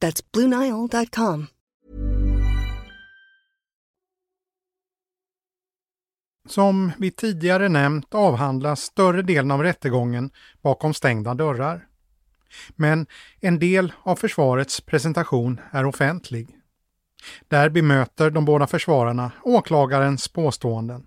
That's 0.00 0.22
BlueNile.com. 0.32 1.46
Som 6.48 6.92
vi 6.98 7.10
tidigare 7.10 7.68
nämnt 7.68 8.14
avhandlas 8.14 8.80
större 8.80 9.22
delen 9.22 9.50
av 9.50 9.62
rättegången 9.62 10.30
bakom 10.62 10.94
stängda 10.94 11.34
dörrar. 11.34 11.86
Men 12.76 13.06
en 13.40 13.58
del 13.58 13.92
av 14.02 14.16
försvarets 14.16 14.80
presentation 14.80 15.60
är 15.70 15.86
offentlig. 15.86 16.58
Där 17.48 17.70
bemöter 17.70 18.30
de 18.30 18.44
båda 18.44 18.66
försvararna 18.66 19.32
åklagarens 19.42 20.28
påståenden. 20.28 21.06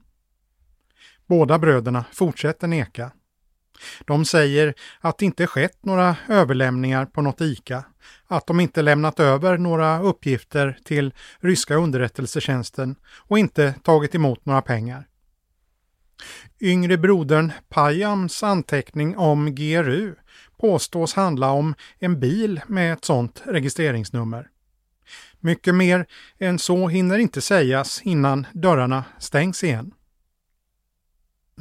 Båda 1.26 1.60
bröderna 1.60 2.06
fortsätter 2.14 2.68
neka. 2.68 3.12
De 4.06 4.26
säger 4.26 4.74
att 5.00 5.18
det 5.18 5.26
inte 5.26 5.48
skett 5.48 5.86
några 5.86 6.16
överlämningar 6.30 7.06
på 7.06 7.22
något 7.22 7.42
ICA, 7.42 7.84
att 8.28 8.48
de 8.48 8.60
inte 8.60 8.82
lämnat 8.82 9.20
över 9.20 9.58
några 9.58 10.02
uppgifter 10.02 10.78
till 10.84 11.14
ryska 11.40 11.76
underrättelsetjänsten 11.76 12.96
och 13.28 13.40
inte 13.40 13.74
tagit 13.84 14.16
emot 14.16 14.46
några 14.46 14.62
pengar. 14.62 15.08
Yngre 16.60 16.98
brodern 16.98 17.52
Payams 17.70 18.44
anteckning 18.44 19.18
om 19.18 19.56
GRU 19.56 20.16
påstås 20.58 21.14
handla 21.14 21.52
om 21.52 21.76
en 22.00 22.20
bil 22.20 22.62
med 22.68 22.94
ett 22.94 23.06
sådant 23.06 23.42
registreringsnummer. 23.46 24.48
Mycket 25.40 25.76
mer 25.76 26.06
än 26.40 26.60
så 26.60 26.88
hinner 26.88 27.18
inte 27.18 27.42
sägas 27.42 28.02
innan 28.02 28.48
dörrarna 28.54 29.04
stängs 29.20 29.64
igen. 29.64 29.94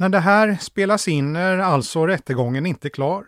När 0.01 0.09
det 0.09 0.19
här 0.19 0.57
spelas 0.61 1.07
in 1.07 1.35
är 1.35 1.57
alltså 1.57 2.07
rättegången 2.07 2.65
inte 2.65 2.89
klar. 2.89 3.25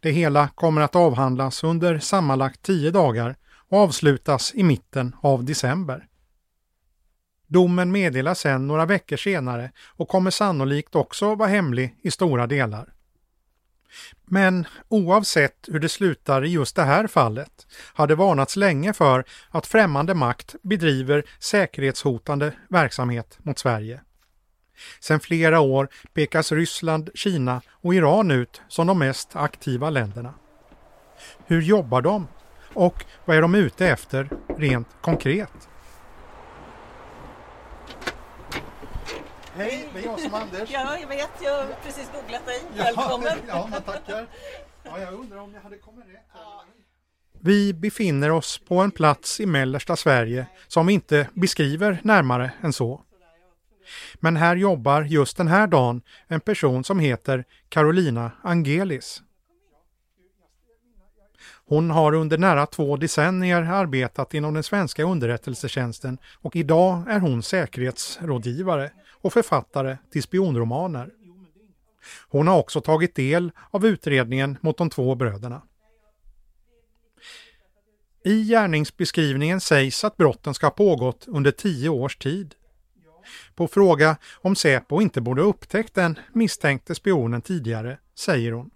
Det 0.00 0.10
hela 0.10 0.48
kommer 0.48 0.80
att 0.80 0.96
avhandlas 0.96 1.64
under 1.64 1.98
sammanlagt 1.98 2.62
tio 2.62 2.90
dagar 2.90 3.36
och 3.68 3.78
avslutas 3.78 4.52
i 4.54 4.62
mitten 4.62 5.16
av 5.22 5.44
december. 5.44 6.06
Domen 7.46 7.92
meddelas 7.92 8.40
sen 8.40 8.66
några 8.66 8.86
veckor 8.86 9.16
senare 9.16 9.72
och 9.96 10.08
kommer 10.08 10.30
sannolikt 10.30 10.94
också 10.94 11.34
vara 11.34 11.48
hemlig 11.48 11.96
i 12.02 12.10
stora 12.10 12.46
delar. 12.46 12.92
Men 14.24 14.66
oavsett 14.88 15.68
hur 15.68 15.80
det 15.80 15.88
slutar 15.88 16.44
i 16.44 16.48
just 16.48 16.76
det 16.76 16.84
här 16.84 17.06
fallet 17.06 17.66
har 17.94 18.06
det 18.06 18.14
varnats 18.14 18.56
länge 18.56 18.92
för 18.92 19.24
att 19.50 19.66
främmande 19.66 20.14
makt 20.14 20.54
bedriver 20.62 21.24
säkerhetshotande 21.38 22.52
verksamhet 22.68 23.38
mot 23.42 23.58
Sverige. 23.58 24.00
Sedan 25.00 25.20
flera 25.20 25.60
år 25.60 25.88
pekas 26.14 26.52
Ryssland, 26.52 27.10
Kina 27.14 27.60
och 27.70 27.94
Iran 27.94 28.30
ut 28.30 28.62
som 28.68 28.86
de 28.86 28.98
mest 28.98 29.36
aktiva 29.36 29.90
länderna. 29.90 30.34
Hur 31.46 31.62
jobbar 31.62 32.02
de? 32.02 32.28
Och 32.74 33.04
vad 33.24 33.36
är 33.36 33.42
de 33.42 33.54
ute 33.54 33.86
efter 33.86 34.30
rent 34.58 34.88
konkret? 35.00 35.68
Hej, 39.56 39.88
det 39.94 40.00
är 40.00 40.04
jag 40.04 40.20
som 40.20 40.34
Anders. 40.34 40.70
Ja, 40.70 40.98
jag 41.00 41.08
vet. 41.08 41.30
Jag 41.42 41.56
har 41.56 41.66
precis 41.84 42.10
googlat 42.12 42.46
dig. 42.46 42.62
Välkommen. 42.76 43.38
Ja, 43.48 43.68
ja 43.72 43.80
tackar. 43.80 44.26
Ja, 44.82 44.98
jag 44.98 45.14
undrar 45.14 45.38
om 45.38 45.54
jag 45.54 45.60
hade 45.60 45.78
kommit 45.78 46.04
rätt. 46.06 46.22
Vi 47.40 47.74
befinner 47.74 48.30
oss 48.30 48.58
på 48.58 48.78
en 48.78 48.90
plats 48.90 49.40
i 49.40 49.46
mellersta 49.46 49.96
Sverige 49.96 50.46
som 50.68 50.86
vi 50.86 50.92
inte 50.92 51.28
beskriver 51.34 52.00
närmare 52.02 52.52
än 52.62 52.72
så. 52.72 53.02
Men 54.14 54.36
här 54.36 54.56
jobbar 54.56 55.02
just 55.02 55.36
den 55.36 55.48
här 55.48 55.66
dagen 55.66 56.02
en 56.26 56.40
person 56.40 56.84
som 56.84 57.00
heter 57.00 57.44
Carolina 57.68 58.32
Angelis. 58.42 59.22
Hon 61.66 61.90
har 61.90 62.14
under 62.14 62.38
nära 62.38 62.66
två 62.66 62.96
decennier 62.96 63.62
arbetat 63.62 64.34
inom 64.34 64.54
den 64.54 64.62
svenska 64.62 65.02
underrättelsetjänsten 65.02 66.18
och 66.34 66.56
idag 66.56 67.04
är 67.08 67.18
hon 67.18 67.42
säkerhetsrådgivare 67.42 68.90
och 69.10 69.32
författare 69.32 69.96
till 70.12 70.22
spionromaner. 70.22 71.10
Hon 72.28 72.48
har 72.48 72.58
också 72.58 72.80
tagit 72.80 73.14
del 73.14 73.52
av 73.70 73.86
utredningen 73.86 74.58
mot 74.60 74.78
de 74.78 74.90
två 74.90 75.14
bröderna. 75.14 75.62
I 78.24 78.44
gärningsbeskrivningen 78.44 79.60
sägs 79.60 80.04
att 80.04 80.16
brotten 80.16 80.54
ska 80.54 80.66
ha 80.66 80.70
pågått 80.70 81.24
under 81.28 81.50
tio 81.50 81.88
års 81.88 82.16
tid. 82.16 82.54
På 83.54 83.68
fråga 83.68 84.16
om 84.40 84.56
Säpo 84.56 85.00
inte 85.00 85.20
borde 85.20 85.42
upptäckt 85.42 85.94
den 85.94 86.18
misstänkte 86.32 86.94
spionen 86.94 87.42
tidigare 87.42 87.98
säger 88.18 88.52
hon. 88.52 88.70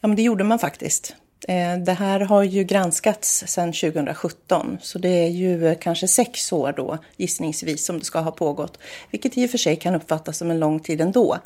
Ja, 0.00 0.08
men 0.08 0.16
det 0.16 0.22
gjorde 0.22 0.44
man 0.44 0.58
faktiskt. 0.58 1.14
Eh, 1.48 1.78
det 1.78 1.92
här 1.92 2.20
har 2.20 2.42
ju 2.42 2.64
granskats 2.64 3.44
sedan 3.46 3.72
2017, 3.72 4.78
så 4.82 4.98
det 4.98 5.08
är 5.08 5.28
ju 5.28 5.66
eh, 5.66 5.78
kanske 5.80 6.08
sex 6.08 6.52
år 6.52 6.74
då 6.76 6.98
gissningsvis 7.16 7.84
som 7.84 7.98
det 7.98 8.04
ska 8.04 8.20
ha 8.20 8.30
pågått, 8.30 8.78
vilket 9.10 9.38
i 9.38 9.46
och 9.46 9.50
för 9.50 9.58
sig 9.58 9.76
kan 9.76 9.94
uppfattas 9.94 10.38
som 10.38 10.50
en 10.50 10.60
lång 10.60 10.80
tid 10.80 11.00
ändå. 11.00 11.38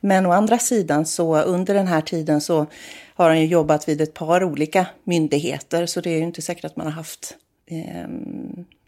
Men 0.00 0.26
å 0.26 0.32
andra 0.32 0.58
sidan 0.58 1.06
så 1.06 1.42
under 1.42 1.74
den 1.74 1.86
här 1.86 2.00
tiden 2.00 2.40
så 2.40 2.66
har 3.14 3.28
han 3.28 3.40
ju 3.40 3.46
jobbat 3.46 3.88
vid 3.88 4.00
ett 4.00 4.14
par 4.14 4.44
olika 4.44 4.86
myndigheter, 5.04 5.86
så 5.86 6.00
det 6.00 6.10
är 6.10 6.16
ju 6.16 6.24
inte 6.24 6.42
säkert 6.42 6.64
att 6.64 6.76
man 6.76 6.86
har 6.86 6.92
haft 6.92 7.36
eh, 7.66 8.08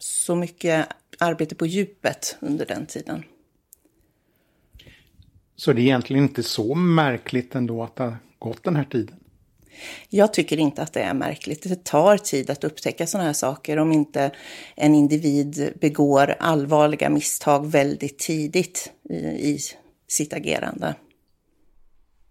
så 0.02 0.34
mycket 0.34 0.88
arbete 1.18 1.54
på 1.54 1.66
djupet 1.66 2.36
under 2.40 2.66
den 2.66 2.86
tiden. 2.86 3.24
Så 5.56 5.72
det 5.72 5.80
är 5.80 5.82
egentligen 5.82 6.22
inte 6.22 6.42
så 6.42 6.74
märkligt 6.74 7.54
ändå 7.54 7.82
att 7.82 7.96
det 7.96 8.02
har 8.02 8.16
gått 8.38 8.64
den 8.64 8.76
här 8.76 8.84
tiden? 8.84 9.16
Jag 10.08 10.32
tycker 10.32 10.56
inte 10.56 10.82
att 10.82 10.92
det 10.92 11.00
är 11.00 11.14
märkligt. 11.14 11.62
Det 11.62 11.84
tar 11.84 12.16
tid 12.16 12.50
att 12.50 12.64
upptäcka 12.64 13.06
sådana 13.06 13.26
här 13.26 13.32
saker 13.32 13.76
om 13.76 13.92
inte 13.92 14.30
en 14.76 14.94
individ 14.94 15.72
begår 15.80 16.34
allvarliga 16.38 17.10
misstag 17.10 17.66
väldigt 17.66 18.18
tidigt 18.18 18.92
i, 19.10 19.14
i 19.14 19.58
sitt 20.08 20.32
agerande. 20.32 20.94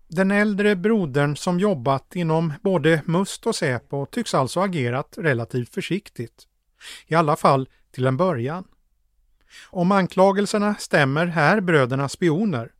Den 0.08 0.32
äldre 0.32 0.76
brodern 0.76 1.36
som 1.36 1.60
jobbat 1.60 2.16
inom 2.16 2.54
både 2.62 3.02
Must 3.06 3.48
och 3.48 3.56
Säpo 3.56 4.06
tycks 4.06 4.34
alltså 4.34 4.60
agerat 4.60 5.14
relativt 5.18 5.74
försiktigt. 5.74 6.48
I 7.08 7.16
alla 7.16 7.36
fall 7.36 7.70
till 7.92 8.06
en 8.06 8.18
början. 8.18 8.64
Om 9.70 9.92
anklagelserna 9.92 10.76
stämmer 10.80 11.34
är 11.38 11.62
bröderna 11.62 12.10
spioner 12.10 12.72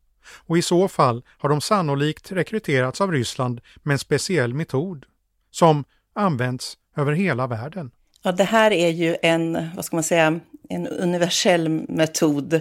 och 0.48 0.58
i 0.58 0.62
så 0.62 0.88
fall 0.88 1.24
har 1.38 1.50
de 1.50 1.62
sannolikt 1.62 2.32
rekryterats 2.32 3.02
av 3.02 3.12
Ryssland 3.12 3.62
med 3.84 3.94
en 3.94 4.00
speciell 4.00 4.54
metod 4.54 5.06
som 5.52 5.84
används 6.14 6.78
över 6.98 7.14
hela 7.14 7.48
världen. 7.48 7.92
Ja, 8.24 8.32
det 8.32 8.44
här 8.44 8.72
är 8.72 8.90
ju 8.90 9.16
en, 9.22 9.70
vad 9.76 9.86
ska 9.86 9.96
man 9.96 10.04
säga, 10.04 10.40
en 10.70 10.88
universell 10.88 11.70
metod. 11.70 12.54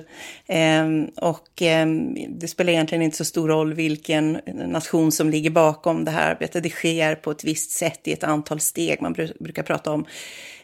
Eh, 0.46 0.86
och 1.16 1.62
eh, 1.62 1.86
det 2.28 2.48
spelar 2.48 2.72
egentligen 2.72 3.02
inte 3.02 3.16
så 3.16 3.24
stor 3.24 3.48
roll 3.48 3.74
vilken 3.74 4.40
nation 4.46 5.12
som 5.12 5.30
ligger 5.30 5.50
bakom 5.50 6.04
det 6.04 6.10
här 6.10 6.30
arbetet. 6.30 6.62
Det 6.62 6.70
sker 6.70 7.14
på 7.14 7.30
ett 7.30 7.44
visst 7.44 7.70
sätt 7.70 8.00
i 8.04 8.12
ett 8.12 8.24
antal 8.24 8.60
steg. 8.60 9.02
Man 9.02 9.12
brukar 9.12 9.62
prata 9.62 9.90
om 9.92 10.06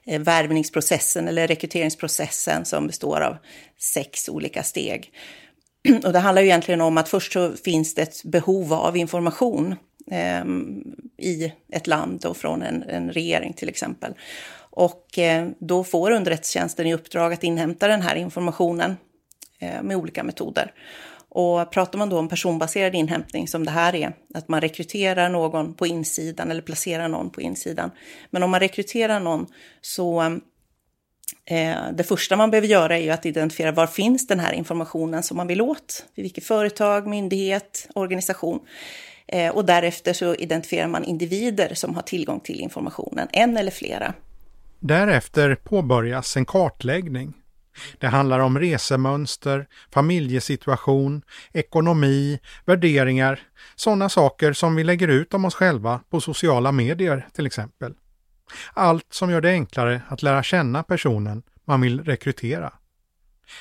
Eh, 0.07 0.21
värvningsprocessen 0.21 1.29
eller 1.29 1.47
rekryteringsprocessen 1.47 2.65
som 2.65 2.87
består 2.87 3.21
av 3.21 3.37
sex 3.79 4.29
olika 4.29 4.63
steg. 4.63 5.13
Och 6.05 6.13
det 6.13 6.19
handlar 6.19 6.43
ju 6.43 6.49
egentligen 6.49 6.81
om 6.81 6.99
att 6.99 7.09
först 7.09 7.33
så 7.33 7.53
finns 7.53 7.95
det 7.95 8.03
ett 8.03 8.25
behov 8.25 8.73
av 8.73 8.97
information 8.97 9.77
eh, 10.11 10.45
i 11.19 11.53
ett 11.73 11.87
land 11.87 12.25
och 12.25 12.37
från 12.37 12.63
en, 12.63 12.83
en 12.83 13.13
regering 13.13 13.53
till 13.53 13.69
exempel. 13.69 14.15
Och 14.71 15.19
eh, 15.19 15.49
då 15.59 15.85
får 15.85 16.11
underrättelsetjänsten 16.11 16.87
i 16.87 16.95
uppdrag 16.95 17.33
att 17.33 17.45
inhämta 17.45 17.89
den 17.89 18.03
här 18.03 18.17
informationen 18.17 18.97
eh, 19.59 19.83
med 19.83 19.97
olika 19.97 20.23
metoder. 20.23 20.73
Och 21.39 21.71
pratar 21.71 21.99
man 21.99 22.09
då 22.09 22.19
om 22.19 22.29
personbaserad 22.29 22.95
inhämtning 22.95 23.49
som 23.49 23.65
det 23.65 23.71
här 23.71 23.95
är, 23.95 24.13
att 24.35 24.49
man 24.49 24.61
rekryterar 24.61 25.29
någon 25.29 25.75
på 25.75 25.87
insidan 25.87 26.51
eller 26.51 26.63
placerar 26.63 27.09
någon 27.09 27.31
på 27.31 27.41
insidan. 27.41 27.91
Men 28.31 28.43
om 28.43 28.51
man 28.51 28.61
rekryterar 28.61 29.21
någon 29.21 29.47
så 29.81 30.23
eh, 31.45 31.77
det 31.93 32.05
första 32.09 32.37
man 32.37 32.51
behöver 32.51 32.69
göra 32.69 32.99
är 32.99 33.03
ju 33.03 33.11
att 33.11 33.27
identifiera 33.27 33.73
var 33.73 33.87
finns 33.87 34.27
den 34.27 34.41
här 34.41 34.53
informationen 34.53 35.23
som 35.23 35.37
man 35.37 35.47
vill 35.47 35.61
åt, 35.61 36.07
vid 36.15 36.23
vilket 36.23 36.45
företag, 36.45 37.07
myndighet, 37.07 37.89
organisation. 37.95 38.61
Eh, 39.29 39.57
och 39.57 39.65
därefter 39.65 40.13
så 40.13 40.35
identifierar 40.35 40.89
man 40.89 41.05
individer 41.05 41.75
som 41.75 41.95
har 41.95 42.03
tillgång 42.03 42.41
till 42.41 42.61
informationen, 42.61 43.29
en 43.33 43.57
eller 43.57 43.71
flera. 43.71 44.15
Därefter 44.81 45.55
påbörjas 45.55 46.37
en 46.37 46.45
kartläggning. 46.45 47.35
Det 47.99 48.07
handlar 48.07 48.41
om 48.41 48.59
resemönster, 48.59 49.67
familjesituation, 49.93 51.23
ekonomi, 51.53 52.39
värderingar, 52.65 53.41
sådana 53.75 54.09
saker 54.09 54.53
som 54.53 54.75
vi 54.77 54.85
lägger 54.85 55.09
ut 55.09 55.35
om 55.35 55.45
oss 55.45 55.55
själva 55.55 56.01
på 56.11 56.21
sociala 56.21 56.73
medier 56.73 57.29
till 57.33 57.47
exempel. 57.47 57.95
Allt 58.75 59.07
som 59.11 59.31
gör 59.31 59.41
det 59.41 59.51
enklare 59.51 60.03
att 60.09 60.23
lära 60.23 60.43
känna 60.43 60.83
personen 60.83 61.43
man 61.65 61.81
vill 61.81 62.05
rekrytera. 62.05 62.73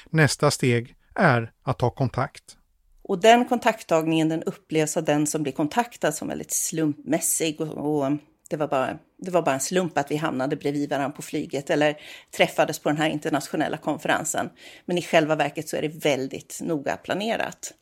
Nästa 0.10 0.52
steg 0.52 0.96
är 1.16 1.52
att 1.64 1.80
ta 1.80 1.90
kontakt. 1.90 2.58
Och 3.02 3.22
den 3.22 3.46
kontakttagningen 3.46 4.30
den 4.30 4.44
upplevs 4.44 4.98
av 4.98 5.04
den 5.04 5.28
som 5.28 5.44
blir 5.44 5.54
kontaktad 5.54 6.12
som 6.12 6.28
väldigt 6.28 6.52
slumpmässig 6.52 7.62
och, 7.62 7.68
och 7.68 8.12
det 8.50 8.58
var, 8.58 8.68
bara, 8.68 8.98
det 9.18 9.32
var 9.32 9.42
bara 9.42 9.56
en 9.56 9.62
slump 9.62 9.98
att 9.98 10.12
vi 10.12 10.16
hamnade 10.16 10.56
bredvid 10.56 10.90
varandra 10.90 11.16
på 11.16 11.22
flyget 11.22 11.70
eller 11.70 11.98
träffades 12.32 12.80
på 12.80 12.90
den 12.90 12.98
här 12.98 13.10
internationella 13.10 13.78
konferensen. 13.78 14.50
Men 14.86 14.98
i 14.98 15.02
själva 15.02 15.36
verket 15.36 15.70
så 15.70 15.78
är 15.78 15.82
det 15.82 16.06
väldigt 16.06 16.60
noga 16.64 16.98
planerat. 16.98 17.74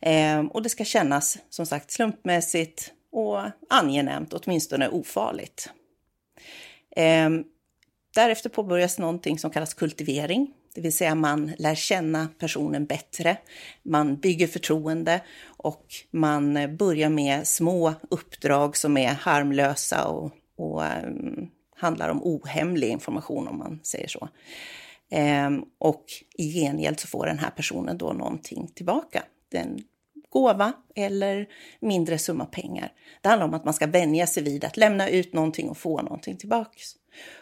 Eh, 0.00 0.40
och 0.40 0.62
det 0.62 0.68
ska 0.68 0.84
kännas 0.84 1.38
som 1.50 1.66
sagt 1.66 1.90
slumpmässigt 1.90 2.92
och 3.12 3.40
angenämt, 3.70 4.32
åtminstone 4.32 4.88
ofarligt. 4.88 5.70
Eh, 6.96 7.30
därefter 8.14 8.50
påbörjas 8.50 8.98
någonting 8.98 9.38
som 9.38 9.50
kallas 9.50 9.74
kultivering, 9.74 10.52
det 10.76 10.82
vill 10.82 10.96
säga 10.96 11.14
man 11.14 11.52
lär 11.58 11.74
känna 11.74 12.28
personen 12.38 12.86
bättre, 12.86 13.36
man 13.82 14.16
bygger 14.16 14.46
förtroende 14.46 15.20
och 15.46 15.84
man 16.10 16.76
börjar 16.76 17.08
med 17.08 17.46
små 17.46 17.94
uppdrag 18.10 18.76
som 18.76 18.96
är 18.96 19.08
harmlösa 19.08 20.08
och, 20.08 20.32
och 20.56 20.82
um, 20.82 21.50
handlar 21.76 22.08
om 22.08 22.22
ohemlig 22.22 22.88
information 22.88 23.48
om 23.48 23.58
man 23.58 23.80
säger 23.82 24.08
så. 24.08 24.28
Um, 25.46 25.64
och 25.78 26.04
i 26.38 26.52
gengäld 26.52 27.00
så 27.00 27.08
får 27.08 27.26
den 27.26 27.38
här 27.38 27.50
personen 27.50 27.98
då 27.98 28.12
någonting 28.12 28.68
tillbaka. 28.74 29.22
Den 29.48 29.82
gåva 30.28 30.72
eller 30.94 31.46
mindre 31.80 32.18
summa 32.18 32.44
pengar. 32.44 32.92
Det 33.20 33.28
handlar 33.28 33.46
om 33.46 33.54
att 33.54 33.64
man 33.64 33.74
ska 33.74 33.86
vänja 33.86 34.26
sig 34.26 34.42
vid 34.42 34.64
att 34.64 34.76
lämna 34.76 35.08
ut 35.08 35.32
någonting 35.32 35.68
och 35.68 35.78
få 35.78 36.02
någonting 36.02 36.36
tillbaks. 36.36 36.82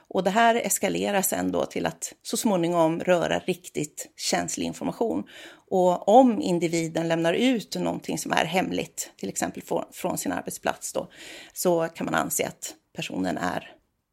Och 0.09 0.25
det 0.25 0.31
här 0.31 0.55
eskalerar 0.55 1.23
sen 1.23 1.53
då 1.53 1.67
till 1.67 1.87
att 1.87 2.13
så 2.23 2.37
småningom 2.37 3.01
röra 3.01 3.39
riktigt 3.39 4.13
känslig 4.17 4.67
information. 4.67 5.25
Och 5.71 6.09
om 6.09 6.43
individen 6.43 7.09
lämnar 7.09 7.35
ut 7.35 7.77
någonting 7.77 8.19
som 8.19 8.33
är 8.33 8.45
hemligt, 8.45 9.13
till 9.17 9.29
exempel 9.29 9.63
från 9.93 10.19
sin 10.19 10.33
arbetsplats 10.33 10.93
då, 10.93 11.11
så 11.53 11.89
kan 11.89 12.05
man 12.05 12.15
anse 12.15 12.47
att 12.47 12.75
personen 12.97 13.39
är 13.39 13.73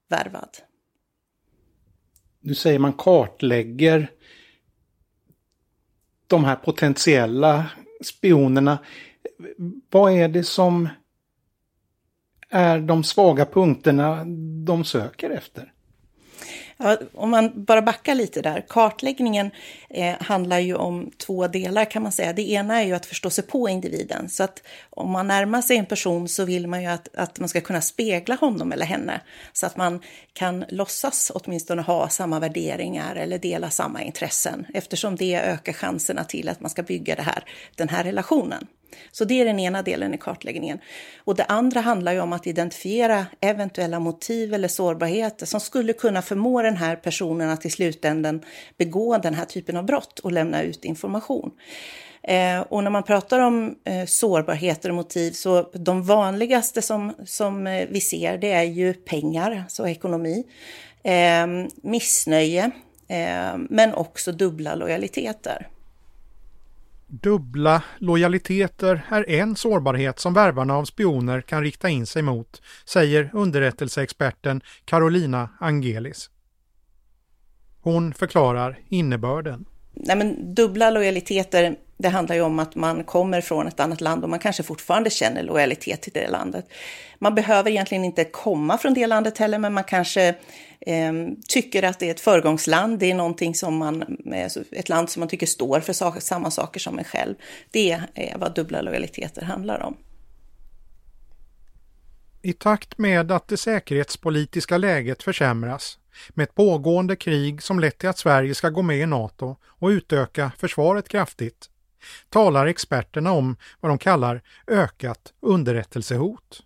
värvad. 0.09 0.57
Du 2.39 2.55
säger 2.55 2.80
man 2.80 2.93
kartlägger 2.93 4.12
de 6.28 6.43
här 6.43 6.55
potentiella 6.55 7.72
spionerna. 8.03 8.80
Vad 9.89 10.14
är 10.14 10.28
det 10.28 10.43
som 10.43 10.89
är 12.52 12.80
de 12.80 13.04
svaga 13.04 13.45
punkterna 13.45 14.24
de 14.66 14.84
söker 14.84 15.30
efter? 15.30 15.72
Ja, 16.84 16.97
om 17.14 17.30
man 17.30 17.64
bara 17.64 17.82
backar 17.82 18.16
lite 18.16 18.41
där. 18.41 18.66
Kartläggningen 18.70 19.52
eh, 19.89 20.16
handlar 20.20 20.60
ju 20.60 20.76
om 20.76 21.12
två 21.18 21.47
delar 21.47 21.86
kan 21.86 22.04
man 22.04 22.12
säga. 22.12 22.34
Det 22.34 22.52
ena 22.52 22.82
är 22.82 22.86
ju 22.86 22.93
att 22.93 23.06
förstå 23.06 23.30
sig 23.30 23.43
på 23.43 23.70
individen. 23.70 24.30
Så 24.30 24.43
att 24.43 24.64
om 24.89 25.12
man 25.12 25.28
närmar 25.28 25.62
sig 25.62 25.78
en 25.78 25.86
person 25.86 26.28
så 26.28 26.45
vill 26.45 26.68
man 26.68 26.82
ju 26.82 26.88
att, 26.88 27.16
att 27.16 27.39
man 27.39 27.49
ska 27.49 27.62
kunna 27.62 27.82
spegla 27.82 28.36
honom 28.36 28.72
eller 28.72 28.86
henne. 28.86 29.22
Så 29.54 29.66
att 29.66 29.78
man 29.78 30.02
kan 30.34 30.66
låtsas 30.70 31.32
åtminstone 31.36 31.82
ha 31.82 32.10
samma 32.10 32.39
värderingar 32.39 33.16
eller 33.16 33.38
dela 33.38 33.70
samma 33.70 34.02
intressen. 34.02 34.66
Eftersom 34.74 35.16
det 35.16 35.36
ökar 35.36 35.74
chanserna 35.74 36.24
till 36.24 36.49
att 36.49 36.62
man 36.62 36.70
ska 36.70 36.84
bygga 36.84 37.16
det 37.16 37.22
här, 37.22 37.43
den 37.76 37.89
här 37.89 38.04
relationen. 38.04 38.68
Så 39.12 39.26
det 39.26 39.42
är 39.42 39.46
den 39.46 39.60
ena 39.60 39.82
delen 39.82 40.14
i 40.14 40.18
kartläggningen. 40.18 40.80
Och 41.18 41.36
det 41.36 41.44
andra 41.44 41.82
handlar 41.82 42.14
ju 42.14 42.20
om 42.20 42.34
att 42.34 42.48
identifiera 42.48 43.26
eventuella 43.42 44.00
motiv 44.00 44.54
eller 44.54 44.68
sårbarheter 44.68 45.46
som 45.46 45.60
skulle 45.60 45.94
kunna 45.94 46.22
förmå 46.22 46.62
den 46.62 46.78
här 46.78 46.96
personen 46.96 47.50
att 47.50 47.66
i 47.66 47.70
slutändan 47.70 48.42
begå 48.78 49.18
den 49.18 49.34
här 49.34 49.46
typen 49.46 49.78
av 49.78 49.86
brott 49.86 50.20
och 50.20 50.32
lämna 50.32 50.62
ut 50.62 50.86
information. 50.86 51.52
Eh, 52.24 52.60
och 52.60 52.84
när 52.84 52.92
man 52.92 53.04
pratar 53.04 53.39
om 53.39 53.76
eh, 53.84 54.06
sårbarheter 54.06 54.89
och 54.89 54.96
motiv 54.96 55.32
så 55.32 55.62
de 55.74 56.04
vanligaste 56.04 56.82
som, 56.82 57.14
som 57.26 57.68
eh, 57.68 57.88
vi 57.89 58.02
ser 58.02 58.38
det 58.38 58.52
är 58.52 58.64
ju 58.64 58.94
pengar, 58.94 59.64
så 59.68 59.88
ekonomi, 59.88 60.44
eh, 61.04 61.48
missnöje, 61.84 62.72
eh, 63.08 63.58
men 63.70 63.94
också 63.94 64.32
dubbla 64.32 64.76
lojaliteter. 64.76 65.68
Dubbla 67.14 67.84
lojaliteter 67.97 69.05
är 69.09 69.30
en 69.30 69.55
sårbarhet 69.55 70.20
som 70.20 70.34
värvarna 70.34 70.78
av 70.78 70.86
spioner 70.86 71.41
kan 71.41 71.64
rikta 71.64 71.89
in 71.89 72.05
sig 72.05 72.22
mot, 72.22 72.62
säger 72.86 73.30
underrättelseexperten 73.34 74.62
Carolina 74.86 75.49
Angelis. 75.59 76.30
Hon 77.82 78.14
förklarar 78.14 78.80
innebörden. 78.89 79.66
Nej, 79.93 80.18
men 80.18 80.55
dubbla 80.55 80.91
lojaliteter, 80.91 81.76
det 82.02 82.10
handlar 82.10 82.36
ju 82.36 82.41
om 82.41 82.60
att 82.60 82.76
man 82.76 83.04
kommer 83.04 83.41
från 83.41 83.68
ett 83.68 83.80
annat 83.80 84.02
land 84.02 84.24
och 84.24 84.30
man 84.30 84.39
kanske 84.39 84.64
fortfarande 84.64 85.10
känner 85.10 85.43
lojalitet 85.43 86.02
till 86.02 86.14
det 86.14 86.28
landet. 86.28 86.66
Man 87.20 87.36
behöver 87.36 87.72
egentligen 87.72 88.06
inte 88.06 88.24
komma 88.24 88.78
från 88.78 88.93
det 88.93 89.08
landet 89.08 89.38
heller, 89.38 89.60
men 89.60 89.74
man 89.74 89.84
kanske 89.84 90.36
eh, 90.80 91.14
tycker 91.47 91.84
att 91.84 91.99
det 91.99 92.08
är 92.08 92.12
ett 92.12 92.20
föregångsland. 92.20 92.99
Det 92.99 93.12
är 93.12 93.16
någonting 93.16 93.56
som 93.56 93.78
man, 93.78 94.02
eh, 94.34 94.52
ett 94.72 94.89
land 94.89 95.10
som 95.10 95.20
man 95.20 95.30
tycker 95.30 95.45
står 95.45 95.80
för 95.80 95.93
saker, 95.93 96.20
samma 96.20 96.52
saker 96.52 96.80
som 96.80 96.99
en 96.99 97.06
själv. 97.06 97.36
Det 97.72 97.91
är 98.16 98.38
vad 98.38 98.56
dubbla 98.56 98.82
lojaliteter 98.82 99.41
handlar 99.41 99.84
om. 99.84 99.97
I 102.43 102.54
takt 102.54 102.97
med 102.97 103.32
att 103.32 103.47
det 103.47 103.58
säkerhetspolitiska 103.58 104.78
läget 104.78 105.24
försämras 105.24 105.97
med 106.30 106.43
ett 106.43 106.56
pågående 106.56 107.16
krig 107.16 107.64
som 107.64 107.80
lett 107.80 107.97
till 107.97 108.10
att 108.10 108.18
Sverige 108.18 108.56
ska 108.56 108.70
gå 108.70 108.82
med 108.82 108.97
i 108.97 109.06
Nato 109.06 109.56
och 109.66 109.88
utöka 109.88 110.52
försvaret 110.58 111.10
kraftigt, 111.10 111.70
talar 112.30 112.68
experterna 112.68 113.32
om 113.32 113.58
vad 113.80 113.91
de 113.91 113.97
kallar 113.97 114.41
ökat 114.68 115.34
underrättelsehot. 115.39 116.64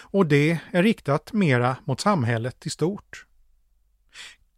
Och 0.00 0.26
det 0.26 0.58
är 0.72 0.82
riktat 0.82 1.32
mera 1.32 1.76
mot 1.84 2.00
samhället 2.00 2.66
i 2.66 2.70
stort. 2.70 3.24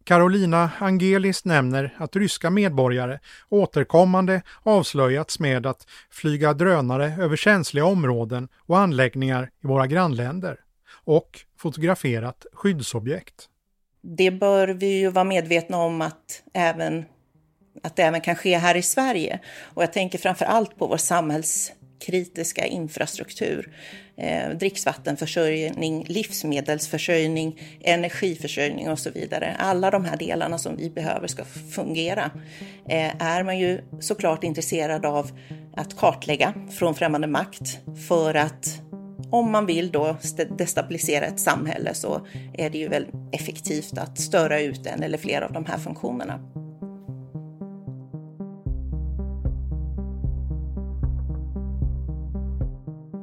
Carolina 0.05 0.71
Angelis 0.79 1.45
nämner 1.45 1.95
att 1.99 2.17
ryska 2.17 2.51
medborgare 2.51 3.19
återkommande 3.49 4.43
avslöjats 4.63 5.41
med 5.41 5.67
att 5.67 5.87
flyga 6.11 6.53
drönare 6.53 7.15
över 7.19 7.37
känsliga 7.37 7.85
områden 7.85 8.49
och 8.57 8.79
anläggningar 8.79 9.51
i 9.65 9.67
våra 9.67 9.87
grannländer 9.87 10.61
och 11.05 11.41
fotograferat 11.57 12.47
skyddsobjekt 12.53 13.49
det 14.03 14.31
bör 14.31 14.69
vi 14.69 15.01
ju 15.01 15.11
vara 15.11 15.25
medvetna 15.25 15.77
om 15.77 16.01
att, 16.01 16.43
även, 16.55 17.05
att 17.83 17.97
det 17.97 18.03
även 18.03 18.21
kan 18.21 18.37
ske 18.37 18.59
här 18.59 18.77
i 18.77 18.83
Sverige. 18.83 19.39
Och 19.61 19.83
jag 19.83 19.93
tänker 19.93 20.19
framför 20.19 20.45
allt 20.45 20.79
på 20.79 20.87
vår 20.87 20.97
samhällskritiska 20.97 22.67
infrastruktur. 22.67 23.73
Eh, 24.17 24.51
dricksvattenförsörjning, 24.51 26.05
livsmedelsförsörjning, 26.09 27.61
energiförsörjning 27.81 28.91
och 28.91 28.99
så 28.99 29.11
vidare. 29.11 29.57
Alla 29.59 29.91
de 29.91 30.05
här 30.05 30.17
delarna 30.17 30.59
som 30.59 30.77
vi 30.77 30.91
behöver 30.91 31.27
ska 31.27 31.45
fungera 31.45 32.31
eh, 32.89 33.23
är 33.23 33.43
man 33.43 33.59
ju 33.59 33.81
såklart 34.01 34.45
intresserad 34.45 35.07
av 35.07 35.31
att 35.77 35.97
kartlägga 35.97 36.55
från 36.71 36.95
främmande 36.95 37.27
makt 37.27 37.79
för 38.09 38.35
att 38.35 38.81
om 39.31 39.53
man 39.53 39.67
vill 39.67 39.91
då 39.91 40.17
destabilisera 40.59 41.25
ett 41.25 41.41
samhälle 41.41 41.95
så 41.95 42.27
är 42.53 42.71
det 42.71 42.79
ju 42.79 42.89
väl 42.89 43.07
effektivt 43.33 43.99
att 43.99 44.19
störa 44.19 44.61
ut 44.61 44.87
en 44.87 45.03
eller 45.03 45.19
flera 45.19 45.47
av 45.47 45.53
de 45.53 45.65
här 45.65 45.79
funktionerna. 45.79 46.41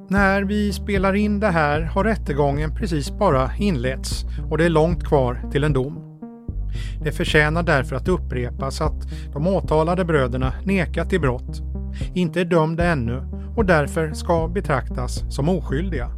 När 0.10 0.42
vi 0.42 0.74
spelar 0.74 1.14
in 1.14 1.40
det 1.40 1.48
här 1.48 1.82
har 1.82 2.04
rättegången 2.04 2.76
precis 2.76 3.12
bara 3.12 3.52
inletts 3.58 4.26
och 4.50 4.58
det 4.58 4.66
är 4.66 4.70
långt 4.70 5.04
kvar 5.04 5.42
till 5.52 5.64
en 5.64 5.74
dom. 5.74 6.20
Det 7.04 7.12
förtjänar 7.12 7.64
därför 7.64 7.96
att 7.96 8.08
upprepas 8.08 8.82
att 8.82 9.08
de 9.34 9.48
åtalade 9.48 10.06
bröderna 10.06 10.54
nekat 10.64 11.10
till 11.10 11.22
brott, 11.22 11.62
inte 12.14 12.42
är 12.42 12.46
dömda 12.46 12.86
ännu 12.86 13.24
och 13.56 13.66
därför 13.66 14.14
ska 14.14 14.48
betraktas 14.48 15.36
som 15.36 15.50
oskyldiga. 15.50 16.12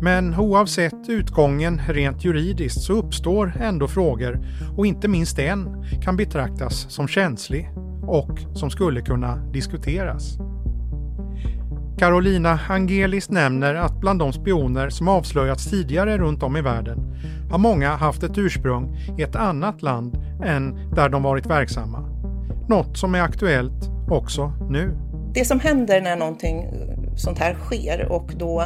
Men 0.00 0.34
oavsett 0.34 1.08
utgången 1.08 1.80
rent 1.88 2.24
juridiskt 2.24 2.80
så 2.80 2.92
uppstår 2.92 3.52
ändå 3.60 3.88
frågor 3.88 4.46
och 4.76 4.86
inte 4.86 5.08
minst 5.08 5.38
en 5.38 5.84
kan 6.02 6.16
betraktas 6.16 6.86
som 6.90 7.08
känslig 7.08 7.70
och 8.02 8.38
som 8.54 8.70
skulle 8.70 9.00
kunna 9.00 9.36
diskuteras. 9.36 10.38
Carolina 11.98 12.60
Angelis 12.68 13.30
nämner 13.30 13.74
att 13.74 14.00
bland 14.00 14.18
de 14.18 14.32
spioner 14.32 14.90
som 14.90 15.08
avslöjats 15.08 15.70
tidigare 15.70 16.18
runt 16.18 16.42
om 16.42 16.56
i 16.56 16.60
världen 16.60 16.98
har 17.50 17.58
många 17.58 17.96
haft 17.96 18.22
ett 18.22 18.38
ursprung 18.38 18.96
i 19.18 19.22
ett 19.22 19.36
annat 19.36 19.82
land 19.82 20.16
än 20.44 20.90
där 20.94 21.08
de 21.08 21.22
varit 21.22 21.46
verksamma. 21.46 21.98
Något 22.68 22.98
som 22.98 23.14
är 23.14 23.20
aktuellt 23.20 23.90
också 24.10 24.52
nu. 24.70 24.98
Det 25.34 25.44
som 25.44 25.60
händer 25.60 26.00
när 26.00 26.16
någonting 26.16 26.66
sånt 27.16 27.38
här 27.38 27.54
sker 27.54 28.12
och 28.12 28.30
då 28.36 28.64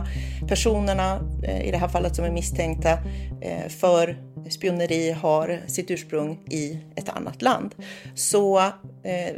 personerna, 0.48 1.20
eh, 1.42 1.68
i 1.68 1.70
det 1.70 1.76
här 1.76 1.88
fallet 1.88 2.16
som 2.16 2.24
är 2.24 2.30
misstänkta 2.30 2.92
eh, 3.40 3.68
för 3.68 4.16
spioneri 4.50 5.12
har 5.12 5.60
sitt 5.66 5.90
ursprung 5.90 6.38
i 6.50 6.78
ett 6.96 7.08
annat 7.08 7.42
land, 7.42 7.74
så 8.14 8.58
eh, 8.58 9.36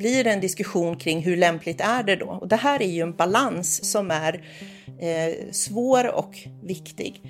blir 0.00 0.24
det 0.24 0.30
en 0.30 0.40
diskussion 0.40 0.96
kring 0.96 1.22
hur 1.22 1.36
lämpligt 1.36 1.80
är 1.80 2.02
det 2.02 2.16
då? 2.16 2.26
Och 2.26 2.48
det 2.48 2.56
här 2.56 2.82
är 2.82 2.88
ju 2.88 3.02
en 3.02 3.16
balans 3.16 3.90
som 3.90 4.10
är 4.10 4.44
eh, 5.00 5.52
svår 5.52 6.14
och 6.14 6.38
viktig. 6.62 7.22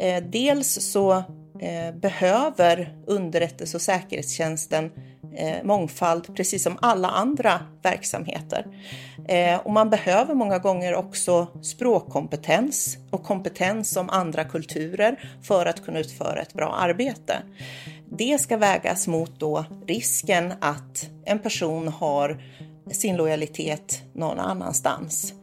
Eh, 0.00 0.22
dels 0.22 0.68
så 0.92 1.12
eh, 1.60 1.94
behöver 2.00 2.94
underrättelse 3.06 3.76
och 3.76 3.82
säkerhetstjänsten 3.82 4.90
eh, 5.36 5.64
mångfald 5.64 6.36
precis 6.36 6.62
som 6.62 6.78
alla 6.82 7.08
andra 7.08 7.60
verksamheter. 7.82 8.66
Eh, 9.28 9.56
och 9.56 9.72
man 9.72 9.90
behöver 9.90 10.34
många 10.34 10.58
gånger 10.58 10.94
också 10.94 11.46
språkkompetens 11.62 12.98
och 13.10 13.24
kompetens 13.24 13.96
om 13.96 14.10
andra 14.10 14.44
kulturer 14.44 15.20
för 15.42 15.66
att 15.66 15.84
kunna 15.84 15.98
utföra 15.98 16.40
ett 16.40 16.54
bra 16.54 16.72
arbete. 16.72 17.42
Det 18.12 18.40
ska 18.40 18.56
vägas 18.56 19.06
mot 19.06 19.40
då 19.40 19.64
risken 19.86 20.52
att 20.60 21.10
en 21.24 21.38
person 21.38 21.88
har 21.88 22.42
sin 22.90 23.16
lojalitet 23.16 24.02
någon 24.12 24.38
annanstans. 24.38 25.34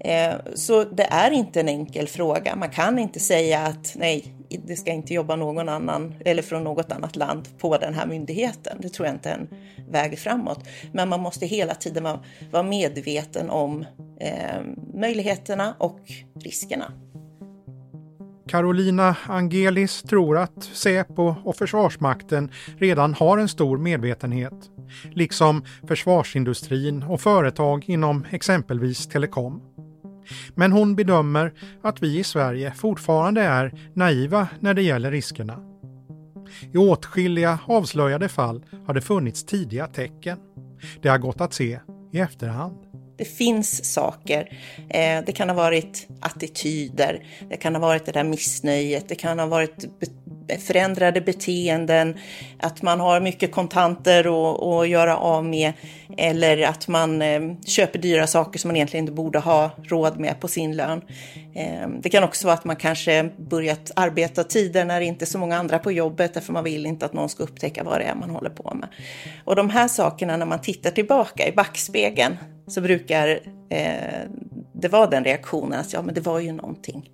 Eh, 0.00 0.34
så 0.54 0.84
det 0.84 1.04
är 1.04 1.30
inte 1.30 1.60
en 1.60 1.68
enkel 1.68 2.08
fråga. 2.08 2.56
Man 2.56 2.70
kan 2.70 2.98
inte 2.98 3.20
säga 3.20 3.60
att 3.60 3.92
nej, 3.96 4.34
det 4.48 4.76
ska 4.76 4.92
inte 4.92 5.14
jobba 5.14 5.36
någon 5.36 5.68
annan 5.68 6.14
eller 6.24 6.42
från 6.42 6.64
något 6.64 6.92
annat 6.92 7.16
land 7.16 7.48
på 7.58 7.78
den 7.78 7.94
här 7.94 8.06
myndigheten. 8.06 8.78
Det 8.80 8.88
tror 8.88 9.06
jag 9.06 9.14
inte 9.14 9.30
är 9.30 9.34
en 9.34 9.48
väg 9.90 10.18
framåt. 10.18 10.64
Men 10.92 11.08
man 11.08 11.20
måste 11.20 11.46
hela 11.46 11.74
tiden 11.74 12.18
vara 12.50 12.62
medveten 12.62 13.50
om 13.50 13.84
eh, 14.20 14.60
möjligheterna 14.94 15.74
och 15.78 16.00
riskerna. 16.34 16.92
Carolina 18.52 19.16
Angelis 19.26 20.02
tror 20.02 20.38
att 20.38 20.62
Säpo 20.62 21.34
och 21.44 21.56
Försvarsmakten 21.56 22.50
redan 22.78 23.14
har 23.14 23.38
en 23.38 23.48
stor 23.48 23.78
medvetenhet, 23.78 24.70
liksom 25.10 25.64
försvarsindustrin 25.88 27.02
och 27.02 27.20
företag 27.20 27.84
inom 27.86 28.26
exempelvis 28.30 29.06
telekom. 29.06 29.62
Men 30.54 30.72
hon 30.72 30.94
bedömer 30.96 31.52
att 31.82 32.02
vi 32.02 32.18
i 32.18 32.24
Sverige 32.24 32.72
fortfarande 32.76 33.42
är 33.42 33.72
naiva 33.94 34.48
när 34.60 34.74
det 34.74 34.82
gäller 34.82 35.10
riskerna. 35.10 35.58
I 36.72 36.78
åtskilliga 36.78 37.58
avslöjade 37.66 38.28
fall 38.28 38.64
har 38.86 38.94
det 38.94 39.00
funnits 39.00 39.44
tidiga 39.44 39.86
tecken. 39.86 40.38
Det 41.02 41.08
har 41.08 41.18
gått 41.18 41.40
att 41.40 41.54
se 41.54 41.80
i 42.12 42.18
efterhand. 42.18 42.91
Det 43.22 43.28
finns 43.28 43.84
saker. 43.84 44.58
Eh, 44.88 45.24
det 45.26 45.32
kan 45.32 45.48
ha 45.48 45.56
varit 45.56 46.06
attityder, 46.20 47.22
det 47.48 47.56
kan 47.56 47.74
ha 47.74 47.80
varit 47.80 48.06
det 48.06 48.12
där 48.12 48.24
missnöjet, 48.24 49.08
det 49.08 49.14
kan 49.14 49.38
ha 49.38 49.46
varit 49.46 49.84
förändrade 50.58 51.20
beteenden, 51.20 52.16
att 52.60 52.82
man 52.82 53.00
har 53.00 53.20
mycket 53.20 53.52
kontanter 53.52 54.24
att 54.80 54.88
göra 54.88 55.16
av 55.16 55.44
med 55.44 55.72
eller 56.16 56.62
att 56.62 56.88
man 56.88 57.22
eh, 57.22 57.40
köper 57.66 57.98
dyra 57.98 58.26
saker 58.26 58.58
som 58.58 58.68
man 58.68 58.76
egentligen 58.76 59.02
inte 59.02 59.12
borde 59.12 59.38
ha 59.38 59.70
råd 59.84 60.20
med 60.20 60.40
på 60.40 60.48
sin 60.48 60.76
lön. 60.76 61.02
Eh, 61.54 61.88
det 62.00 62.08
kan 62.08 62.24
också 62.24 62.46
vara 62.46 62.54
att 62.54 62.64
man 62.64 62.76
kanske 62.76 63.30
börjat 63.36 63.90
arbeta 63.96 64.44
tider 64.44 64.84
när 64.84 65.00
det 65.00 65.06
inte 65.06 65.24
är 65.24 65.26
så 65.26 65.38
många 65.38 65.58
andra 65.58 65.78
på 65.78 65.92
jobbet 65.92 66.34
därför 66.34 66.52
man 66.52 66.64
vill 66.64 66.86
inte 66.86 67.06
att 67.06 67.12
någon 67.12 67.28
ska 67.28 67.42
upptäcka 67.42 67.84
vad 67.84 68.00
det 68.00 68.04
är 68.04 68.14
man 68.14 68.30
håller 68.30 68.50
på 68.50 68.74
med. 68.74 68.88
Och 69.44 69.56
de 69.56 69.70
här 69.70 69.88
sakerna 69.88 70.36
när 70.36 70.46
man 70.46 70.60
tittar 70.60 70.90
tillbaka 70.90 71.48
i 71.48 71.52
backspegeln 71.52 72.36
så 72.66 72.80
brukar 72.80 73.28
eh, 73.68 74.28
det 74.72 74.88
vara 74.88 75.06
den 75.06 75.24
reaktionen 75.24 75.80
att 75.80 75.92
ja, 75.92 76.02
men 76.02 76.14
det 76.14 76.20
var 76.20 76.40
ju 76.40 76.52
någonting 76.52 77.10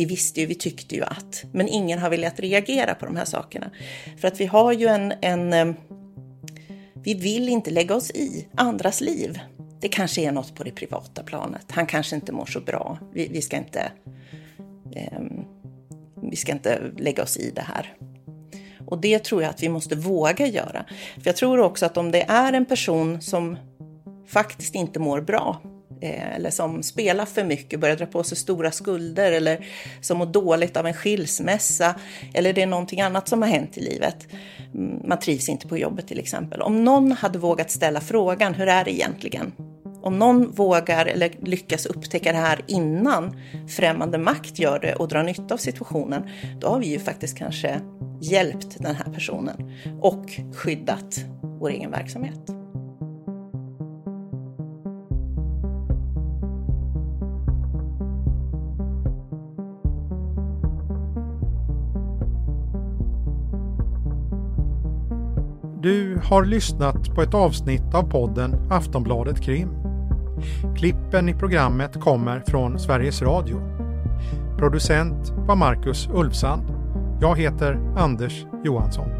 vi 0.00 0.04
visste 0.04 0.40
ju, 0.40 0.46
vi 0.46 0.54
tyckte 0.54 0.94
ju 0.94 1.02
att, 1.02 1.44
men 1.52 1.68
ingen 1.68 1.98
har 1.98 2.10
velat 2.10 2.40
reagera 2.40 2.94
på 2.94 3.06
de 3.06 3.16
här 3.16 3.24
sakerna. 3.24 3.70
För 4.18 4.28
att 4.28 4.40
vi 4.40 4.46
har 4.46 4.72
ju 4.72 4.86
en, 4.86 5.12
en, 5.20 5.52
eh, 5.52 5.74
Vi 6.94 7.14
vill 7.14 7.48
inte 7.48 7.70
lägga 7.70 7.94
oss 7.94 8.10
i 8.10 8.48
andras 8.54 9.00
liv. 9.00 9.40
Det 9.80 9.88
kanske 9.88 10.22
är 10.22 10.32
något 10.32 10.54
på 10.54 10.64
det 10.64 10.70
privata 10.70 11.22
planet. 11.22 11.66
Han 11.68 11.86
kanske 11.86 12.16
inte 12.16 12.32
mår 12.32 12.46
så 12.46 12.60
bra. 12.60 12.98
Vi, 13.12 13.28
vi 13.28 13.42
ska 13.42 13.56
inte... 13.56 13.92
Eh, 14.96 15.20
vi 16.22 16.36
ska 16.36 16.52
inte 16.52 16.80
lägga 16.98 17.22
oss 17.22 17.36
i 17.36 17.50
det 17.50 17.62
här. 17.62 17.96
Och 18.86 19.00
det 19.00 19.24
tror 19.24 19.42
jag 19.42 19.50
att 19.50 19.62
vi 19.62 19.68
måste 19.68 19.94
våga 19.96 20.46
göra. 20.46 20.84
För 21.14 21.26
jag 21.26 21.36
tror 21.36 21.60
också 21.60 21.86
att 21.86 21.96
om 21.96 22.10
det 22.10 22.22
är 22.22 22.52
en 22.52 22.64
person 22.64 23.22
som 23.22 23.56
faktiskt 24.32 24.74
inte 24.74 24.98
mår 24.98 25.20
bra 25.20 25.60
eh, 26.02 26.36
eller 26.36 26.50
som 26.50 26.82
spelar 26.82 27.26
för 27.26 27.44
mycket, 27.44 27.80
börjar 27.80 27.96
dra 27.96 28.06
på 28.06 28.22
sig 28.22 28.36
stora 28.36 28.70
skulder 28.70 29.32
eller 29.32 29.66
som 30.00 30.18
mår 30.18 30.26
dåligt 30.26 30.76
av 30.76 30.86
en 30.86 30.94
skilsmässa 30.94 31.94
eller 32.34 32.52
det 32.52 32.62
är 32.62 32.66
någonting 32.66 33.00
annat 33.00 33.28
som 33.28 33.42
har 33.42 33.48
hänt 33.48 33.78
i 33.78 33.80
livet. 33.80 34.26
Mm, 34.74 35.08
man 35.08 35.18
trivs 35.18 35.48
inte 35.48 35.68
på 35.68 35.78
jobbet 35.78 36.08
till 36.08 36.18
exempel. 36.18 36.62
Om 36.62 36.84
någon 36.84 37.12
hade 37.12 37.38
vågat 37.38 37.70
ställa 37.70 38.00
frågan, 38.00 38.54
hur 38.54 38.68
är 38.68 38.84
det 38.84 38.94
egentligen? 38.94 39.52
Om 40.02 40.18
någon 40.18 40.50
vågar 40.50 41.06
eller 41.06 41.30
lyckas 41.42 41.86
upptäcka 41.86 42.32
det 42.32 42.38
här 42.38 42.60
innan 42.66 43.40
främmande 43.68 44.18
makt 44.18 44.58
gör 44.58 44.78
det 44.78 44.94
och 44.94 45.08
drar 45.08 45.22
nytta 45.22 45.54
av 45.54 45.58
situationen, 45.58 46.28
då 46.60 46.68
har 46.68 46.78
vi 46.78 46.86
ju 46.86 46.98
faktiskt 46.98 47.38
kanske 47.38 47.80
hjälpt 48.20 48.76
den 48.78 48.94
här 48.94 49.12
personen 49.12 49.72
och 50.00 50.30
skyddat 50.54 51.24
vår 51.42 51.70
egen 51.70 51.90
verksamhet. 51.90 52.59
Har 66.30 66.44
lyssnat 66.44 67.14
på 67.14 67.22
ett 67.22 67.34
avsnitt 67.34 67.94
av 67.94 68.02
podden 68.10 68.70
Aftonbladet 68.70 69.40
Krim. 69.40 69.68
Klippen 70.76 71.28
i 71.28 71.34
programmet 71.34 72.00
kommer 72.00 72.42
från 72.46 72.78
Sveriges 72.78 73.22
Radio. 73.22 73.60
Producent 74.58 75.32
var 75.36 75.56
Marcus 75.56 76.08
Ulfsand. 76.14 76.62
Jag 77.20 77.38
heter 77.38 77.78
Anders 77.96 78.44
Johansson. 78.64 79.19